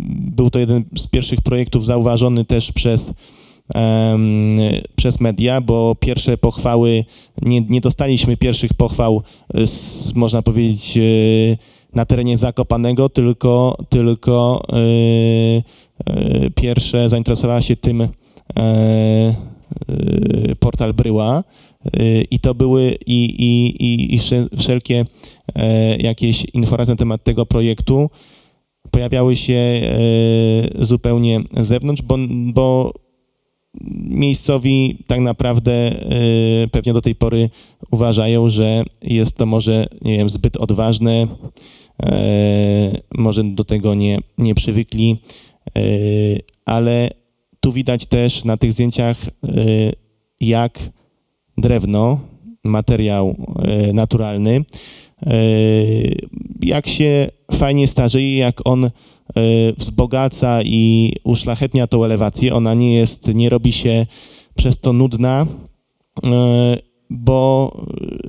był 0.09 0.49
to 0.49 0.59
jeden 0.59 0.84
z 0.97 1.07
pierwszych 1.07 1.41
projektów 1.41 1.86
zauważony 1.86 2.45
też 2.45 2.72
przez, 2.72 3.13
przez 4.95 5.20
media, 5.20 5.61
bo 5.61 5.95
pierwsze 5.99 6.38
pochwały, 6.38 7.05
nie, 7.41 7.61
nie 7.61 7.82
dostaliśmy 7.82 8.38
pierwszych 8.38 8.74
pochwał, 8.74 9.22
z, 9.66 10.16
można 10.16 10.41
powiedzieć, 10.41 10.97
y, 10.97 11.57
na 11.95 12.05
terenie 12.05 12.38
Zakopanego, 12.38 13.09
tylko, 13.09 13.78
tylko 13.89 14.63
y, 14.74 15.63
y, 16.45 16.51
pierwsze 16.51 17.09
zainteresowała 17.09 17.61
się 17.61 17.76
tym 17.76 18.01
e, 18.01 18.07
y, 19.89 20.55
portal 20.59 20.93
Bryła. 20.93 21.39
y, 21.39 21.64
i 22.32 22.40
to 22.40 22.56
były 22.56 22.96
i, 23.06 23.26
i, 23.26 23.84
i, 23.84 24.16
i 24.16 24.20
wszel- 24.20 24.50
wszelkie 24.58 25.06
e, 25.56 25.98
jakieś 25.98 26.46
informacje 26.54 26.92
na 26.94 26.98
temat 26.98 27.24
tego 27.24 27.46
projektu. 27.46 28.10
Pojawiały 28.92 29.36
się 29.36 29.54
e, 29.54 30.86
zupełnie 30.86 31.42
z 31.58 31.68
zewnątrz, 31.68 32.02
bo, 32.02 32.18
bo 32.54 32.94
miejscowi 34.04 34.98
tak 35.08 35.20
naprawdę 35.20 35.72
e, 35.74 36.68
pewnie 36.72 36.94
do 36.94 37.02
tej 37.02 37.16
pory 37.16 37.50
uważają, 37.92 38.50
że 38.50 38.84
jest 39.02 39.38
to 39.38 39.46
może 39.46 39.88
nie 40.02 40.18
wiem, 40.18 40.30
zbyt 40.30 40.58
odważne, 40.58 41.28
może 43.18 43.44
do 43.44 43.64
tego 43.64 43.96
nie, 43.96 44.20
nie 44.38 44.56
przywykli, 44.56 45.18
ale 46.66 47.10
tu 47.60 47.72
widać 47.72 48.06
też 48.06 48.46
na 48.46 48.58
tych 48.58 48.74
zdjęciach, 48.74 49.26
jak 50.42 50.90
drewno, 51.58 52.20
materiał 52.66 53.36
e, 53.62 53.93
naturalny, 53.93 54.66
e, 55.26 55.32
jak 56.62 56.88
się 56.88 57.28
fajnie 57.51 57.88
starzeje, 57.88 58.38
jak 58.38 58.62
on 58.66 58.86
e, 58.86 58.91
wzbogaca 59.78 60.64
i 60.64 61.14
uszlachetnia 61.24 61.88
tą 61.88 62.03
elewację. 62.03 62.53
Ona 62.53 62.74
nie 62.74 62.95
jest, 62.95 63.28
nie 63.28 63.49
robi 63.49 63.72
się 63.72 64.06
przez 64.56 64.80
to 64.80 64.93
nudna, 64.93 65.47
bo, 67.10 67.72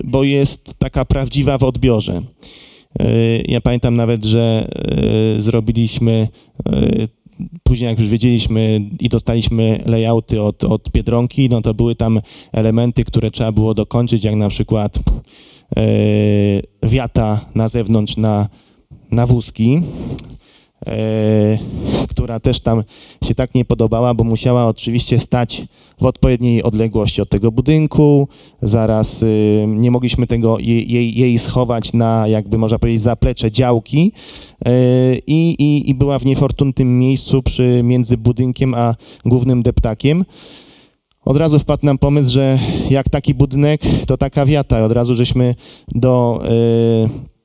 bo 0.05 0.24
jest 0.24 0.74
taka 0.79 1.05
prawdziwa 1.05 1.59
w 1.59 1.64
odbiorze. 1.64 2.22
Ja 3.49 3.61
pamiętam 3.61 3.97
nawet, 3.97 4.24
że 4.24 4.68
zrobiliśmy 5.39 6.29
Później, 7.62 7.89
jak 7.89 8.01
już 8.01 8.09
wiedzieliśmy 8.09 8.80
i 9.01 9.09
dostaliśmy 9.09 9.82
layouty 9.87 10.43
od, 10.43 10.64
od 10.64 10.91
Biedronki, 10.91 11.49
no 11.49 11.61
to 11.61 11.74
były 11.74 11.95
tam 11.95 12.20
elementy, 12.53 13.05
które 13.05 13.30
trzeba 13.30 13.53
było 13.53 13.74
dokończyć, 13.74 14.24
jak 14.24 14.34
na 14.34 14.49
przykład 14.49 14.99
e, 15.76 15.82
wiata 16.82 17.41
na 17.55 17.68
zewnątrz 17.68 18.16
na, 18.16 18.49
na 19.11 19.26
wózki, 19.26 19.82
która 22.09 22.41
też 22.41 22.61
tam 22.61 22.82
się 23.24 23.34
tak 23.34 23.55
nie 23.55 23.64
podobała, 23.64 24.14
bo 24.14 24.24
musiała 24.24 24.66
oczywiście 24.66 25.20
stać 25.20 25.62
w 26.01 26.07
odpowiedniej 26.07 26.62
odległości 26.62 27.22
od 27.22 27.28
tego 27.28 27.53
budynku. 27.53 28.28
Zaraz 28.62 29.22
y, 29.22 29.64
nie 29.68 29.91
mogliśmy 29.91 30.26
tego 30.26 30.59
jej, 30.59 31.18
jej, 31.18 31.39
schować 31.39 31.93
na, 31.93 32.28
jakby 32.28 32.59
można 32.59 32.78
powiedzieć, 32.78 33.03
zaplecze 33.03 33.51
działki 33.51 34.12
y, 34.68 34.70
i, 35.26 35.51
i, 35.59 35.91
i 35.91 35.95
była 35.95 36.18
w 36.18 36.24
niefortunnym 36.24 36.99
miejscu 36.99 37.43
przy, 37.43 37.80
między 37.84 38.16
budynkiem 38.16 38.74
a 38.74 38.95
głównym 39.24 39.62
deptakiem. 39.62 40.24
Od 41.24 41.37
razu 41.37 41.59
wpadł 41.59 41.87
nam 41.87 41.99
pomysł, 41.99 42.30
że 42.30 42.59
jak 42.91 43.09
taki 43.09 43.34
budynek, 43.34 43.80
to 44.07 44.16
taka 44.16 44.47
wiata. 44.47 44.84
Od 44.84 44.93
razu 44.93 45.14
żeśmy 45.14 45.55
do 45.89 46.41
y, 46.45 47.36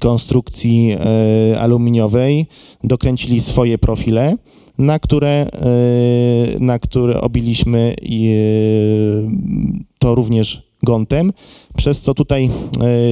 konstrukcji 0.00 0.92
y, 1.52 1.58
aluminiowej 1.58 2.46
dokręcili 2.84 3.40
swoje 3.40 3.78
profile, 3.78 4.36
na 4.78 4.98
które, 4.98 5.46
y, 6.56 6.60
na 6.60 6.78
które 6.78 7.20
obiliśmy 7.20 7.94
y, 8.02 9.28
to 9.98 10.14
również 10.14 10.66
gontem, 10.82 11.32
przez 11.76 12.00
co 12.00 12.14
tutaj 12.14 12.50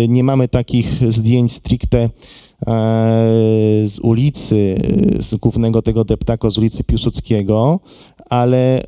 nie 0.09 0.25
mamy 0.25 0.49
takich 0.49 1.13
zdjęć 1.13 1.53
stricte 1.53 1.99
e, 1.99 2.11
z 3.87 3.99
ulicy, 4.03 4.81
z 5.21 5.35
głównego 5.35 5.83
tego 5.83 6.05
deptako 6.05 6.51
z 6.51 6.59
ulicy 6.59 6.85
Piłsudskiego, 6.85 7.81
ale 8.31 8.83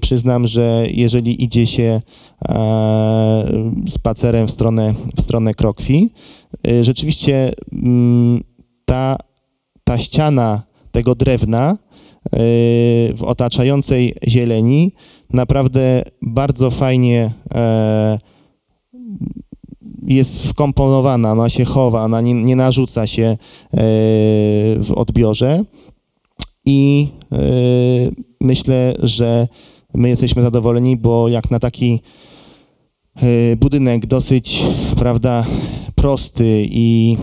przyznam, 0.00 0.46
że 0.46 0.86
jeżeli 0.90 1.44
idzie 1.44 1.66
się 1.66 2.00
e, 2.48 3.44
spacerem 3.88 4.48
w 4.48 4.50
stronę, 4.50 4.94
w 5.16 5.20
stronę 5.20 5.54
Krokwi, 5.54 6.10
rzeczywiście 6.82 7.52
mm, 7.72 8.40
ta, 8.84 9.16
ta 9.84 9.98
ściana 9.98 10.62
tego 10.92 11.14
drewna 11.14 11.72
y, 11.72 11.78
w 13.16 13.22
otaczającej 13.22 14.14
zieleni 14.28 14.92
naprawdę 15.32 16.02
bardzo 16.22 16.70
fajnie 16.70 17.32
e, 17.54 18.18
jest 20.06 20.48
wkomponowana, 20.48 21.32
ona 21.32 21.48
się 21.48 21.64
chowa, 21.64 22.04
ona 22.04 22.20
nie, 22.20 22.34
nie 22.34 22.56
narzuca 22.56 23.06
się 23.06 23.22
e, 23.22 23.36
w 24.78 24.92
odbiorze. 24.96 25.64
I 26.64 27.08
e, 27.32 27.36
myślę, 28.40 28.94
że 29.02 29.48
my 29.94 30.08
jesteśmy 30.08 30.42
zadowoleni, 30.42 30.96
bo 30.96 31.28
jak 31.28 31.50
na 31.50 31.58
taki 31.58 32.00
budynek 33.60 34.06
dosyć, 34.06 34.64
prawda, 34.96 35.46
prosty 35.98 36.66
i 36.70 37.16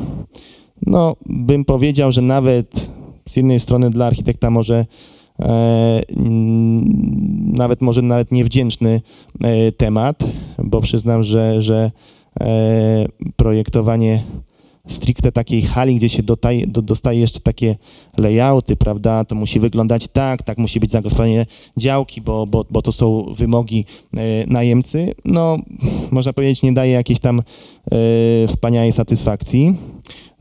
no, 0.87 1.15
bym 1.25 1.65
powiedział, 1.65 2.11
że 2.11 2.21
nawet 2.21 2.89
z 3.29 3.35
jednej 3.35 3.59
strony 3.59 3.89
dla 3.89 4.05
architekta 4.05 4.49
może 4.49 4.85
e, 5.39 6.01
nawet 7.53 7.81
może 7.81 8.01
nawet 8.01 8.31
niewdzięczny 8.31 9.01
e, 9.41 9.71
temat, 9.71 10.23
bo 10.57 10.81
przyznam, 10.81 11.23
że, 11.23 11.61
że 11.61 11.91
e, 12.41 13.05
projektowanie 13.35 14.23
stricte 14.87 15.31
takiej 15.31 15.61
hali, 15.61 15.95
gdzie 15.95 16.09
się 16.09 16.23
dotaje, 16.23 16.67
do, 16.67 16.81
dostaje 16.81 17.19
jeszcze 17.19 17.39
takie 17.39 17.75
layouty, 18.17 18.75
prawda, 18.75 19.25
to 19.25 19.35
musi 19.35 19.59
wyglądać 19.59 20.07
tak, 20.07 20.43
tak 20.43 20.57
musi 20.57 20.79
być 20.79 20.91
zagospodarowanie 20.91 21.45
działki, 21.77 22.21
bo, 22.21 22.47
bo, 22.47 22.65
bo 22.69 22.81
to 22.81 22.91
są 22.91 23.33
wymogi 23.33 23.85
e, 24.17 24.47
najemcy, 24.47 25.13
no 25.25 25.57
można 26.11 26.33
powiedzieć 26.33 26.63
nie 26.63 26.73
daje 26.73 26.91
jakiejś 26.91 27.19
tam 27.19 27.39
e, 27.39 27.43
wspaniałej 28.47 28.91
satysfakcji, 28.91 29.75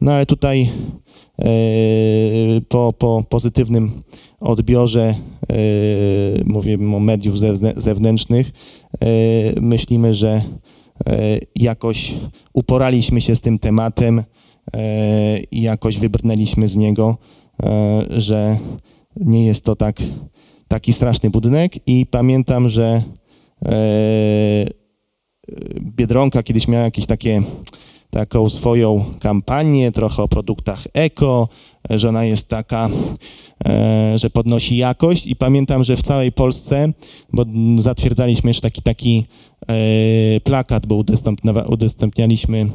no 0.01 0.13
ale 0.13 0.27
tutaj 0.27 0.71
e, 1.39 1.45
po, 2.69 2.93
po 2.99 3.25
pozytywnym 3.29 4.03
odbiorze, 4.41 5.15
mówię 6.45 6.79
o 6.97 7.01
mediów 7.01 7.37
zewnę- 7.39 7.81
zewnętrznych, 7.81 8.51
myślimy, 9.61 10.15
że 10.15 10.43
jakoś 11.57 12.15
uporaliśmy 12.53 13.21
się 13.21 13.37
z 13.37 13.41
tym 13.41 13.59
tematem 13.59 14.23
e, 14.73 15.39
i 15.41 15.63
jakoś 15.63 15.99
wybrnęliśmy 15.99 16.69
z 16.69 16.77
niego, 16.77 17.17
e, 17.63 18.05
że 18.11 18.59
nie 19.17 19.47
jest 19.47 19.65
to 19.65 19.77
tak, 19.77 19.97
taki 20.69 20.93
straszny 20.93 21.31
budynek. 21.31 21.89
I 21.89 22.07
pamiętam, 22.07 22.69
że 22.69 23.03
e, 23.65 24.67
Biedronka 25.81 26.43
kiedyś 26.43 26.69
miała 26.69 26.85
jakieś 26.85 27.07
takie 27.07 27.43
taką 28.11 28.51
swoją 28.51 29.05
kampanię, 29.21 29.93
trochę 29.93 30.23
o 30.23 30.29
produktach 30.29 30.87
eko, 30.93 31.49
że 31.91 32.09
ona 32.09 32.25
jest 32.25 32.49
taka, 32.49 32.89
e, 33.65 34.19
że 34.19 34.31
podnosi 34.31 34.77
jakość. 34.77 35.27
I 35.27 35.37
pamiętam, 35.37 35.85
że 35.85 35.97
w 35.97 36.03
całej 36.03 36.33
Polsce, 36.33 36.93
bo 37.33 37.45
zatwierdzaliśmy 37.79 38.51
jeszcze 38.51 38.63
taki, 38.63 38.83
taki 38.83 39.19
e, 39.19 39.54
plakat, 40.45 40.87
bo 40.87 40.95
udostępnia- 41.03 41.67
udostępnialiśmy 41.69 42.67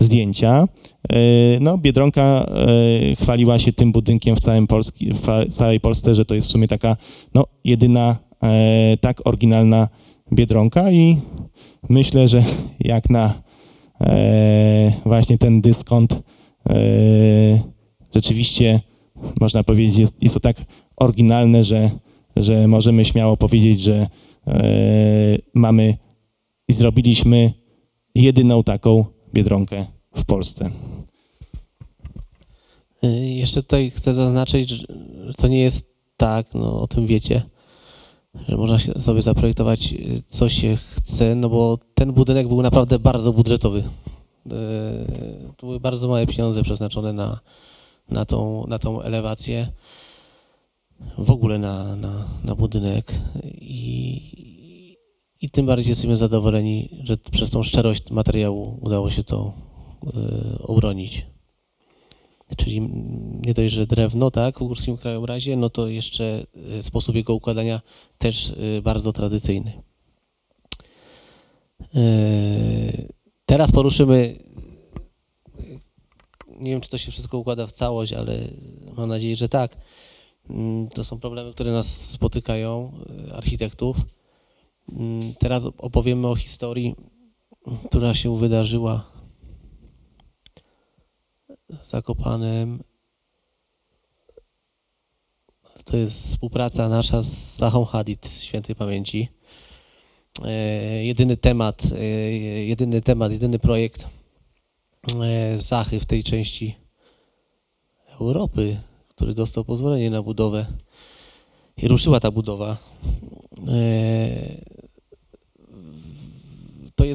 zdjęcia. 0.00 0.64
E, 1.12 1.16
No, 1.60 1.78
Biedronka 1.78 2.46
e, 2.48 3.16
chwaliła 3.16 3.58
się 3.58 3.72
tym 3.72 3.92
budynkiem 3.92 4.36
w 4.36 4.40
całym 4.40 4.66
Polski, 4.66 5.12
w 5.12 5.48
całej 5.52 5.80
Polsce, 5.80 6.14
że 6.14 6.24
to 6.24 6.34
jest 6.34 6.48
w 6.48 6.50
sumie 6.50 6.68
taka 6.68 6.96
no, 7.34 7.44
jedyna 7.64 8.16
e, 8.42 8.96
tak 9.00 9.26
oryginalna 9.26 9.88
Biedronka 10.32 10.90
i 10.92 11.16
myślę, 11.88 12.28
że 12.28 12.44
jak 12.80 13.10
na 13.10 13.34
e, 14.00 14.92
właśnie 15.04 15.38
ten 15.38 15.60
dyskont 15.60 16.12
e, 16.70 16.74
rzeczywiście 18.14 18.80
można 19.40 19.64
powiedzieć 19.64 19.96
jest, 19.96 20.16
jest 20.22 20.34
to 20.34 20.40
tak 20.40 20.56
oryginalne, 20.96 21.64
że, 21.64 21.90
że 22.36 22.68
możemy 22.68 23.04
śmiało 23.04 23.36
powiedzieć, 23.36 23.80
że 23.80 24.06
e, 24.46 24.62
mamy 25.54 25.94
i 26.68 26.72
zrobiliśmy 26.72 27.52
jedyną 28.14 28.64
taką 28.64 29.04
Biedronkę 29.34 29.86
w 30.16 30.24
Polsce. 30.24 30.70
Y, 33.04 33.08
Jeszcze 33.26 33.62
tutaj 33.62 33.90
chcę 33.90 34.12
zaznaczyć, 34.12 34.68
że 34.68 34.86
to 35.36 35.48
nie 35.48 35.60
jest 35.60 35.86
tak, 36.16 36.54
no 36.54 36.80
o 36.82 36.86
tym 36.86 37.06
wiecie, 37.06 37.42
że 38.48 38.56
można 38.56 38.78
sobie 38.78 39.22
zaprojektować 39.22 39.92
y, 39.92 40.22
co 40.28 40.48
się 40.48 40.76
chce, 40.76 41.34
no 41.34 41.48
bo 41.48 41.78
ten 41.94 42.12
budynek 42.12 42.48
był 42.48 42.62
naprawdę 42.62 42.98
bardzo 42.98 43.32
budżetowy. 43.32 43.78
Y, 43.78 43.82
To 45.56 45.66
były 45.66 45.80
bardzo 45.80 46.08
małe 46.08 46.26
pieniądze 46.26 46.62
przeznaczone 46.62 47.12
na, 47.12 47.40
na, 48.08 48.24
tą, 48.24 48.66
na 48.66 48.78
tą 48.78 49.02
elewację, 49.02 49.72
w 51.18 51.30
ogóle 51.30 51.58
na, 51.58 51.96
na, 51.96 52.28
na 52.44 52.54
budynek 52.54 53.12
i, 53.60 54.55
i 55.46 55.50
tym 55.50 55.66
bardziej 55.66 55.88
jesteśmy 55.88 56.16
zadowoleni, 56.16 57.00
że 57.04 57.16
przez 57.16 57.50
tą 57.50 57.62
szczerość 57.62 58.10
materiału 58.10 58.78
udało 58.82 59.10
się 59.10 59.24
to 59.24 59.52
y, 60.04 60.62
obronić. 60.62 61.26
Czyli 62.56 62.80
nie 63.46 63.54
dość, 63.54 63.74
że 63.74 63.86
drewno, 63.86 64.30
tak, 64.30 64.56
w 64.56 64.58
górskim 64.58 64.96
krajobrazie, 64.96 65.56
no 65.56 65.70
to 65.70 65.88
jeszcze 65.88 66.46
y, 66.78 66.82
sposób 66.82 67.16
jego 67.16 67.34
układania 67.34 67.80
też 68.18 68.50
y, 68.50 68.82
bardzo 68.82 69.12
tradycyjny. 69.12 69.72
Teraz 73.46 73.72
poruszymy, 73.72 74.38
nie 76.58 76.70
wiem, 76.70 76.80
czy 76.80 76.90
to 76.90 76.98
się 76.98 77.12
wszystko 77.12 77.38
układa 77.38 77.66
w 77.66 77.72
całość, 77.72 78.12
ale 78.12 78.48
mam 78.96 79.08
nadzieję, 79.08 79.36
że 79.36 79.48
tak. 79.48 79.76
Mm, 80.50 80.88
To 80.88 81.04
są 81.04 81.20
problemy, 81.20 81.52
które 81.52 81.72
nas 81.72 82.10
spotykają, 82.10 82.92
architektów. 83.32 83.96
Mm, 84.88 85.34
Teraz 85.34 85.66
opowiemy 85.78 86.26
o 86.28 86.36
historii, 86.36 86.94
która 87.88 88.14
się 88.14 88.38
wydarzyła 88.38 89.12
Zakopanem. 91.82 92.82
To 95.84 95.96
jest 95.96 96.24
współpraca 96.24 96.88
nasza 96.88 97.22
z 97.22 97.56
Zachą 97.56 97.84
Hadid 97.84 98.28
świętej 98.28 98.76
pamięci. 98.76 99.28
E, 100.44 101.04
jedyny 101.04 101.36
temat, 101.36 101.82
e, 101.92 102.04
jedyny 102.66 103.02
temat, 103.02 103.32
jedyny 103.32 103.58
projekt 103.58 104.06
e, 105.22 105.58
Zachy 105.58 106.00
w 106.00 106.06
tej 106.06 106.24
części 106.24 106.76
Europy, 108.20 108.76
który 109.08 109.34
dostał 109.34 109.64
pozwolenie 109.64 110.10
na 110.10 110.22
budowę 110.22 110.66
i 111.76 111.88
ruszyła 111.88 112.20
ta 112.20 112.30
budowa. 112.30 112.76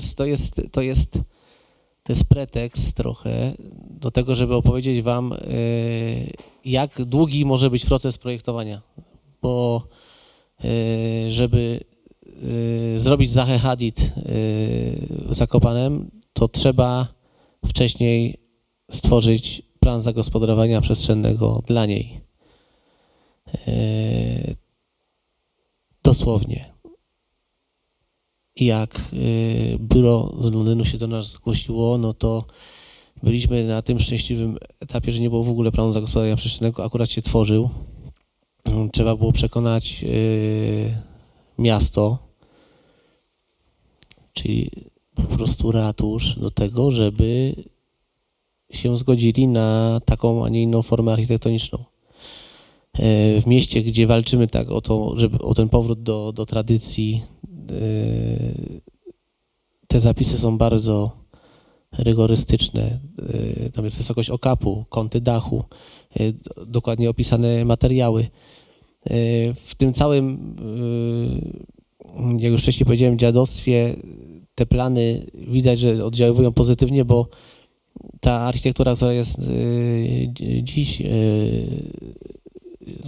Jest, 0.01 0.15
to 0.15 0.25
jest, 0.25 0.61
to 0.71 0.81
jest, 0.81 1.11
to 2.03 2.11
jest 2.11 2.23
pretekst 2.23 2.95
trochę 2.95 3.53
do 3.89 4.11
tego, 4.11 4.35
żeby 4.35 4.55
opowiedzieć 4.55 5.01
Wam, 5.01 5.33
e, 5.33 5.37
jak 6.65 7.05
długi 7.05 7.45
może 7.45 7.69
być 7.69 7.85
proces 7.85 8.17
projektowania. 8.17 8.81
Bo 9.41 9.87
e, 10.63 11.31
żeby 11.31 11.79
e, 12.95 12.99
zrobić 12.99 13.31
Zachę 13.31 13.59
Hadid 13.59 14.11
Zakopanem, 15.29 16.11
to 16.33 16.47
trzeba 16.47 17.07
wcześniej 17.65 18.37
stworzyć 18.91 19.61
plan 19.79 20.01
zagospodarowania 20.01 20.81
przestrzennego 20.81 21.63
dla 21.67 21.85
niej. 21.85 22.21
Dosłownie. 26.03 26.70
Jak 28.61 28.97
e, 28.97 29.03
biuro 29.79 30.35
z 30.39 30.53
Londynu 30.53 30.85
się 30.85 30.97
do 30.97 31.07
nas 31.07 31.31
zgłosiło, 31.31 31.97
no 31.97 32.13
to 32.13 32.45
byliśmy 33.23 33.63
na 33.63 33.81
tym 33.81 33.99
szczęśliwym 33.99 34.57
etapie, 34.79 35.11
że 35.11 35.19
nie 35.19 35.29
było 35.29 35.43
w 35.43 35.49
ogóle 35.49 35.71
planu 35.71 35.93
zagospodarowania 35.93 36.35
przestrzennego, 36.35 36.85
akurat 36.85 37.09
się 37.09 37.21
tworzył. 37.21 37.69
Trzeba 38.91 39.15
było 39.15 39.31
przekonać 39.31 40.03
e, 40.03 40.07
miasto, 41.61 42.17
czyli 44.33 44.71
po 45.15 45.23
prostu 45.23 45.71
ratusz 45.71 46.39
do 46.39 46.51
tego, 46.51 46.91
żeby 46.91 47.55
się 48.71 48.97
zgodzili 48.97 49.47
na 49.47 49.99
taką, 50.05 50.45
a 50.45 50.49
nie 50.49 50.61
inną 50.61 50.81
formę 50.81 51.13
architektoniczną. 51.13 51.79
E, 52.93 53.41
W 53.41 53.47
mieście, 53.47 53.81
gdzie 53.81 54.07
walczymy 54.07 54.47
tak 54.47 54.71
o, 54.71 54.81
to, 54.81 55.13
żeby, 55.19 55.39
o 55.39 55.53
ten 55.53 55.69
powrót 55.69 56.03
do, 56.03 56.31
do 56.31 56.45
tradycji, 56.45 57.21
te 59.87 59.99
zapisy 59.99 60.37
są 60.37 60.57
bardzo 60.57 61.11
rygorystyczne. 61.97 62.99
E, 63.65 63.69
Tam 63.69 63.85
jest 63.85 63.97
wysokość 63.97 64.29
okapu, 64.29 64.85
kąty 64.89 65.21
dachu, 65.21 65.63
d- 66.19 66.33
dokładnie 66.67 67.09
opisane 67.09 67.65
materiały. 67.65 68.27
W 69.65 69.75
tym 69.77 69.93
całym, 69.93 70.55
jak 72.39 72.51
już 72.51 72.61
wcześniej 72.61 72.85
powiedziałem, 72.85 73.19
dziadostwie 73.19 73.95
te 74.55 74.65
plany 74.65 75.25
widać, 75.33 75.79
że 75.79 76.05
oddziaływują 76.05 76.51
pozytywnie, 76.51 77.05
bo 77.05 77.27
ta 78.19 78.39
architektura, 78.39 78.95
która 78.95 79.13
jest 79.13 79.37
dzi- 80.33 80.63
dziś, 80.63 81.01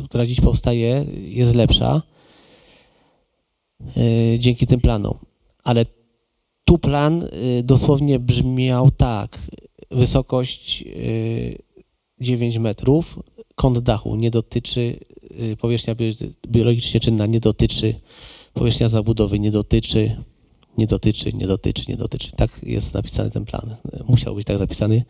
która 0.06 0.26
dziś 0.26 0.42
powstaje, 0.42 1.06
jest 1.24 1.56
lepsza 1.56 2.02
dzięki 4.40 4.68
tym 4.68 4.80
planom. 4.82 5.18
Ale 5.64 5.86
tu 6.66 6.78
plan 6.78 7.24
e, 7.24 7.64
dosłownie 7.64 8.20
brzmiał 8.20 8.92
tak. 8.92 9.40
Wysokość 9.92 10.84
e, 10.84 12.24
9 12.24 12.58
metrów, 12.58 13.20
kąt 13.56 13.80
dachu 13.80 14.16
nie 14.16 14.32
dotyczy, 14.32 15.00
powierzchnia 15.60 15.96
bi- 15.96 16.34
biologicznie 16.48 17.00
czynna 17.00 17.26
nie 17.26 17.40
dotyczy, 17.40 17.96
powierzchnia 18.54 18.88
zabudowy 18.88 19.40
nie 19.40 19.52
dotyczy, 19.52 20.16
nie 20.78 20.88
dotyczy, 20.88 21.34
nie 21.34 21.48
dotyczy, 21.48 21.84
nie 21.90 21.98
dotyczy. 21.98 22.32
Tak 22.32 22.60
jest 22.64 22.94
napisany 22.94 23.32
ten 23.32 23.46
plan. 23.46 23.76
Musiał 24.08 24.36
być 24.36 24.48
tak 24.48 24.58
zapisany, 24.58 25.04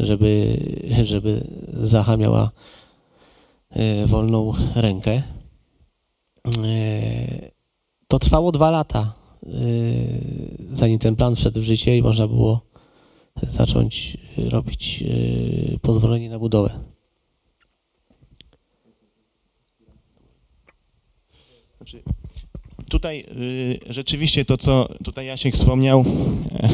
żeby, 0.00 0.60
żeby 1.04 1.46
Zacha 1.72 2.16
miała 2.16 2.50
wolną 4.06 4.52
rękę. 4.74 5.22
To 8.10 8.18
trwało 8.18 8.52
dwa 8.52 8.70
lata, 8.70 9.14
e, 9.42 9.48
zanim 10.72 10.98
ten 10.98 11.16
plan 11.16 11.36
wszedł 11.36 11.60
w 11.60 11.64
życie 11.64 11.96
i 11.96 12.02
można 12.02 12.28
było 12.28 12.60
zacząć 13.48 14.16
robić 14.36 15.02
e, 15.02 15.78
pozwolenie 15.78 16.30
na 16.30 16.38
budowę. 16.38 16.80
Znaczy, 21.76 22.02
tutaj 22.90 23.24
y, 23.40 23.78
rzeczywiście 23.92 24.44
to, 24.44 24.56
co 24.56 24.88
tutaj 25.04 25.26
Jasiek 25.26 25.54
wspomniał, 25.54 26.04
e, 26.52 26.68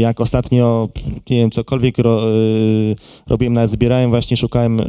jak 0.00 0.20
ostatnio, 0.20 0.88
nie 1.30 1.36
wiem, 1.36 1.50
cokolwiek 1.50 1.98
ro, 1.98 2.30
y, 2.30 2.96
robiłem, 3.26 3.54
nawet 3.54 3.70
zbierałem, 3.70 4.10
właśnie 4.10 4.36
szukałem 4.36 4.80
y, 4.80 4.84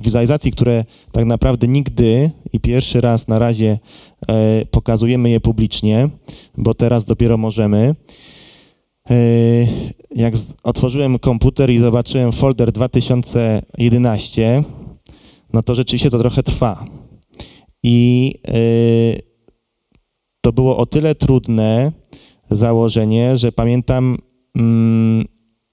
wizualizacji, 0.00 0.50
które 0.50 0.84
tak 1.12 1.24
naprawdę 1.24 1.68
nigdy 1.68 2.30
i 2.52 2.60
pierwszy 2.60 3.00
raz 3.00 3.28
na 3.28 3.38
razie 3.38 3.78
e, 4.28 4.66
pokazujemy 4.66 5.30
je 5.30 5.40
publicznie, 5.40 6.08
bo 6.58 6.74
teraz 6.74 7.04
dopiero 7.04 7.38
możemy. 7.38 7.94
E, 9.10 9.14
Jak 10.16 10.34
otworzyłem 10.62 11.18
komputer 11.18 11.70
i 11.70 11.78
zobaczyłem 11.78 12.32
folder 12.32 12.72
2011, 12.72 14.64
no 15.52 15.62
to 15.62 15.74
rzeczywiście 15.74 16.10
to 16.10 16.18
trochę 16.18 16.42
trwa. 16.42 16.84
I 17.82 18.34
to 20.40 20.52
było 20.52 20.76
o 20.76 20.86
tyle 20.86 21.14
trudne 21.14 21.92
założenie, 22.56 23.36
że 23.36 23.52
pamiętam, 23.52 24.18
mm, 24.56 25.24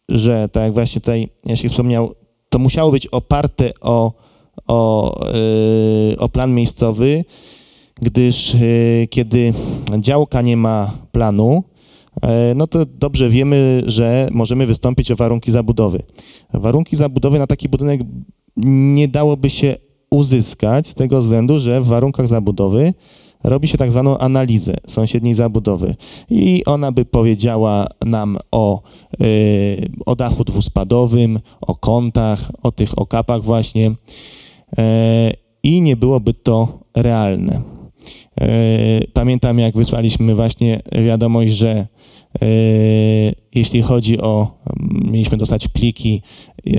że 0.10 0.50
tak 0.50 0.64
jak 0.64 0.74
właśnie 0.74 1.02
tutaj 1.02 1.28
Jasiek 1.46 1.72
wspomniał, 1.72 2.16
to 2.50 2.60
musiało 2.60 2.92
być 2.92 3.08
oparte 3.08 3.72
o, 3.82 4.14
o, 4.68 5.14
y, 6.14 6.20
o 6.20 6.30
plan 6.30 6.54
miejscowy, 6.54 7.26
gdyż 8.02 8.54
y, 8.54 9.08
kiedy 9.10 9.54
działka 10.00 10.42
nie 10.42 10.58
ma 10.58 10.92
planu, 11.12 11.64
e, 12.22 12.54
no 12.56 12.68
to 12.68 12.86
dobrze 12.86 13.30
wiemy, 13.30 13.84
że 13.86 14.28
możemy 14.32 14.66
wystąpić 14.66 15.12
o 15.12 15.16
warunki 15.16 15.52
zabudowy. 15.52 16.02
Warunki 16.54 16.96
zabudowy 16.96 17.40
na 17.40 17.48
taki 17.48 17.70
budynek 17.70 18.02
nie 18.66 19.08
dałoby 19.08 19.50
się 19.50 19.76
uzyskać 20.12 20.88
z 20.88 20.94
tego 20.94 21.20
względu, 21.20 21.60
że 21.60 21.82
w 21.82 21.86
warunkach 21.86 22.28
zabudowy 22.28 22.94
robi 23.44 23.68
się 23.68 23.78
tak 23.78 23.92
zwaną 23.92 24.18
analizę 24.18 24.74
sąsiedniej 24.88 25.34
zabudowy 25.34 25.96
i 26.30 26.64
ona 26.66 26.92
by 26.92 27.06
powiedziała 27.06 27.88
nam 28.06 28.38
o, 28.52 28.82
y, 29.22 29.90
o 30.06 30.16
dachu 30.16 30.44
dwuspadowym, 30.44 31.40
o 31.62 31.76
kątach, 31.76 32.52
o 32.64 32.72
tych 32.72 33.00
okapach 33.00 33.44
właśnie 33.44 33.92
e, 34.78 35.32
i 35.64 35.82
nie 35.82 35.96
byłoby 35.96 36.34
to 36.34 36.80
realne. 36.96 37.62
E, 38.42 39.02
Pamiętam, 39.14 39.60
jak 39.60 39.78
wysłaliśmy 39.78 40.36
właśnie 40.36 40.82
wiadomość, 41.06 41.54
że 41.54 41.70
e, 41.70 41.88
jeśli 43.56 43.82
chodzi 43.82 44.22
o, 44.22 44.52
mieliśmy 45.12 45.38
dostać 45.38 45.68
pliki 45.68 46.22
e, 46.68 46.72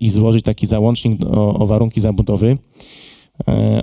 i 0.00 0.10
złożyć 0.10 0.44
taki 0.44 0.66
załącznik 0.66 1.24
o, 1.24 1.54
o 1.58 1.66
warunki 1.66 2.00
zabudowy, 2.00 2.58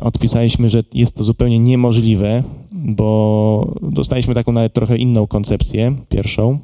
odpisaliśmy, 0.01 0.69
że 0.69 0.83
jest 0.93 1.15
to 1.15 1.23
zupełnie 1.23 1.59
niemożliwe, 1.59 2.43
bo 2.71 3.75
dostaliśmy 3.81 4.35
taką 4.35 4.51
nawet 4.51 4.73
trochę 4.73 4.97
inną 4.97 5.27
koncepcję, 5.27 5.95
pierwszą. 6.09 6.59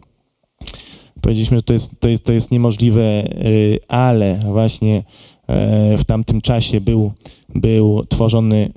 Powiedzieliśmy, 1.22 1.58
że 1.58 1.64
to 1.64 1.74
jest, 1.74 2.00
to 2.00 2.10
jest, 2.10 2.24
to 2.24 2.34
jest 2.34 2.52
niemożliwe, 2.52 3.02
y, 3.46 3.80
ale 3.88 4.40
właśnie 4.46 5.04
e, 5.48 5.98
w 5.98 6.04
tamtym 6.04 6.42
czasie 6.42 6.82
był, 6.82 7.12
był 7.56 8.06
tworzony 8.06 8.74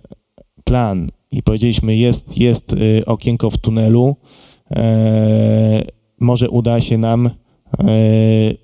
plan 0.65 1.11
i 1.31 1.43
powiedzieliśmy, 1.43 1.97
jest, 1.97 2.39
jest 2.39 2.77
okienko 3.07 3.51
w 3.51 3.59
tunelu, 3.59 4.17
e, 4.71 5.83
może 6.21 6.51
uda 6.51 6.81
się 6.81 6.99
nam 6.99 7.27
e, 7.27 7.31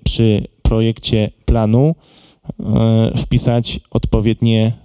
przy 0.03 0.47
projekcie 0.61 1.31
planu 1.45 1.95
e, 2.59 3.11
wpisać 3.17 3.79
odpowiednie 3.91 4.65
e, 4.65 4.84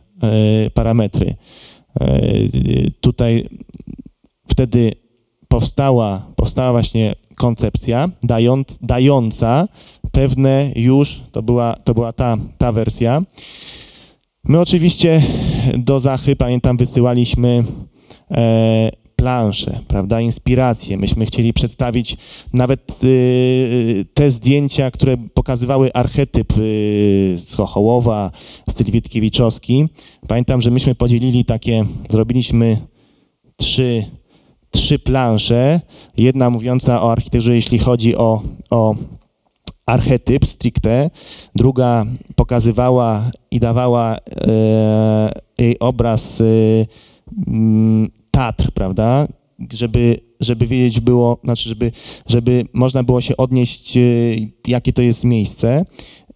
parametry. 0.75 1.35
E, 2.01 2.21
Tutaj 3.01 3.49
wtedy 4.49 4.93
powstała, 5.49 6.27
powstała 6.37 6.73
właśnie 6.73 7.15
koncepcja 7.35 8.09
dając, 8.23 8.79
dająca 8.83 9.69
pewne 10.13 10.73
już, 10.77 11.21
to 11.33 11.43
była, 11.43 11.75
to 11.85 11.95
była 11.95 12.13
ta, 12.13 12.37
ta 12.59 12.73
wersja. 12.73 13.23
My 14.45 14.61
oczywiście 14.61 15.23
do 15.79 16.01
Zachy, 16.01 16.37
pamiętam, 16.37 16.77
wysyłaliśmy 16.77 17.65
e, 18.31 18.91
plansze, 19.21 19.81
prawda, 19.89 20.21
inspiracje. 20.21 20.97
Myśmy 20.97 21.27
chcieli 21.27 21.53
przedstawić 21.53 22.17
nawet 22.53 23.05
y, 23.05 24.07
te 24.15 24.31
zdjęcia, 24.31 24.91
które 24.91 25.17
pokazywały 25.17 25.93
archetyp 25.93 26.53
y, 26.59 27.35
z 27.39 27.55
Chochołowa, 27.55 28.31
styl 28.71 28.87
Witkiewiczowski. 28.91 29.87
Pamiętam, 30.29 30.63
że 30.63 30.71
myśmy 30.71 30.95
podzielili 30.95 31.45
takie, 31.45 31.87
zrobiliśmy 32.11 32.77
trzy, 33.57 34.05
trzy 34.71 34.99
plansze. 34.99 35.81
Jedna 36.17 36.51
mówiąca 36.51 37.03
o 37.03 37.13
architekturze, 37.13 37.55
jeśli 37.55 37.79
chodzi 37.79 38.17
o, 38.17 38.43
o 38.71 38.95
archetyp 39.87 40.47
stricte, 40.47 41.11
druga 41.55 42.05
pokazywała 42.37 43.31
i 43.51 43.61
dawała 43.61 44.17
e, 44.17 45.33
jej 45.59 45.79
obraz 45.79 46.41
e, 46.41 46.45
Tatr, 48.41 48.73
prawda? 48.73 49.29
Żeby, 49.73 50.21
żeby 50.41 50.67
wiedzieć 50.67 51.01
było, 51.01 51.39
znaczy, 51.45 51.69
żeby, 51.69 51.93
żeby 52.27 52.65
można 52.73 53.03
było 53.03 53.21
się 53.21 53.37
odnieść, 53.37 53.97
e, 53.97 54.01
jakie 54.67 54.93
to 54.93 55.03
jest 55.03 55.25
miejsce. 55.25 55.85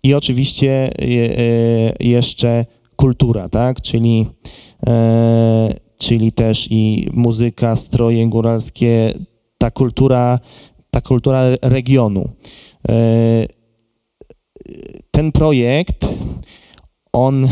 I 0.03 0.15
oczywiście 0.15 0.71
e, 0.71 0.93
e, 1.01 1.95
jeszcze 2.01 2.67
kultura, 2.97 3.49
tak? 3.49 3.81
Czyli, 3.81 4.27
czyli 5.99 6.33
też 6.33 6.69
i 6.71 7.09
muzyka, 7.13 7.77
stroje 7.77 8.29
góralskie, 8.29 9.13
ta 9.59 9.71
kultura, 9.71 10.39
ta 10.91 11.01
kultura 11.01 11.43
regionu. 11.63 12.29
Ten 15.11 15.33
projekt, 15.33 16.07
on, 17.13 17.49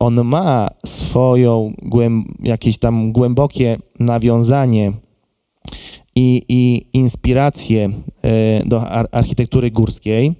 on 0.00 0.24
ma 0.24 0.68
swoją 0.86 1.72
jakieś 2.42 2.78
tam 2.78 3.12
głębokie 3.12 3.78
nawiązanie 3.98 4.92
i, 6.16 6.42
i 6.48 6.86
inspirację 6.92 7.90
e, 8.22 8.64
do 8.66 8.88
ar- 8.88 9.08
architektury 9.12 9.70
górskiej, 9.70 10.34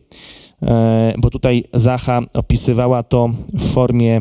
e, 0.62 1.14
bo 1.18 1.30
tutaj 1.30 1.64
Zacha 1.74 2.20
opisywała 2.34 3.02
to 3.02 3.30
w 3.54 3.72
formie 3.72 4.20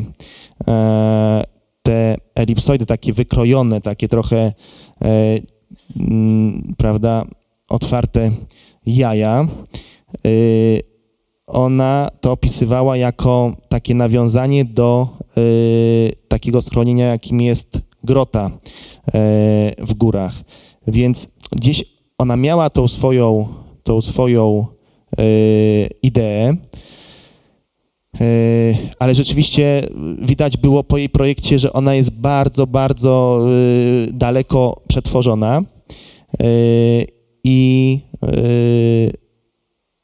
e, 0.68 1.44
te 1.82 2.16
elipsoidy, 2.34 2.86
takie 2.86 3.12
wykrojone, 3.12 3.80
takie 3.80 4.08
trochę, 4.08 4.52
prawda, 6.76 7.24
otwarte 7.68 8.30
jaja. 8.86 9.48
Ona 11.52 12.08
to 12.20 12.32
opisywała 12.32 12.96
jako 12.96 13.52
takie 13.68 13.94
nawiązanie 13.94 14.64
do 14.64 15.08
y, 15.38 16.12
takiego 16.28 16.62
schronienia, 16.62 17.06
jakim 17.06 17.40
jest 17.40 17.80
grota 18.04 18.50
y, 18.50 19.10
w 19.78 19.94
górach. 19.94 20.34
Więc 20.86 21.28
gdzieś 21.52 21.84
ona 22.18 22.36
miała 22.36 22.70
tą 22.70 22.88
swoją, 22.88 23.48
tą 23.82 24.00
swoją 24.00 24.66
y, 25.20 25.88
ideę, 26.02 26.56
y, 28.20 28.76
ale 28.98 29.14
rzeczywiście 29.14 29.82
widać 30.22 30.56
było 30.56 30.84
po 30.84 30.98
jej 30.98 31.08
projekcie, 31.08 31.58
że 31.58 31.72
ona 31.72 31.94
jest 31.94 32.10
bardzo, 32.10 32.66
bardzo 32.66 33.40
y, 34.08 34.12
daleko 34.12 34.82
przetworzona. 34.88 35.62
Y, 36.42 37.06
I, 37.44 38.00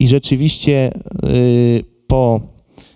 i 0.06 0.08
rzeczywiście 0.08 0.92
y, 1.24 1.84
po, 2.06 2.40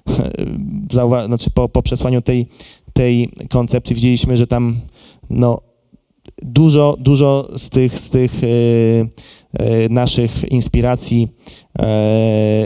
znaczy 1.27 1.51
po, 1.51 1.69
po 1.69 1.83
przesłaniu 1.83 2.23
tej, 2.23 2.47
tej 2.93 3.31
koncepcji 3.49 3.97
widzieliśmy, 3.97 4.37
że 4.37 4.47
tam 4.47 4.81
no, 5.31 5.61
dużo, 6.43 6.97
dużo 6.99 7.49
z 7.57 7.71
tych, 7.71 7.99
z 7.99 8.11
tych 8.11 8.45
y, 8.45 8.47
y, 8.47 9.89
naszych 9.91 10.53
inspiracji, 10.53 11.29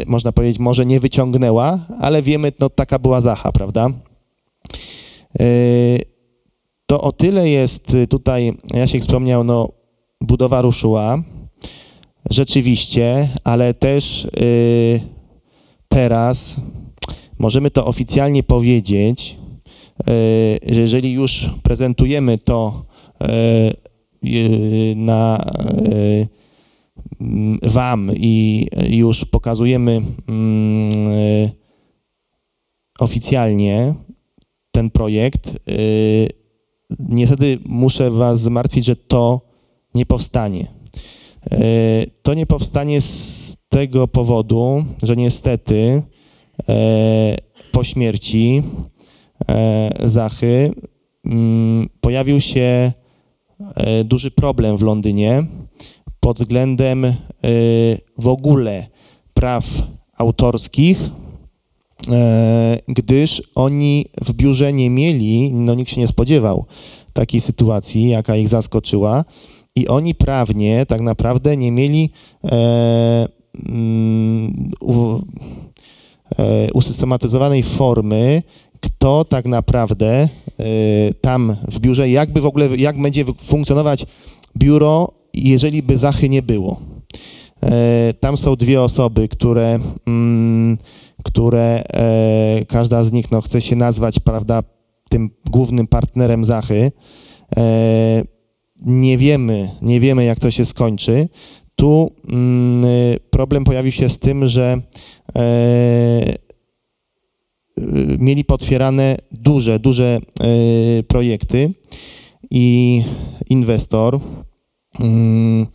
można 0.07 0.33
powiedzieć, 0.33 0.59
może 0.59 0.87
nie 0.87 1.01
wyciągnęła, 1.01 1.79
ale 2.01 2.23
wiemy, 2.23 2.53
no 2.61 2.71
taka 2.71 2.99
była 2.99 3.21
Zacha, 3.21 3.53
prawda? 3.53 3.89
To 6.87 7.01
o 7.01 7.13
tyle 7.13 7.49
jest 7.49 7.97
tutaj, 8.09 8.53
Jasiek 8.75 9.03
wspomniał, 9.03 9.45
no 9.45 9.69
budowa 10.21 10.63
ruszyła. 10.63 11.23
Rzeczywiście, 12.31 13.29
ale 13.45 13.75
też 13.75 14.25
y, 14.25 15.01
teraz 15.89 16.57
możemy 17.39 17.71
to 17.71 17.87
oficjalnie 17.87 18.43
powiedzieć, 18.43 19.37
y, 20.01 20.75
że 20.75 20.81
jeżeli 20.81 21.13
już 21.13 21.51
prezentujemy 21.63 22.39
to 22.39 22.85
y, 23.23 24.95
na 24.97 25.47
Wam 27.63 28.11
i 28.17 28.67
już 28.89 29.25
pokazujemy 29.25 30.03
mm, 30.29 31.51
oficjalnie 32.99 33.95
ten 34.73 34.91
projekt, 34.91 35.53
niestety 36.99 37.59
muszę 37.65 38.11
Was 38.11 38.41
zmartwić, 38.41 38.85
że 38.85 38.97
to 38.97 39.41
nie 39.95 40.07
powstanie. 40.07 40.84
Y, 41.53 42.11
To 42.23 42.35
nie 42.35 42.47
powstanie 42.47 43.01
z 43.01 43.57
tego 43.69 44.09
powodu, 44.09 44.85
że 45.03 45.17
niestety 45.17 46.03
e, 46.69 47.37
po 47.73 47.85
śmierci 47.85 48.63
e, 49.49 49.91
Zachy 50.05 50.71
mm, 51.25 51.89
pojawił 52.01 52.41
się 52.41 52.93
e, 53.77 54.05
duży 54.05 54.31
problem 54.31 54.77
w 54.77 54.83
Londynie 54.83 55.47
pod 56.21 56.39
względem 56.39 57.05
e, 57.05 57.15
w 58.19 58.29
ogóle 58.29 58.87
praw 59.35 59.83
autorskich, 60.17 60.99
e, 62.11 62.79
gdyż 62.89 63.43
oni 63.55 64.07
w 64.21 64.33
biurze 64.33 64.73
nie 64.73 64.91
mieli, 64.91 65.53
no 65.53 65.75
nikt 65.75 65.91
się 65.91 66.01
nie 66.01 66.09
spodziewał 66.09 66.67
takiej 67.13 67.41
sytuacji, 67.41 68.09
jaka 68.09 68.37
ich 68.37 68.49
zaskoczyła, 68.49 69.25
i 69.77 69.89
oni 69.89 70.15
prawnie 70.15 70.87
tak 70.87 71.01
naprawdę 71.01 71.57
nie 71.57 71.73
mieli 71.73 72.11
e, 72.45 73.29
mm, 73.69 74.71
u, 74.81 75.19
e, 76.39 76.73
usystematyzowanej 76.73 77.63
formy, 77.63 78.43
kto 78.81 79.25
tak 79.25 79.47
naprawdę 79.47 80.09
e, 80.09 80.29
tam 81.21 81.57
w 81.69 81.79
biurze, 81.79 82.11
jakby 82.11 82.41
w 82.41 82.47
ogóle, 82.47 82.77
jak 82.77 83.03
będzie 83.03 83.25
funkcjonować 83.39 84.07
biuro, 84.59 85.13
jeżeli 85.35 85.83
by 85.83 85.99
Zachy 85.99 86.29
nie 86.29 86.43
było. 86.43 86.81
E, 87.63 88.15
Tam 88.21 88.37
są 88.37 88.57
dwie 88.57 88.83
osoby, 88.83 89.29
które, 89.29 89.79
mm, 90.07 90.79
które 91.25 91.85
e, 91.87 92.65
każda 92.65 93.05
z 93.05 93.13
nich 93.13 93.31
no, 93.31 93.41
chce 93.41 93.61
się 93.61 93.77
nazwać, 93.77 94.19
prawda, 94.19 94.63
tym 95.09 95.31
głównym 95.51 95.87
partnerem 95.87 96.45
Zachy. 96.45 96.93
E, 98.87 98.91
Nie 98.91 99.19
wiemy, 99.19 99.71
nie 99.83 100.01
wiemy, 100.01 100.25
jak 100.25 100.39
to 100.39 100.51
się 100.51 100.65
skończy. 100.65 101.29
Tu 101.77 102.11
mm, 102.29 102.85
problem 103.31 103.65
pojawił 103.65 103.93
się 103.93 104.09
z 104.09 104.19
tym, 104.19 104.49
że 104.49 104.81
e, 105.37 106.37
mieli 108.19 108.45
potwierane 108.45 109.17
duże, 109.33 109.79
duże 109.79 110.21
e, 110.41 111.03
projekty 111.03 111.73
i 112.51 113.03
inwestor 113.49 114.21
mm, 115.01 115.67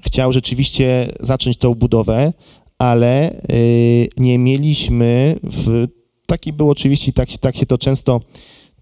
chciał 0.00 0.32
rzeczywiście 0.32 1.08
zacząć 1.20 1.56
tą 1.56 1.74
budowę, 1.74 2.32
ale 2.78 3.40
y, 3.50 4.08
nie 4.16 4.38
mieliśmy 4.38 5.36
w, 5.42 5.86
taki 6.26 6.52
był 6.52 6.70
oczywiście, 6.70 7.12
tak, 7.12 7.28
tak 7.40 7.56
się 7.56 7.66
to 7.66 7.78
często 7.78 8.20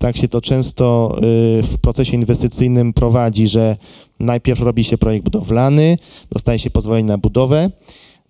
tak 0.04 0.16
się 0.16 0.28
to 0.28 0.40
często 0.40 1.16
y, 1.18 1.62
w 1.62 1.78
procesie 1.78 2.16
inwestycyjnym 2.16 2.92
prowadzi, 2.92 3.48
że 3.48 3.76
najpierw 4.20 4.60
robi 4.60 4.84
się 4.84 4.98
projekt 4.98 5.24
budowlany, 5.24 5.96
dostaje 6.30 6.58
się 6.58 6.70
pozwolenie 6.70 7.08
na 7.08 7.18
budowę, 7.18 7.70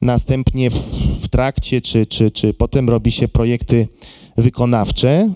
następnie 0.00 0.70
w, 0.70 0.74
w 1.20 1.28
trakcie 1.28 1.80
czy, 1.80 2.06
czy, 2.06 2.30
czy 2.30 2.54
potem 2.54 2.88
robi 2.88 3.12
się 3.12 3.28
projekty 3.28 3.88
wykonawcze, 4.36 5.32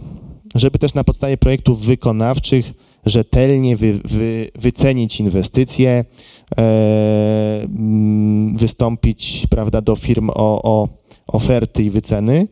żeby 0.55 0.79
też 0.79 0.95
na 0.95 1.05
podstawie 1.05 1.37
projektów 1.37 1.81
wykonawczych 1.81 2.73
rzetelnie 3.07 3.77
wy, 3.77 4.01
wy, 4.05 4.51
wycenić 4.55 5.21
inwestycje, 5.21 6.05
e, 6.59 7.63
mm, 7.63 8.57
wystąpić 8.57 9.47
prawda, 9.51 9.81
do 9.81 9.97
firm 9.97 10.31
o, 10.31 10.63
o 10.63 10.89
oferty 11.27 11.83
i 11.83 11.91
wyceny. 11.91 12.49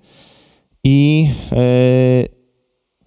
I 0.85 1.29
e, 1.53 2.36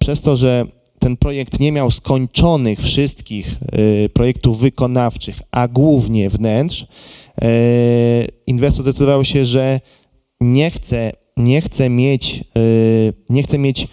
przez 0.00 0.20
to, 0.20 0.36
że 0.36 0.66
ten 0.98 1.16
projekt 1.16 1.60
nie 1.60 1.72
miał 1.72 1.90
skończonych 1.90 2.80
wszystkich 2.80 3.56
e, 3.72 4.08
projektów 4.08 4.58
wykonawczych, 4.58 5.42
a 5.50 5.68
głównie 5.68 6.30
wnętrz, 6.30 6.86
e, 7.42 7.46
inwestor 8.46 8.82
zdecydował 8.82 9.24
się, 9.24 9.44
że 9.44 9.80
nie 10.40 10.70
chce, 10.70 11.12
nie 11.36 11.60
chce 11.60 11.88
mieć, 11.88 12.44
e, 12.56 12.62
nie 13.30 13.42
chce 13.42 13.58
mieć 13.58 13.88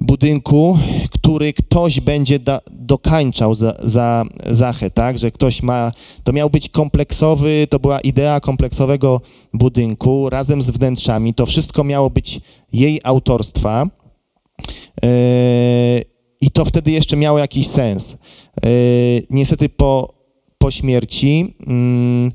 budynku, 0.00 0.78
który 1.10 1.52
ktoś 1.52 2.00
będzie 2.00 2.38
da, 2.38 2.60
dokańczał 2.70 3.54
za, 3.54 3.74
za 3.84 4.24
Zachę, 4.50 4.90
tak, 4.90 5.18
że 5.18 5.30
ktoś 5.30 5.62
ma, 5.62 5.92
to 6.24 6.32
miał 6.32 6.50
być 6.50 6.68
kompleksowy, 6.68 7.66
to 7.70 7.78
była 7.78 8.00
idea 8.00 8.40
kompleksowego 8.40 9.20
budynku 9.54 10.30
razem 10.30 10.62
z 10.62 10.70
wnętrzami, 10.70 11.34
to 11.34 11.46
wszystko 11.46 11.84
miało 11.84 12.10
być 12.10 12.40
jej 12.72 13.00
autorstwa 13.04 13.86
i 16.40 16.50
to 16.50 16.64
wtedy 16.64 16.90
jeszcze 16.90 17.16
miało 17.16 17.38
jakiś 17.38 17.66
sens. 17.66 18.16
Yy, 18.64 18.70
niestety 19.30 19.68
po, 19.68 20.14
po 20.58 20.70
śmierci, 20.70 21.54
mm, 21.66 22.32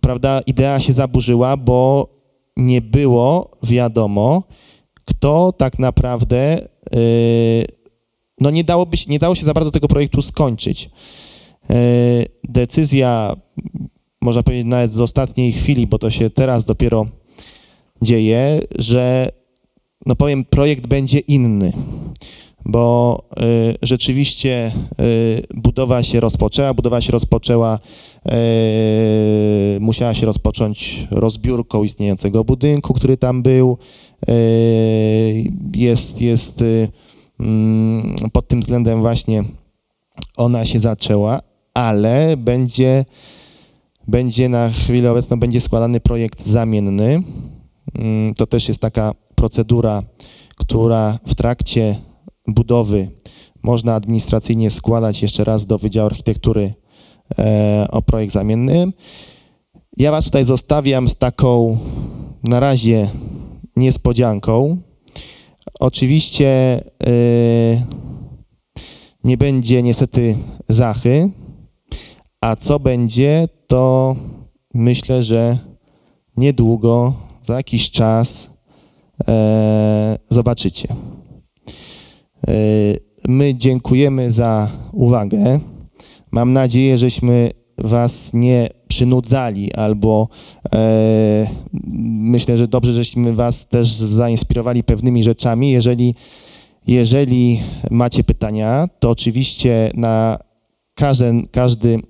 prawda, 0.00 0.40
idea 0.46 0.80
się 0.80 0.92
zaburzyła, 0.92 1.56
bo 1.56 2.08
nie 2.56 2.80
było 2.80 3.50
wiadomo, 3.62 4.42
kto 5.04 5.52
tak 5.52 5.78
naprawdę 5.78 6.68
yy, 6.92 7.00
no 8.40 8.50
nie, 8.50 8.64
dałoby 8.64 8.96
się, 8.96 9.10
nie 9.10 9.18
dało 9.18 9.34
się 9.34 9.44
za 9.44 9.54
bardzo 9.54 9.70
tego 9.70 9.88
projektu 9.88 10.22
skończyć. 10.22 10.90
Yy, 11.68 11.76
Decyzja, 12.48 13.36
można 14.20 14.42
powiedzieć 14.42 14.66
nawet 14.66 14.92
z 14.92 15.00
ostatniej 15.00 15.52
chwili, 15.52 15.86
bo 15.86 15.98
to 15.98 16.10
się 16.10 16.30
teraz 16.30 16.64
dopiero 16.64 17.06
dzieje, 18.02 18.60
że 18.78 19.32
no 20.06 20.16
powiem, 20.16 20.44
projekt 20.44 20.86
będzie 20.86 21.18
inny, 21.18 21.72
bo 22.64 23.22
y, 23.72 23.76
rzeczywiście 23.82 24.72
y, 25.00 25.42
budowa 25.54 26.02
się 26.02 26.20
rozpoczęła, 26.20 26.74
budowa 26.74 27.00
się 27.00 27.12
rozpoczęła, 27.12 27.78
y, 29.76 29.80
musiała 29.80 30.14
się 30.14 30.26
rozpocząć 30.26 31.06
rozbiórką 31.10 31.84
istniejącego 31.84 32.44
budynku, 32.44 32.94
który 32.94 33.16
tam 33.16 33.42
był. 33.42 33.78
Y, 34.28 35.44
jest, 35.74 36.20
jest 36.20 36.62
y, 36.62 36.88
mm, 37.40 38.16
pod 38.32 38.48
tym 38.48 38.60
względem 38.60 39.00
właśnie 39.00 39.44
ona 40.36 40.64
się 40.64 40.80
zaczęła, 40.80 41.40
ale 41.74 42.36
będzie, 42.36 43.04
będzie 44.08 44.48
na 44.48 44.70
chwilę 44.70 45.10
obecną 45.10 45.40
będzie 45.40 45.60
składany 45.60 46.00
projekt 46.00 46.42
zamienny. 46.42 47.22
Mm, 47.94 48.34
To 48.34 48.46
też 48.46 48.68
jest 48.68 48.80
taka 48.80 49.14
procedura, 49.40 50.02
która 50.56 51.18
w 51.26 51.34
trakcie 51.34 51.96
budowy 52.46 53.08
można 53.62 53.94
administracyjnie 53.94 54.70
składać 54.70 55.22
jeszcze 55.22 55.44
raz 55.44 55.66
do 55.66 55.78
Wydziału 55.78 56.06
Architektury 56.06 56.74
e, 57.38 57.86
o 57.90 58.02
projekt 58.02 58.32
zamienny. 58.32 58.92
Ja 59.96 60.10
Was 60.10 60.24
tutaj 60.24 60.44
zostawiam 60.44 61.08
z 61.08 61.16
taką 61.16 61.78
na 62.44 62.60
razie 62.60 63.08
niespodzianką. 63.76 64.76
Oczywiście 65.80 66.48
e, 67.06 67.12
nie 69.24 69.36
będzie 69.36 69.82
niestety 69.82 70.36
Zachy, 70.68 71.30
a 72.40 72.56
co 72.56 72.80
będzie, 72.80 73.48
to 73.66 74.16
myślę, 74.74 75.22
że 75.22 75.58
niedługo, 76.36 77.14
za 77.42 77.56
jakiś 77.56 77.90
czas 77.90 78.49
zobaczycie. 80.30 80.88
E, 82.48 82.52
My 83.28 83.54
dziękujemy 83.54 84.32
za 84.32 84.70
uwagę. 84.92 85.60
Mam 86.30 86.52
nadzieję, 86.52 86.98
żeśmy 86.98 87.50
Was 87.78 88.30
nie 88.34 88.68
przynudzali, 88.88 89.72
albo 89.72 90.28
e, 90.74 91.46
myślę, 92.32 92.56
że 92.56 92.68
dobrze, 92.68 92.92
żeśmy 92.92 93.34
Was 93.34 93.68
też 93.68 93.92
zainspirowali 93.92 94.84
pewnymi 94.84 95.24
rzeczami. 95.24 95.70
Jeżeli, 95.70 96.14
jeżeli 96.86 97.60
macie 97.90 98.24
pytania, 98.24 98.88
to 98.98 99.10
oczywiście 99.10 99.90
na 99.94 100.38
każdy, 100.94 101.32
każdy 101.50 101.88
y, 101.88 102.00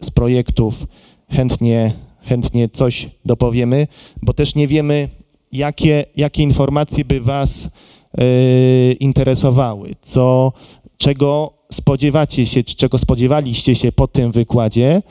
z 0.00 0.10
projektów 0.10 0.86
chętnie, 1.30 1.92
chętnie 2.22 2.68
coś 2.68 3.10
dopowiemy, 3.24 3.86
bo 4.22 4.32
też 4.32 4.54
nie 4.54 4.68
wiemy, 4.68 5.08
jakie, 5.52 6.04
jakie 6.16 6.42
informacje 6.42 7.04
by 7.04 7.20
Was 7.20 7.68
y, 8.20 8.96
interesowały, 9.00 9.94
co, 10.02 10.52
czego 10.98 11.58
spodziewacie 11.72 12.46
się, 12.46 12.64
czy 12.64 12.74
czego 12.74 12.98
spodziewaliście 12.98 13.74
się 13.74 13.92
po 13.92 14.08
tym 14.08 14.32
wykładzie. 14.32 15.02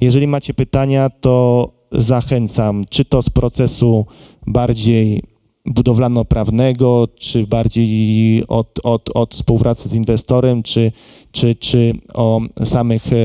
Jeżeli 0.00 0.26
macie 0.26 0.54
pytania, 0.54 1.10
to 1.10 1.68
zachęcam, 1.92 2.84
czy 2.90 3.04
to 3.04 3.22
z 3.22 3.30
procesu 3.30 4.06
bardziej 4.46 5.22
budowlano-prawnego, 5.66 7.08
czy 7.16 7.46
bardziej 7.46 8.46
od, 8.48 8.80
od, 8.82 9.10
od 9.14 9.34
współpracy 9.34 9.88
z 9.88 9.94
inwestorem, 9.94 10.62
czy, 10.62 10.92
czy, 11.32 11.54
czy 11.54 11.94
o, 12.14 12.40
samych, 12.64 13.12
e, 13.12 13.16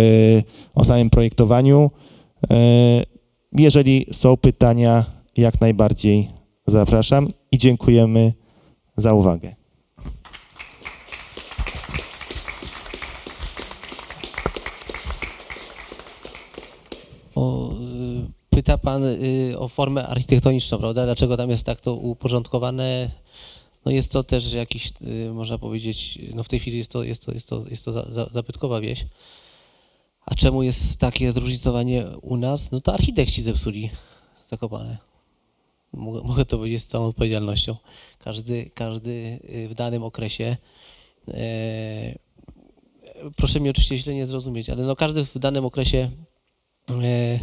o 0.76 0.86
samym 0.86 1.10
projektowaniu. 1.10 1.92
E, 2.52 2.56
jeżeli 3.52 4.06
są 4.12 4.38
pytania, 4.38 5.06
jak 5.38 5.62
najbardziej 5.62 6.37
zapraszam 6.68 7.28
i 7.52 7.58
dziękujemy 7.58 8.34
za 8.98 9.14
uwagę. 9.14 9.56
O, 17.36 17.72
y, 17.72 18.32
pyta 18.50 18.78
Pan 18.78 19.04
y, 19.06 19.56
o 19.60 19.68
formę 19.68 20.08
architektoniczną, 20.08 20.78
prawda? 20.78 21.06
Dlaczego 21.06 21.38
tam 21.38 21.50
jest 21.50 21.64
tak 21.64 21.82
to 21.82 21.96
uporządkowane? 21.96 23.12
No 23.86 23.92
jest 23.92 24.12
to 24.12 24.24
też 24.24 24.54
jakiś, 24.54 24.94
y, 25.02 25.34
można 25.34 25.58
powiedzieć, 25.58 26.20
no 26.34 26.44
w 26.44 26.50
tej 26.50 26.60
chwili 26.60 26.78
jest 26.78 26.92
to, 26.92 27.04
jest 27.04 27.26
to, 27.26 27.32
jest 27.32 27.48
to, 27.48 27.64
jest 27.70 27.86
to 27.86 27.92
za, 27.92 28.06
za, 28.10 28.30
zabytkowa 28.32 28.82
wieś. 28.82 29.06
A 30.26 30.36
czemu 30.36 30.64
jest 30.64 30.98
takie 31.00 31.32
zróżnicowanie 31.32 32.08
u 32.22 32.38
nas? 32.38 32.72
No 32.72 32.82
to 32.82 32.94
architekci 32.94 33.42
zepsuli 33.42 33.90
Zakopane. 34.50 35.07
Mogę, 35.94 36.46
to 36.46 36.58
powiedzieć 36.58 36.82
z 36.82 36.88
całą 36.88 37.06
odpowiedzialnością. 37.06 37.76
Każdy, 38.20 38.72
każdy 38.74 39.40
w 39.70 39.74
danym 39.74 40.04
okresie 40.04 40.58
e, 41.28 42.28
proszę 43.36 43.60
mnie 43.60 43.70
oczywiście 43.70 43.98
źle 43.98 44.14
nie 44.14 44.26
zrozumieć, 44.26 44.70
ale 44.70 44.84
no 44.84 44.96
każdy 44.96 45.26
w 45.26 45.40
danym 45.40 45.66
okresie 45.66 46.12
e, 46.90 46.94
e, 46.94 47.40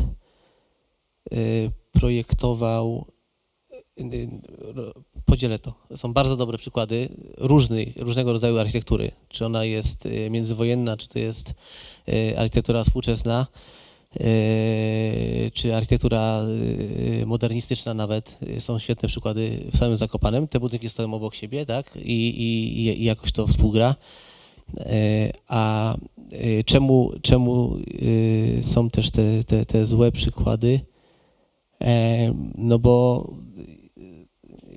projektował, 1.92 3.06
podzielę 5.24 5.58
to, 5.58 5.74
są 5.96 6.12
bardzo 6.12 6.36
dobre 6.36 6.58
przykłady 6.58 7.08
różnych, 7.36 7.96
różnego 7.96 8.32
rodzaju 8.32 8.58
architektury, 8.58 9.10
czy 9.28 9.46
ona 9.46 9.64
jest 9.64 10.08
międzywojenna, 10.30 10.96
czy 10.96 11.08
to 11.08 11.18
jest 11.18 11.54
architektura 12.36 12.84
współczesna, 12.84 13.46
czy 15.52 15.76
architektura 15.76 16.42
modernistyczna 17.26 17.94
nawet, 17.94 18.38
są 18.58 18.78
świetne 18.78 19.08
przykłady 19.08 19.64
w 19.72 19.76
samym 19.76 19.96
Zakopanem, 19.96 20.48
te 20.48 20.60
budynki 20.60 20.88
stoją 20.88 21.14
obok 21.14 21.34
siebie, 21.34 21.66
tak, 21.66 21.96
i, 21.96 22.28
i, 22.28 22.76
i 23.00 23.04
jakoś 23.04 23.32
to 23.32 23.46
współgra. 23.46 23.94
A 25.48 25.96
czemu, 26.66 27.12
czemu 27.22 27.76
są 28.62 28.90
też 28.90 29.10
te, 29.10 29.44
te, 29.44 29.66
te 29.66 29.86
złe 29.86 30.12
przykłady? 30.12 30.80
No 32.58 32.78
bo 32.78 33.26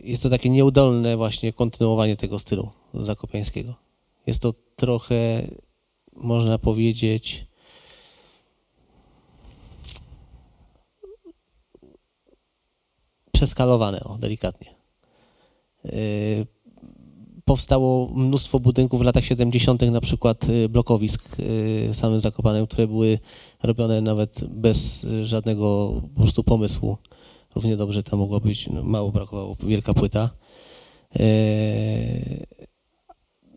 jest 0.03 0.23
to 0.23 0.29
takie 0.29 0.49
nieudolne 0.49 1.17
właśnie 1.17 1.53
kontynuowanie 1.53 2.15
tego 2.15 2.39
stylu 2.39 2.69
zakopiańskiego. 2.93 3.75
Jest 4.27 4.39
to 4.39 4.53
trochę, 4.75 5.47
można 6.15 6.57
powiedzieć, 6.57 7.46
przeskalowane, 13.37 14.03
o, 14.03 14.17
delikatnie. 14.17 14.75
Powstało 17.45 18.09
mnóstwo 18.15 18.59
budynków 18.59 19.01
w 19.01 19.03
latach 19.03 19.25
70., 19.25 19.81
na 19.81 20.01
przykład 20.01 20.45
blokowisk 20.69 21.35
w 21.89 21.91
samym 21.93 22.19
Zakopanem, 22.21 22.67
które 22.67 22.87
były 22.87 23.19
robione 23.63 24.01
nawet 24.01 24.39
bez 24.49 25.05
żadnego 25.23 25.93
po 26.15 26.21
prostu 26.21 26.43
pomysłu. 26.43 26.97
Równie 27.55 27.77
dobrze 27.77 28.03
tam 28.03 28.19
mogło 28.19 28.39
być, 28.39 28.67
no 28.67 28.83
mało 28.83 29.11
brakowało, 29.11 29.55
wielka 29.59 29.93
płyta. 29.93 30.29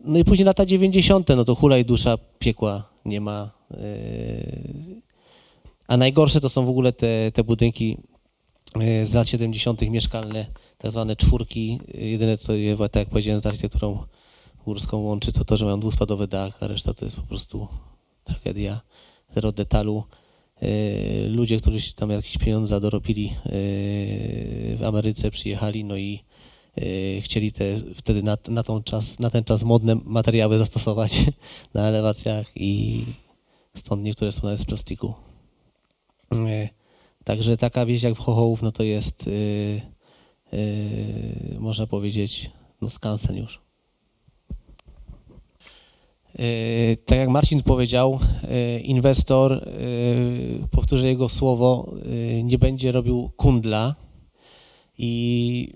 No 0.03 0.19
i 0.19 0.25
później 0.25 0.45
lata 0.45 0.65
90., 0.65 1.29
no 1.29 1.45
to 1.45 1.55
hulaj 1.55 1.85
dusza, 1.85 2.17
piekła 2.39 2.89
nie 3.05 3.21
ma. 3.21 3.51
A 5.87 5.97
najgorsze 5.97 6.41
to 6.41 6.49
są 6.49 6.65
w 6.65 6.69
ogóle 6.69 6.93
te, 6.93 7.31
te 7.33 7.43
budynki 7.43 7.97
z 9.05 9.13
lat 9.13 9.29
70. 9.29 9.81
mieszkalne, 9.81 10.45
tak 10.77 10.91
zwane 10.91 11.15
czwórki. 11.15 11.79
Jedyne 11.93 12.37
co 12.37 12.53
je, 12.53 12.77
tak 12.77 12.95
jak 12.95 13.09
powiedziałem, 13.09 13.41
z 13.41 13.45
architekturą 13.45 14.03
górską 14.65 14.97
łączy, 14.97 15.31
to 15.31 15.45
to, 15.45 15.57
że 15.57 15.65
mają 15.65 15.79
dwuspadowy 15.79 16.27
dach, 16.27 16.63
a 16.63 16.67
reszta 16.67 16.93
to 16.93 17.05
jest 17.05 17.17
po 17.17 17.21
prostu 17.21 17.67
tragedia. 18.23 18.81
Zero 19.29 19.51
detalu. 19.51 20.03
Ludzie, 21.27 21.59
którzy 21.59 21.93
tam 21.93 22.09
jakieś 22.09 22.37
pieniądze 22.37 22.81
dorobili 22.81 23.35
w 24.75 24.81
Ameryce, 24.85 25.31
przyjechali, 25.31 25.83
no 25.83 25.97
i 25.97 26.23
chcieli 27.21 27.51
te, 27.51 27.63
wtedy 27.95 28.23
na, 28.23 28.37
na, 28.47 28.63
tą 28.63 28.83
czas, 28.83 29.19
na 29.19 29.29
ten 29.29 29.43
czas 29.43 29.63
modne 29.63 29.95
materiały 30.05 30.57
zastosować 30.57 31.25
na 31.73 31.87
elewacjach 31.87 32.47
i 32.55 33.03
stąd 33.75 34.03
niektóre 34.03 34.31
są 34.31 34.41
nawet 34.43 34.59
z 34.59 34.65
plastiku. 34.65 35.13
Także 37.23 37.57
taka 37.57 37.85
wieś 37.85 38.03
jak 38.03 38.15
w 38.15 38.19
Chochołów, 38.19 38.61
no 38.61 38.71
to 38.71 38.83
jest, 38.83 39.27
yy, 39.27 39.81
yy, 40.51 41.59
można 41.59 41.87
powiedzieć, 41.87 42.51
no 42.81 42.89
skansen 42.89 43.37
już. 43.37 43.61
Yy, 46.39 46.97
tak 47.05 47.17
jak 47.17 47.29
Marcin 47.29 47.63
powiedział, 47.63 48.19
inwestor, 48.83 49.67
powtórzę 50.71 51.07
jego 51.07 51.29
słowo, 51.29 51.93
nie 52.43 52.57
będzie 52.57 52.91
robił 52.91 53.31
kundla 53.37 53.95
i 54.97 55.73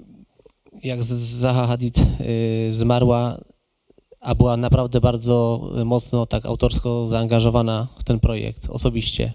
jak 0.83 1.03
Zaha 1.03 1.67
Hadid 1.67 1.99
zmarła, 2.69 3.37
a 4.19 4.35
była 4.35 4.57
naprawdę 4.57 5.01
bardzo 5.01 5.69
mocno 5.85 6.25
tak 6.25 6.45
autorsko 6.45 7.07
zaangażowana 7.07 7.87
w 7.97 8.03
ten 8.03 8.19
projekt 8.19 8.69
osobiście, 8.69 9.33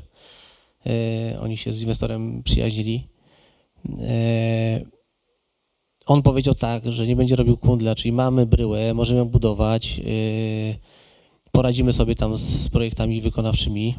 oni 1.40 1.57
się 1.57 1.73
z 1.73 1.81
inwestorem 1.81 2.43
przyjaźnili. 2.43 3.09
On 6.07 6.23
powiedział 6.23 6.55
tak, 6.55 6.93
że 6.93 7.07
nie 7.07 7.16
będzie 7.16 7.36
robił 7.36 7.57
kundla, 7.57 7.94
czyli 7.94 8.12
mamy 8.12 8.47
bryłę, 8.47 8.94
możemy 8.94 9.19
ją 9.19 9.24
budować, 9.24 10.01
poradzimy 11.52 11.93
sobie 11.93 12.15
tam 12.15 12.39
z 12.39 12.69
projektami 12.69 13.20
wykonawczymi. 13.20 13.94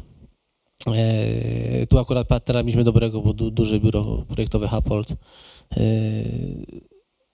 Tu 1.88 1.98
akurat 1.98 2.28
partnera 2.28 2.62
mieliśmy 2.62 2.84
dobrego, 2.84 3.20
bo 3.20 3.32
du 3.32 3.50
duże 3.50 3.80
biuro 3.80 4.24
projektowe 4.28 4.68
Hapold, 4.68 5.08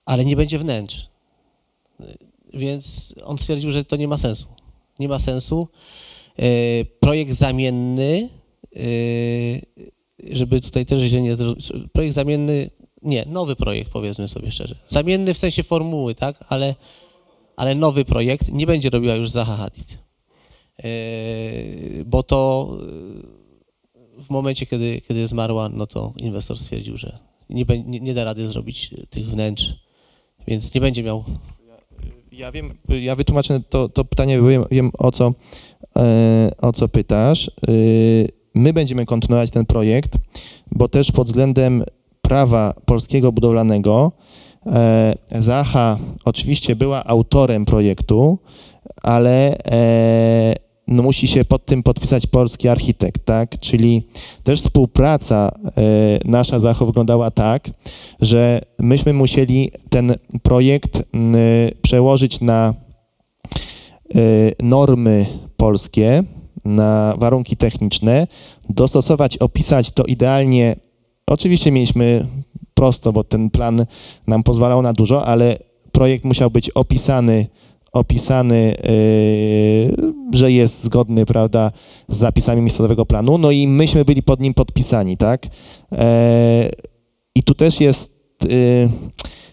ale 0.06 0.24
nie 0.24 0.36
będzie 0.36 0.58
wnętrz. 0.58 1.08
Więc 2.54 3.14
on 3.24 3.38
stwierdził, 3.38 3.70
że 3.70 3.84
to 3.84 3.96
nie 3.96 4.08
ma 4.08 4.16
sensu. 4.16 4.46
Nie 4.98 5.08
ma 5.08 5.18
sensu. 5.18 5.68
Projekt 7.00 7.32
zamienny 7.32 8.28
żeby 10.30 10.60
tutaj 10.60 10.86
też 10.86 11.00
źle 11.00 11.20
nie 11.20 11.36
projekt 11.92 12.14
zamienny, 12.14 12.70
nie, 13.02 13.24
nowy 13.26 13.56
projekt 13.56 13.90
powiedzmy 13.90 14.28
sobie 14.28 14.50
szczerze. 14.50 14.76
Zamienny 14.88 15.34
w 15.34 15.38
sensie 15.38 15.62
formuły, 15.62 16.14
tak, 16.14 16.44
ale, 16.48 16.74
ale 17.56 17.74
nowy 17.74 18.04
projekt 18.04 18.52
nie 18.52 18.66
będzie 18.66 18.90
robiła 18.90 19.14
już 19.14 19.30
Zaha 19.30 19.56
Hadid. 19.56 19.98
Yy, 20.84 22.04
bo 22.04 22.22
to 22.22 22.70
yy, 24.16 24.22
w 24.22 24.30
momencie, 24.30 24.66
kiedy, 24.66 25.00
kiedy 25.00 25.26
zmarła, 25.26 25.68
no 25.68 25.86
to 25.86 26.12
inwestor 26.16 26.58
stwierdził, 26.58 26.96
że 26.96 27.18
nie, 27.50 27.64
nie, 27.86 28.00
nie 28.00 28.14
da 28.14 28.24
rady 28.24 28.48
zrobić 28.48 28.94
tych 29.10 29.26
wnętrz, 29.26 29.74
więc 30.46 30.74
nie 30.74 30.80
będzie 30.80 31.02
miał 31.02 31.24
ja 32.32 32.52
wiem, 32.52 32.78
ja 32.88 33.16
wytłumaczę 33.16 33.60
to, 33.68 33.88
to 33.88 34.04
pytanie, 34.04 34.42
wiem, 34.42 34.64
wiem 34.70 34.90
o, 34.98 35.12
co, 35.12 35.32
o 36.58 36.72
co 36.72 36.88
pytasz 36.88 37.50
my 38.58 38.72
będziemy 38.72 39.06
kontynuować 39.06 39.50
ten 39.50 39.66
projekt, 39.66 40.18
bo 40.72 40.88
też 40.88 41.12
pod 41.12 41.26
względem 41.26 41.84
prawa 42.22 42.74
polskiego 42.86 43.32
budowlanego 43.32 44.12
e, 44.66 45.14
Zacha 45.38 45.98
oczywiście 46.24 46.76
była 46.76 47.04
autorem 47.04 47.64
projektu, 47.64 48.38
ale 49.02 49.58
e, 49.58 50.54
no 50.88 51.02
musi 51.02 51.28
się 51.28 51.44
pod 51.44 51.66
tym 51.66 51.82
podpisać 51.82 52.26
polski 52.26 52.68
architekt, 52.68 53.24
tak? 53.24 53.58
Czyli 53.58 54.02
też 54.44 54.60
współpraca 54.60 55.52
e, 55.66 55.70
nasza 56.24 56.60
Zacha 56.60 56.84
wyglądała 56.84 57.30
tak, 57.30 57.70
że 58.20 58.60
myśmy 58.78 59.12
musieli 59.12 59.70
ten 59.90 60.14
projekt 60.42 61.02
przełożyć 61.82 62.40
na 62.40 62.74
normy 64.62 65.26
polskie, 65.56 66.24
na 66.68 67.14
warunki 67.18 67.56
techniczne, 67.56 68.26
dostosować, 68.70 69.36
opisać 69.36 69.90
to 69.90 70.04
idealnie. 70.04 70.76
Oczywiście 71.26 71.72
mieliśmy 71.72 72.26
prosto, 72.74 73.12
bo 73.12 73.24
ten 73.24 73.50
plan 73.50 73.86
nam 74.26 74.42
pozwalał 74.42 74.82
na 74.82 74.92
dużo, 74.92 75.26
ale 75.26 75.58
projekt 75.92 76.24
musiał 76.24 76.50
być 76.50 76.70
opisany 76.70 77.46
opisany, 77.92 78.74
y, 78.88 80.12
że 80.34 80.52
jest 80.52 80.84
zgodny, 80.84 81.26
prawda, 81.26 81.72
z 82.08 82.16
zapisami 82.16 82.62
miejscowego 82.62 83.06
planu, 83.06 83.38
no 83.38 83.50
i 83.50 83.68
myśmy 83.68 84.04
byli 84.04 84.22
pod 84.22 84.40
nim 84.40 84.54
podpisani, 84.54 85.16
tak? 85.16 85.46
E, 85.92 86.70
I 87.34 87.42
tu 87.42 87.54
też 87.54 87.80
jest 87.80 88.10
y, 88.44 88.88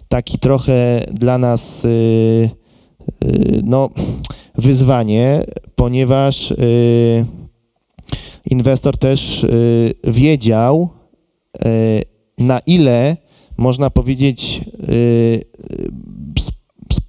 taki 0.08 0.40
trochę 0.40 1.06
dla 1.12 1.38
nas 1.38 1.86
y, 1.86 1.88
y, 1.88 2.50
no, 3.64 3.90
wyzwanie, 4.58 5.44
ponieważ 5.76 6.52
y, 6.52 7.26
inwestor 8.50 8.98
też 8.98 9.44
y, 9.44 9.94
wiedział, 10.04 10.90
y, 11.66 12.02
na 12.38 12.60
ile 12.60 13.18
można 13.58 13.90
powiedzieć, 13.90 14.62
y, 14.90 15.42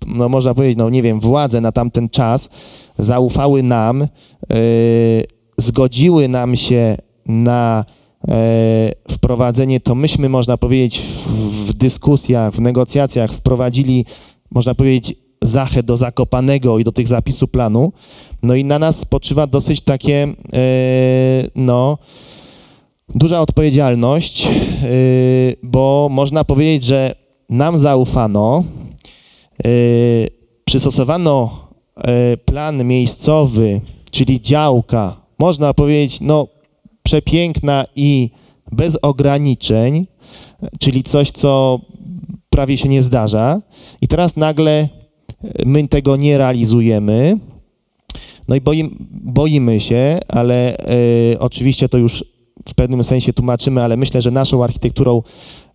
no 0.07 0.29
można 0.29 0.55
powiedzieć, 0.55 0.79
no 0.79 0.91
nie 0.91 1.03
wiem, 1.03 1.21
władze 1.21 1.61
na 1.61 1.73
tamten 1.73 2.09
czas 2.09 2.49
zaufały 2.99 3.63
nam, 3.63 4.03
y, 4.03 4.07
zgodziły 5.59 6.29
nam 6.29 6.57
się 6.57 6.97
na 7.27 7.85
wprowadzenie, 9.11 9.81
to 9.81 9.95
myśmy, 9.95 10.29
można 10.29 10.57
powiedzieć, 10.57 10.99
w, 10.99 11.69
w 11.69 11.73
dyskusjach, 11.73 12.55
w 12.55 12.61
negocjacjach 12.61 13.33
wprowadzili, 13.33 14.05
można 14.51 14.75
powiedzieć, 14.75 15.17
zachę 15.47 15.83
do 15.83 15.97
Zakopanego 15.97 16.79
i 16.79 16.85
do 16.85 16.93
tych 16.93 17.09
zapisów 17.09 17.51
planu. 17.51 17.93
No 18.43 18.55
i 18.55 18.65
na 18.65 18.79
nas 18.79 18.99
spoczywa 18.99 19.47
dosyć 19.47 19.81
takie, 19.81 20.23
e, 20.23 20.29
no, 21.55 21.99
duża 23.09 23.41
odpowiedzialność, 23.41 24.47
e, 24.47 24.49
bo 25.63 26.09
można 26.11 26.45
powiedzieć, 26.45 26.85
że 26.85 27.15
nam 27.49 27.79
zaufano, 27.79 28.65
e, 29.65 29.69
przystosowano 30.65 31.67
plan 32.45 32.85
miejscowy, 32.85 33.81
czyli 34.11 34.41
działka, 34.41 35.17
można 35.39 35.75
powiedzieć, 35.75 36.21
no, 36.21 36.47
przepiękna 37.03 37.85
i 37.97 38.31
bez 38.73 38.99
ograniczeń, 39.03 40.07
czyli 40.79 41.03
coś, 41.03 41.31
co 41.31 41.81
prawie 42.51 42.77
się 42.77 42.89
nie 42.89 43.03
zdarza. 43.03 43.61
I 44.01 44.09
teraz 44.09 44.37
nagle 44.37 44.89
my 45.67 45.89
tego 45.89 46.17
nie 46.17 46.39
realizujemy. 46.39 47.39
No 48.49 48.57
i 48.57 48.61
boimy, 48.61 48.91
boimy 49.11 49.81
się, 49.81 50.19
ale 50.29 50.77
e, 50.79 51.39
oczywiście 51.39 51.89
to 51.89 51.99
już 51.99 52.25
w 52.69 52.75
pewnym 52.75 53.05
sensie 53.05 53.33
tłumaczymy, 53.33 53.83
ale 53.83 53.97
myślę, 53.97 54.23
że 54.23 54.31
naszą 54.31 54.65
architekturą 54.65 55.23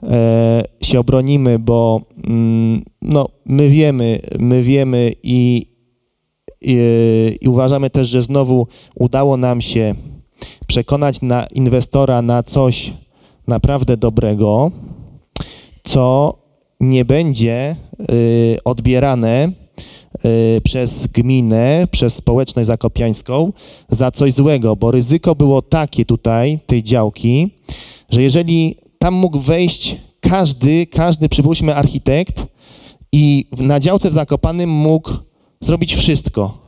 e, 0.03 0.63
się 0.81 0.99
obronimy, 0.99 1.59
bo 1.59 2.01
mm, 2.27 2.81
no, 3.01 3.27
my 3.45 3.69
wiemy, 3.69 4.19
my 4.39 4.63
wiemy 4.63 5.11
i, 5.23 5.65
i, 6.61 6.77
i 7.41 7.47
uważamy 7.47 7.89
też, 7.89 8.07
że 8.07 8.21
znowu 8.21 8.67
udało 8.95 9.37
nam 9.37 9.61
się 9.61 9.95
przekonać 10.67 11.21
na 11.21 11.45
inwestora 11.45 12.21
na 12.21 12.43
coś 12.43 12.93
naprawdę 13.47 13.97
dobrego, 13.97 14.71
co 15.83 16.33
nie 16.79 17.05
będzie 17.05 17.75
odbierane 18.63 19.51
y, 20.25 20.61
przez 20.63 21.07
gminę, 21.07 21.87
przez 21.91 22.15
społeczność 22.15 22.67
zakopiańską 22.67 23.53
za 23.89 24.11
coś 24.11 24.33
złego, 24.33 24.75
bo 24.75 24.91
ryzyko 24.91 25.35
było 25.35 25.61
takie 25.61 26.05
tutaj, 26.05 26.59
tej 26.67 26.83
działki, 26.83 27.49
że 28.09 28.21
jeżeli 28.21 28.75
tam 28.99 29.13
mógł 29.13 29.39
wejść 29.39 29.97
każdy, 30.21 30.85
każdy, 30.85 31.29
przypuśćmy, 31.29 31.75
architekt 31.75 32.45
i 33.11 33.45
na 33.57 33.79
działce 33.79 34.09
w 34.09 34.13
Zakopanym 34.13 34.69
mógł 34.69 35.11
zrobić 35.61 35.95
wszystko, 35.95 36.61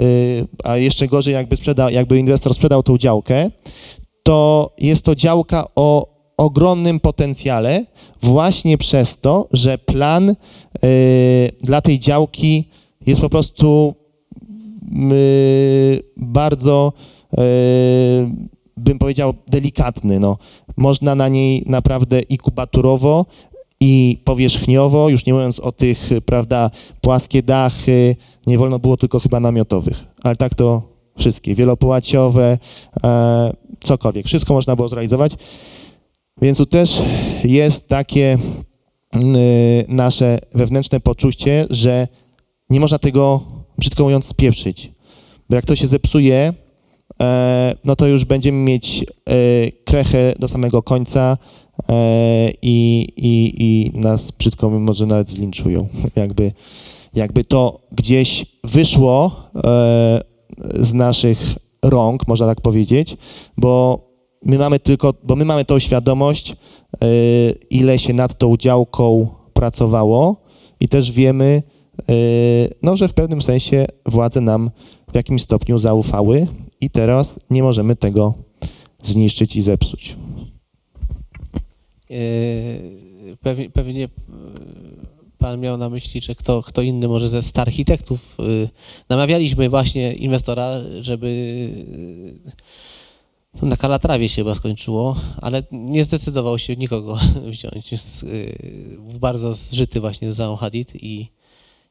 Y, 0.00 0.46
a 0.64 0.76
jeszcze 0.76 1.08
gorzej 1.08 1.34
jakby, 1.34 1.56
sprzedał, 1.56 1.90
jakby 1.90 2.18
inwestor 2.18 2.54
sprzedał 2.54 2.82
tą 2.82 2.98
działkę, 2.98 3.50
to 4.22 4.70
jest 4.78 5.04
to 5.04 5.14
działka 5.14 5.66
o 5.74 6.11
ogromnym 6.36 7.00
potencjale 7.00 7.86
właśnie 8.22 8.78
przez 8.78 9.18
to, 9.18 9.48
że 9.52 9.78
plan 9.78 10.30
y, 10.30 10.34
dla 11.60 11.80
tej 11.80 11.98
działki 11.98 12.68
jest 13.06 13.20
po 13.20 13.28
prostu 13.28 13.94
y, 15.12 16.02
bardzo, 16.16 16.92
y, 17.32 17.38
bym 18.76 18.98
powiedział, 18.98 19.34
delikatny. 19.46 20.20
No. 20.20 20.38
Można 20.76 21.14
na 21.14 21.28
niej 21.28 21.64
naprawdę 21.66 22.20
i 22.20 22.38
kubaturowo, 22.38 23.26
i 23.80 24.18
powierzchniowo, 24.24 25.08
już 25.08 25.26
nie 25.26 25.32
mówiąc 25.32 25.60
o 25.60 25.72
tych, 25.72 26.10
prawda, 26.26 26.70
płaskie 27.00 27.42
dachy, 27.42 28.16
nie 28.46 28.58
wolno 28.58 28.78
było 28.78 28.96
tylko 28.96 29.20
chyba 29.20 29.40
namiotowych, 29.40 30.04
ale 30.22 30.36
tak 30.36 30.54
to 30.54 30.82
wszystkie, 31.18 31.54
wielopołaciowe, 31.54 32.58
e, 33.04 33.52
cokolwiek, 33.80 34.26
wszystko 34.26 34.54
można 34.54 34.76
było 34.76 34.88
zrealizować. 34.88 35.32
Więc 36.40 36.58
tu 36.58 36.66
też 36.66 37.02
jest 37.44 37.88
takie 37.88 38.38
mm, 39.12 39.36
y, 39.36 39.84
nasze 39.88 40.38
wewnętrzne 40.54 41.00
poczucie, 41.00 41.66
że 41.70 42.08
nie 42.70 42.80
można 42.80 42.98
tego, 42.98 43.40
brzydko 43.78 44.04
mówiąc, 44.04 44.24
spieprzyć. 44.24 44.92
Bo 45.50 45.56
jak 45.56 45.66
to 45.66 45.76
się 45.76 45.86
zepsuje, 45.86 46.54
e, 47.22 47.74
no 47.84 47.96
to 47.96 48.06
już 48.06 48.24
będziemy 48.24 48.58
mieć 48.58 49.04
e, 49.04 49.34
krechę 49.84 50.34
do 50.38 50.48
samego 50.48 50.82
końca 50.82 51.38
e, 51.88 52.50
i, 52.62 53.08
i, 53.16 53.62
i 53.62 53.98
nas 53.98 54.30
brzydko 54.30 54.70
może 54.70 55.06
nawet 55.06 55.30
zlinczują. 55.30 55.88
Jakby, 56.16 56.52
jakby 57.14 57.44
to 57.44 57.80
gdzieś 57.92 58.46
wyszło 58.64 59.36
z 60.80 60.92
naszych 60.92 61.54
rąk, 61.82 62.28
można 62.28 62.46
tak 62.46 62.60
powiedzieć, 62.60 63.16
bo 63.56 64.11
my 64.44 64.58
mamy 64.58 64.78
tylko, 64.78 65.14
bo 65.22 65.36
my 65.36 65.44
mamy 65.44 65.64
tą 65.64 65.78
świadomość, 65.78 66.52
e, 66.52 66.56
ile 67.70 67.98
się 67.98 68.12
nad 68.12 68.38
tą 68.38 68.56
działką 68.56 69.28
pracowało 69.52 70.36
i 70.80 70.88
też 70.88 71.12
wiemy, 71.12 71.62
e, 72.08 72.12
no, 72.82 72.96
że 72.96 73.08
w 73.08 73.14
pewnym 73.14 73.42
sensie 73.42 73.86
władze 74.06 74.40
nam 74.40 74.70
w 75.12 75.14
jakimś 75.14 75.42
stopniu 75.42 75.78
zaufały 75.78 76.46
i 76.80 76.90
teraz 76.90 77.34
nie 77.50 77.62
możemy 77.62 77.96
tego 77.96 78.34
zniszczyć 79.02 79.56
i 79.56 79.62
zepsuć. 79.62 80.16
Yy, 82.10 82.16
Pewnie, 83.42 83.70
pewnie 83.70 84.08
pan 85.38 85.60
miał 85.60 85.76
na 85.76 85.88
myśli, 85.88 86.20
że 86.20 86.34
kto, 86.34 86.62
kto 86.62 86.82
inny 86.82 87.08
może 87.08 87.28
ze 87.28 87.42
sta 87.42 87.62
architektów. 87.62 88.36
Namawialiśmy 89.08 89.68
właśnie 89.68 90.14
inwestora, 90.14 90.72
żeby 91.00 91.68
na 93.62 93.76
Kalatrawie 93.76 94.28
się 94.28 94.34
chyba 94.34 94.54
skończyło, 94.54 95.16
ale 95.40 95.62
nie 95.72 96.04
zdecydował 96.04 96.58
się 96.58 96.76
nikogo 96.76 97.18
wziąć. 97.50 97.90
Był 98.94 99.18
bardzo 99.18 99.54
zżyty 99.54 100.00
właśnie 100.00 100.32
z 100.32 100.36
Zaą 100.36 100.56
Hadid 100.56 100.94
i, 100.94 101.28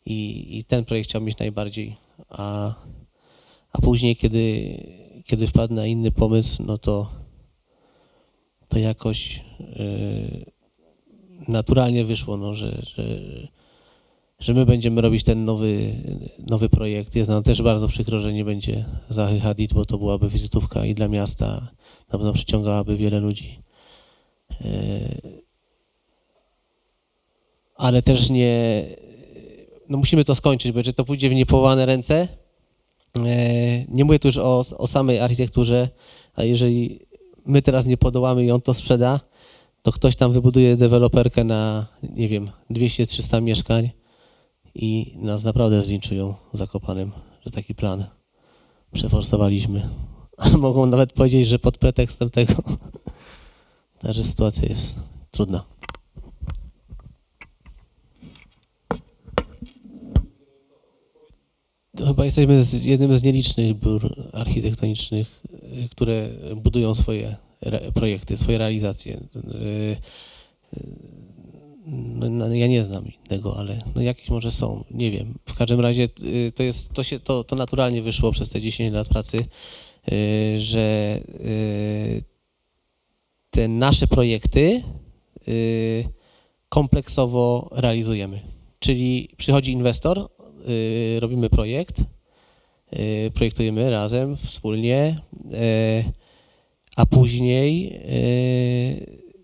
i, 0.05 0.47
i 0.57 0.63
ten 0.63 0.85
projekt 0.85 1.09
chciał 1.09 1.21
mieć 1.21 1.38
najbardziej. 1.38 1.95
A, 2.29 2.73
a 3.73 3.81
później, 3.81 4.15
kiedy, 4.15 4.77
kiedy 5.25 5.47
wpadł 5.47 5.73
na 5.73 5.85
inny 5.85 6.11
pomysł, 6.11 6.63
no 6.63 6.77
to, 6.77 7.09
to 8.67 8.79
jakoś 8.79 9.43
yy, 9.59 10.45
naturalnie 11.47 12.05
wyszło, 12.05 12.38
no, 12.38 12.55
że, 12.55 12.81
że, 12.95 13.03
że 14.41 14.53
my 14.53 14.65
będziemy 14.65 15.01
robić 15.01 15.23
ten 15.23 15.43
nowy, 15.43 15.95
nowy 16.39 16.69
projekt. 16.69 17.15
Jest 17.15 17.30
nam 17.30 17.43
też 17.43 17.61
bardzo 17.61 17.88
przykro, 17.88 18.19
że 18.19 18.34
nie 18.34 18.45
będzie 18.45 18.85
Zachy 19.09 19.39
Hadid, 19.39 19.73
bo 19.73 19.85
to 19.85 19.97
byłaby 19.97 20.30
wizytówka 20.30 20.85
i 20.85 20.93
dla 20.93 21.07
miasta, 21.07 21.47
na 22.11 22.18
pewno 22.18 22.34
przyciągałaby 22.34 22.97
wiele 22.97 23.19
ludzi. 23.19 23.59
Yy, 24.61 25.41
Ale 27.76 28.01
też 28.01 28.30
nie, 28.30 28.85
no 29.89 29.97
musimy 29.97 30.26
to 30.26 30.35
skończyć, 30.35 30.72
bo 30.72 30.80
jeżeli 30.80 30.93
to 30.93 31.05
pójdzie 31.05 31.30
w 31.30 31.35
niepowołane 31.35 31.85
ręce, 31.85 32.27
yy, 33.15 33.23
nie 33.89 34.05
mówię 34.05 34.19
tu 34.19 34.27
już 34.27 34.38
o, 34.38 34.63
o 34.77 34.88
samej 34.88 35.19
architekturze, 35.19 35.89
a 36.35 36.43
jeżeli 36.43 36.99
my 37.45 37.61
teraz 37.61 37.85
nie 37.85 37.97
podołamy 37.97 38.45
i 38.45 38.51
on 38.51 38.61
to 38.61 38.73
sprzeda, 38.73 39.19
to 39.81 39.91
ktoś 39.91 40.15
tam 40.15 40.31
wybuduje 40.31 40.77
deweloperkę 40.77 41.43
na, 41.43 41.88
nie 42.03 42.27
wiem, 42.27 42.51
200-300 42.72 43.41
mieszkań 43.41 44.01
i 44.76 45.14
nas 45.18 45.43
naprawdę 45.43 45.81
zlinczują 45.81 46.35
zakopanym, 46.53 47.11
że 47.45 47.52
taki 47.52 47.76
plan 47.76 48.06
przeforsowaliśmy. 48.93 49.89
A 50.38 50.57
mogą 50.57 50.85
nawet 50.85 51.14
powiedzieć, 51.14 51.48
że 51.48 51.60
pod 51.60 51.77
pretekstem 51.77 52.30
tego. 52.30 52.53
Także 54.02 54.23
sytuacja 54.23 54.69
jest 54.69 54.95
trudna. 55.31 55.65
Chyba 61.98 62.26
jesteśmy 62.26 62.64
z 62.64 62.84
jednym 62.84 63.18
z 63.18 63.23
nielicznych 63.23 63.80
biur 63.80 64.30
architektonicznych, 64.34 65.41
y, 65.85 65.89
które 65.89 66.30
budują 66.56 66.95
swoje 66.95 67.35
projekty, 67.93 68.38
swoje 68.38 68.57
realizacje. 68.57 69.23
No, 71.86 72.30
no, 72.30 72.56
ja 72.56 72.68
nie 72.68 72.84
znam 72.84 73.06
innego, 73.06 73.58
ale 73.58 73.82
no 73.95 74.02
jakieś 74.02 74.30
może 74.30 74.52
są, 74.52 74.84
nie 74.91 75.12
wiem. 75.12 75.34
W 75.45 75.53
każdym 75.53 75.80
razie 75.80 76.10
y, 76.24 76.52
to 76.56 76.64
jest, 76.64 76.94
to 76.94 77.03
się, 77.03 77.20
to, 77.20 77.44
to 77.44 77.56
naturalnie 77.56 78.02
wyszło 78.02 78.32
przez 78.32 78.49
te 78.49 78.62
10 78.62 78.91
lat 78.91 79.08
pracy, 79.08 79.45
y, 80.12 80.60
że 80.60 81.20
y, 81.40 82.24
te 83.49 83.68
nasze 83.68 84.08
projekty 84.08 84.84
kompleksowo 86.70 87.70
realizujemy. 87.72 88.40
Czyli 88.80 89.30
przychodzi 89.38 89.72
inwestor, 89.72 90.30
robimy 91.20 91.49
projekt, 91.49 91.95
projektujemy 93.34 93.90
razem, 93.90 94.38
wspólnie, 94.38 95.22
a 96.95 97.06
później 97.06 98.02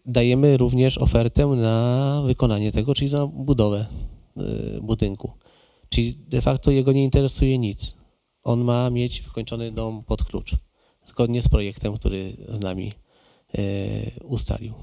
dajemy 0.07 0.57
również 0.57 0.97
ofertę 0.97 1.45
na 1.47 2.21
wykonanie 2.25 2.71
tego, 2.71 2.95
czyli 2.95 3.07
za 3.07 3.27
budowę 3.27 3.85
y, 4.37 4.81
budynku. 4.81 5.31
Czyli 5.89 6.13
de 6.13 6.41
facto 6.41 6.71
jego 6.71 6.91
nie 6.91 7.03
interesuje 7.03 7.57
nic. 7.57 7.95
On 8.43 8.63
ma 8.63 8.89
mieć 8.89 9.21
wykończony 9.21 9.71
dom 9.71 10.03
pod 10.03 10.23
klucz, 10.23 10.55
zgodnie 11.05 11.41
z 11.41 11.47
projektem, 11.47 11.93
który 11.93 12.37
z 12.49 12.59
nami 12.59 12.93
y, 13.57 14.11
ustalił. 14.23 14.73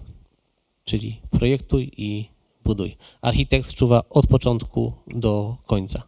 Czyli 0.85 1.21
projektuj 1.31 1.93
i 1.97 2.29
buduj. 2.65 2.97
Architekt 3.23 3.75
czuwa 3.75 4.03
od 4.11 4.27
początku 4.27 4.93
do 5.07 5.57
końca. 5.67 6.03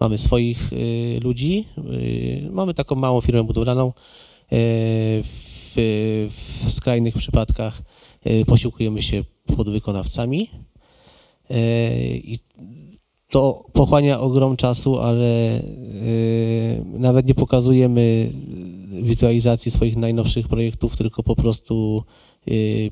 Mamy 0.00 0.18
swoich 0.18 0.72
y, 0.72 1.20
ludzi, 1.22 1.68
mamy 2.50 2.74
taką 2.74 2.94
małą 2.94 3.20
firmę 3.20 3.44
budowlaną. 3.44 3.92
W, 5.74 6.28
w 6.64 6.70
skrajnych 6.70 7.14
przypadkach 7.14 7.82
posiłkujemy 8.46 9.02
się 9.02 9.24
podwykonawcami. 9.56 10.48
Y, 11.50 12.20
i 12.24 12.38
to 13.28 13.64
pochłania 13.72 14.20
ogrom 14.20 14.56
czasu, 14.56 14.98
ale 14.98 15.60
y, 15.60 16.84
nawet 16.84 17.26
nie 17.26 17.34
pokazujemy 17.34 18.32
wizualizacji 19.02 19.70
swoich 19.70 19.96
najnowszych 19.96 20.48
projektów, 20.48 20.96
tylko 20.96 21.22
po 21.22 21.36
prostu 21.36 22.02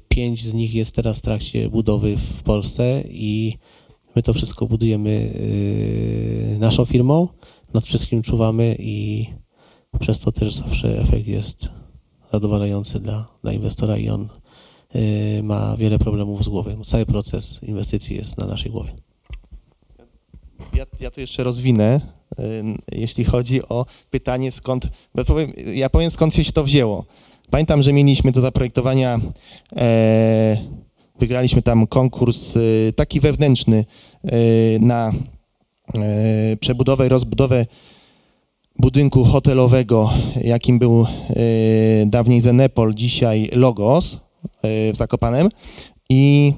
pięć 0.09 0.45
z 0.45 0.55
nich 0.55 0.75
jest 0.75 0.95
teraz 0.95 1.19
w 1.19 1.23
trakcie 1.23 1.69
budowy 1.69 2.17
w 2.17 2.43
Polsce 2.43 3.05
i 3.09 3.59
my 4.17 4.23
to 4.23 4.33
wszystko 4.33 4.67
budujemy 4.67 5.33
naszą 6.59 6.85
firmą, 6.85 7.29
nad 7.75 7.87
wszystkim 7.87 8.23
czuwamy 8.23 8.77
i 8.79 9.27
przez 10.01 10.19
to 10.21 10.33
też 10.33 10.55
zawsze 10.55 11.01
efekt 11.01 11.27
jest 11.27 11.69
zadowalający 12.33 13.01
dla, 13.01 13.29
dla 13.43 13.53
inwestora 13.53 13.97
i 13.97 14.09
on 14.09 14.29
ma 15.43 15.77
wiele 15.77 15.99
problemów 15.99 16.45
z 16.45 16.49
głowy. 16.49 16.77
Cały 16.87 17.07
proces 17.07 17.59
inwestycji 17.63 18.17
jest 18.17 18.39
na 18.39 18.47
naszej 18.47 18.73
głowie. 18.73 18.93
Ja, 20.75 20.87
ja 21.01 21.11
to 21.11 21.21
jeszcze 21.21 21.45
rozwinę, 21.45 22.01
y, 22.33 22.43
jeśli 22.93 23.25
chodzi 23.25 23.69
o 23.69 23.87
pytanie 24.11 24.53
skąd, 24.53 24.89
bo 25.15 25.25
powiem, 25.25 25.53
ja 25.75 25.91
powiem 25.91 26.11
skąd 26.11 26.35
się 26.35 26.53
to 26.53 26.65
wzięło. 26.65 27.05
Pamiętam, 27.51 27.83
że 27.83 27.93
mieliśmy 27.93 28.33
do 28.33 28.41
zaprojektowania, 28.41 29.21
e, 29.77 30.57
wygraliśmy 31.19 31.63
tam 31.63 31.87
konkurs 31.87 32.57
e, 32.57 32.61
taki 32.93 33.21
wewnętrzny 33.21 33.85
e, 34.25 34.37
na 34.79 35.13
e, 35.95 36.57
przebudowę 36.57 37.07
i 37.07 37.09
rozbudowę 37.09 37.67
budynku 38.79 39.25
hotelowego, 39.25 40.11
jakim 40.43 40.79
był 40.79 41.03
e, 41.03 41.07
dawniej 42.07 42.41
Zenepol, 42.41 42.95
dzisiaj 42.95 43.51
Logos 43.53 44.30
w 44.63 44.97
Zakopanem 44.97 45.49
i 46.11 46.53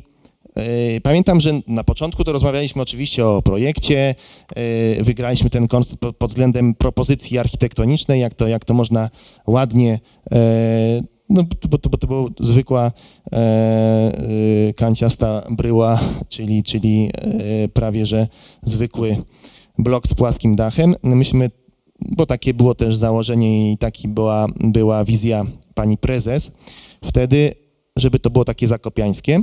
e, 0.57 1.01
Pamiętam, 1.01 1.41
że 1.41 1.51
na 1.67 1.85
początku 1.85 2.25
to 2.25 2.33
rozmawialiśmy 2.33 2.83
oczywiście 2.83 3.27
o 3.27 3.43
projekcie, 3.43 4.15
e, 4.99 5.05
wygraliśmy 5.05 5.51
ten 5.51 5.69
konkurs 5.69 5.97
pod- 5.97 6.31
względem 6.31 6.75
propozycji 6.75 7.39
architektonicznej, 7.39 8.21
jak 8.21 8.35
to, 8.35 8.49
jak 8.49 8.65
to 8.65 8.75
można 8.75 9.11
ładnie, 9.47 10.01
e, 10.33 11.03
no 11.29 11.43
bo 11.71 11.79
to, 11.79 11.91
bo 11.91 11.99
to 11.99 12.07
była 12.07 12.29
zwykła 12.41 12.93
e, 13.33 13.37
e, 14.69 14.73
kanciasta 14.75 15.47
bryła, 15.51 16.01
czyli, 16.29 16.63
czyli 16.63 17.11
e, 17.65 17.69
prawie 17.69 18.07
że 18.07 18.27
zwykły 18.63 19.17
blok 19.79 20.09
z 20.09 20.15
płaskim 20.15 20.57
dachem. 20.57 20.95
No 21.03 21.17
myśmy, 21.17 21.51
bo 22.01 22.27
takie 22.27 22.55
było 22.55 22.75
też 22.75 22.97
założenie 22.97 23.73
i 23.73 23.79
taki 23.79 24.09
była, 24.09 24.47
była 24.61 25.05
wizja 25.05 25.45
pani 25.75 25.99
prezes 25.99 26.51
wtedy, 27.05 27.55
żeby 27.97 28.19
to 28.19 28.31
było 28.31 28.45
takie 28.45 28.69
zakopiańskie. 28.69 29.41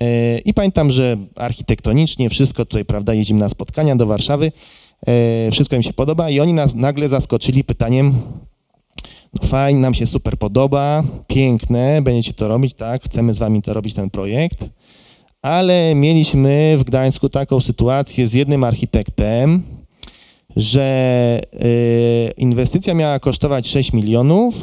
E, 0.00 0.38
I 0.38 0.54
pamiętam, 0.54 0.92
że 0.92 1.16
architektonicznie 1.34 2.30
wszystko 2.30 2.64
tutaj, 2.64 2.84
prawda, 2.84 3.14
jeździmy 3.14 3.40
na 3.40 3.48
spotkania 3.48 3.96
do 3.96 4.06
Warszawy, 4.06 4.52
e, 5.06 5.50
wszystko 5.50 5.76
im 5.76 5.82
się 5.82 5.92
podoba 5.92 6.30
i 6.30 6.40
oni 6.40 6.52
nas 6.52 6.74
nagle 6.74 7.08
zaskoczyli 7.08 7.64
pytaniem, 7.64 8.14
no 9.34 9.48
fajnie, 9.48 9.80
nam 9.80 9.94
się 9.94 10.06
super 10.06 10.38
podoba, 10.38 11.02
piękne, 11.26 12.02
będziecie 12.02 12.32
to 12.32 12.48
robić, 12.48 12.74
tak, 12.74 13.04
chcemy 13.04 13.34
z 13.34 13.38
wami 13.38 13.62
to 13.62 13.74
robić, 13.74 13.94
ten 13.94 14.10
projekt, 14.10 14.58
ale 15.42 15.94
mieliśmy 15.94 16.76
w 16.78 16.84
Gdańsku 16.84 17.28
taką 17.28 17.60
sytuację 17.60 18.28
z 18.28 18.32
jednym 18.32 18.64
architektem, 18.64 19.62
że 20.56 21.40
e, 21.52 22.30
inwestycja 22.36 22.94
miała 22.94 23.18
kosztować 23.18 23.68
6 23.68 23.92
milionów, 23.92 24.54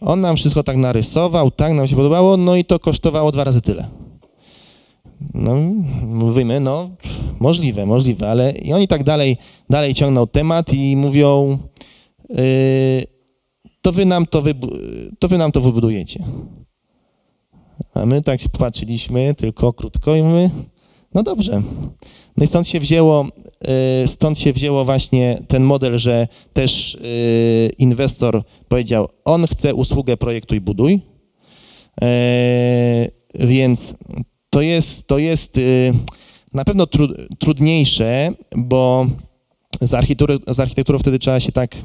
on 0.00 0.20
nam 0.20 0.36
wszystko 0.36 0.62
tak 0.62 0.76
narysował, 0.76 1.50
tak 1.50 1.72
nam 1.72 1.88
się 1.88 1.96
podobało, 1.96 2.36
no 2.36 2.56
i 2.56 2.64
to 2.64 2.78
kosztowało 2.78 3.32
dwa 3.32 3.44
razy 3.44 3.60
tyle. 3.60 3.88
No, 5.34 5.54
mówimy, 6.06 6.60
no, 6.60 6.90
możliwe, 7.40 7.86
możliwe, 7.86 8.30
ale 8.30 8.52
i 8.52 8.72
oni 8.72 8.88
tak 8.88 9.04
dalej, 9.04 9.36
dalej 9.70 9.94
ciągną 9.94 10.26
temat 10.26 10.72
i 10.72 10.96
mówią, 10.96 11.58
yy, 12.28 12.36
to, 13.82 13.92
wy 13.92 14.06
nam 14.06 14.26
to, 14.26 14.42
to 15.18 15.28
wy 15.28 15.38
nam 15.38 15.52
to 15.52 15.60
wybudujecie. 15.60 16.24
A 17.94 18.06
my 18.06 18.22
tak 18.22 18.40
się 18.40 18.48
popatrzyliśmy, 18.48 19.34
tylko 19.34 19.72
krótko 19.72 20.16
i 20.16 20.22
mówimy, 20.22 20.50
no 21.14 21.22
dobrze. 21.22 21.62
No 22.40 22.44
i 22.44 22.46
stąd 22.46 22.68
się 22.68 22.80
wzięło, 22.80 23.26
yy, 24.02 24.08
stąd 24.08 24.38
się 24.38 24.52
wzięło 24.52 24.84
właśnie 24.84 25.42
ten 25.48 25.62
model, 25.62 25.98
że 25.98 26.28
też 26.52 26.98
yy, 27.00 27.70
inwestor 27.78 28.42
powiedział, 28.68 29.08
on 29.24 29.46
chce 29.46 29.74
usługę 29.74 30.16
projektuj 30.16 30.60
buduj, 30.60 31.00
Yy, 32.00 33.46
więc 33.46 33.94
to 34.50 34.62
jest, 34.62 35.06
to 35.06 35.18
jest 35.18 35.58
y, 35.58 35.92
na 36.52 36.64
pewno 36.64 36.86
tru, 36.86 37.08
trudniejsze, 37.38 38.30
bo 38.56 39.06
z 39.80 39.94
architekturą, 39.94 40.54
z 40.54 40.60
architekturą 40.60 40.98
wtedy 40.98 41.18
trzeba 41.18 41.40
się 41.40 41.52
tak 41.52 41.76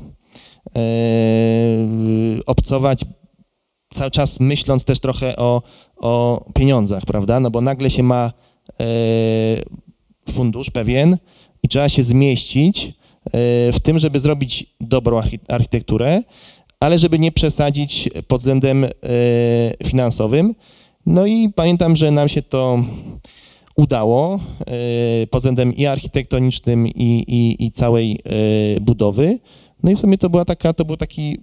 obcować, 2.45 2.99
cały 3.93 4.11
czas 4.11 4.39
myśląc 4.39 4.83
też 4.83 4.99
trochę 4.99 5.35
o, 5.35 5.61
o 5.97 6.43
pieniądzach, 6.53 7.05
prawda? 7.05 7.39
No 7.39 7.51
bo 7.51 7.61
nagle 7.61 7.89
się 7.89 8.03
ma 8.03 8.31
fundusz 10.29 10.69
pewien 10.69 11.17
i 11.63 11.67
trzeba 11.67 11.89
się 11.89 12.03
zmieścić 12.03 12.85
e, 12.87 12.91
w 13.71 13.79
tym, 13.83 13.99
żeby 13.99 14.19
zrobić 14.19 14.75
dobrą 14.81 15.19
archi- 15.19 15.39
architekturę, 15.47 16.23
ale 16.79 16.99
żeby 16.99 17.19
nie 17.19 17.31
przesadzić 17.31 18.09
pod 18.27 18.41
względem 18.41 18.83
e, 18.83 18.89
finansowym. 19.83 20.55
No 21.05 21.25
i 21.25 21.49
pamiętam, 21.49 21.95
że 21.95 22.11
nam 22.11 22.29
się 22.29 22.41
to 22.41 22.85
udało 23.75 24.39
e, 24.59 25.27
pod 25.27 25.39
względem 25.39 25.75
i 25.75 25.85
architektonicznym, 25.85 26.87
i, 26.87 27.23
i, 27.27 27.65
i 27.65 27.71
całej 27.71 28.19
budowy. 28.81 29.39
No 29.83 29.91
i 29.91 29.95
w 29.95 29.99
sumie 29.99 30.17
to 30.17 30.29
była 30.29 30.45
taka, 30.45 30.73
to 30.73 30.85
był 30.85 30.97
taki, 30.97 31.37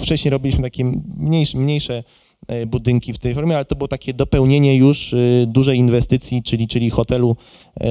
wcześniej 0.00 0.30
robiliśmy 0.30 0.62
takie 0.62 0.84
mniejsze, 1.16 1.58
mniejsze 1.58 2.04
budynki 2.66 3.12
w 3.12 3.18
tej 3.18 3.34
formie, 3.34 3.54
ale 3.54 3.64
to 3.64 3.76
było 3.76 3.88
takie 3.88 4.14
dopełnienie 4.14 4.76
już 4.76 5.14
e, 5.14 5.16
dużej 5.46 5.78
inwestycji, 5.78 6.42
czyli, 6.42 6.68
czyli 6.68 6.90
hotelu 6.90 7.36
e, 7.80 7.84
e, 7.84 7.88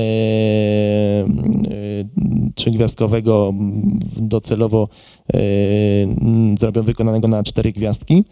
trzygwiazdkowego, 2.55 3.53
docelowo 4.17 4.89
e, 5.33 5.39
zrobią 6.59 6.83
wykonanego 6.83 7.27
na 7.27 7.43
cztery 7.43 7.71
gwiazdki, 7.71 8.23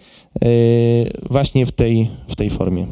e, 0.42 0.48
właśnie 1.30 1.66
w 1.66 1.72
tej, 1.72 2.10
w 2.28 2.36
tej 2.36 2.50
formie. 2.50 2.88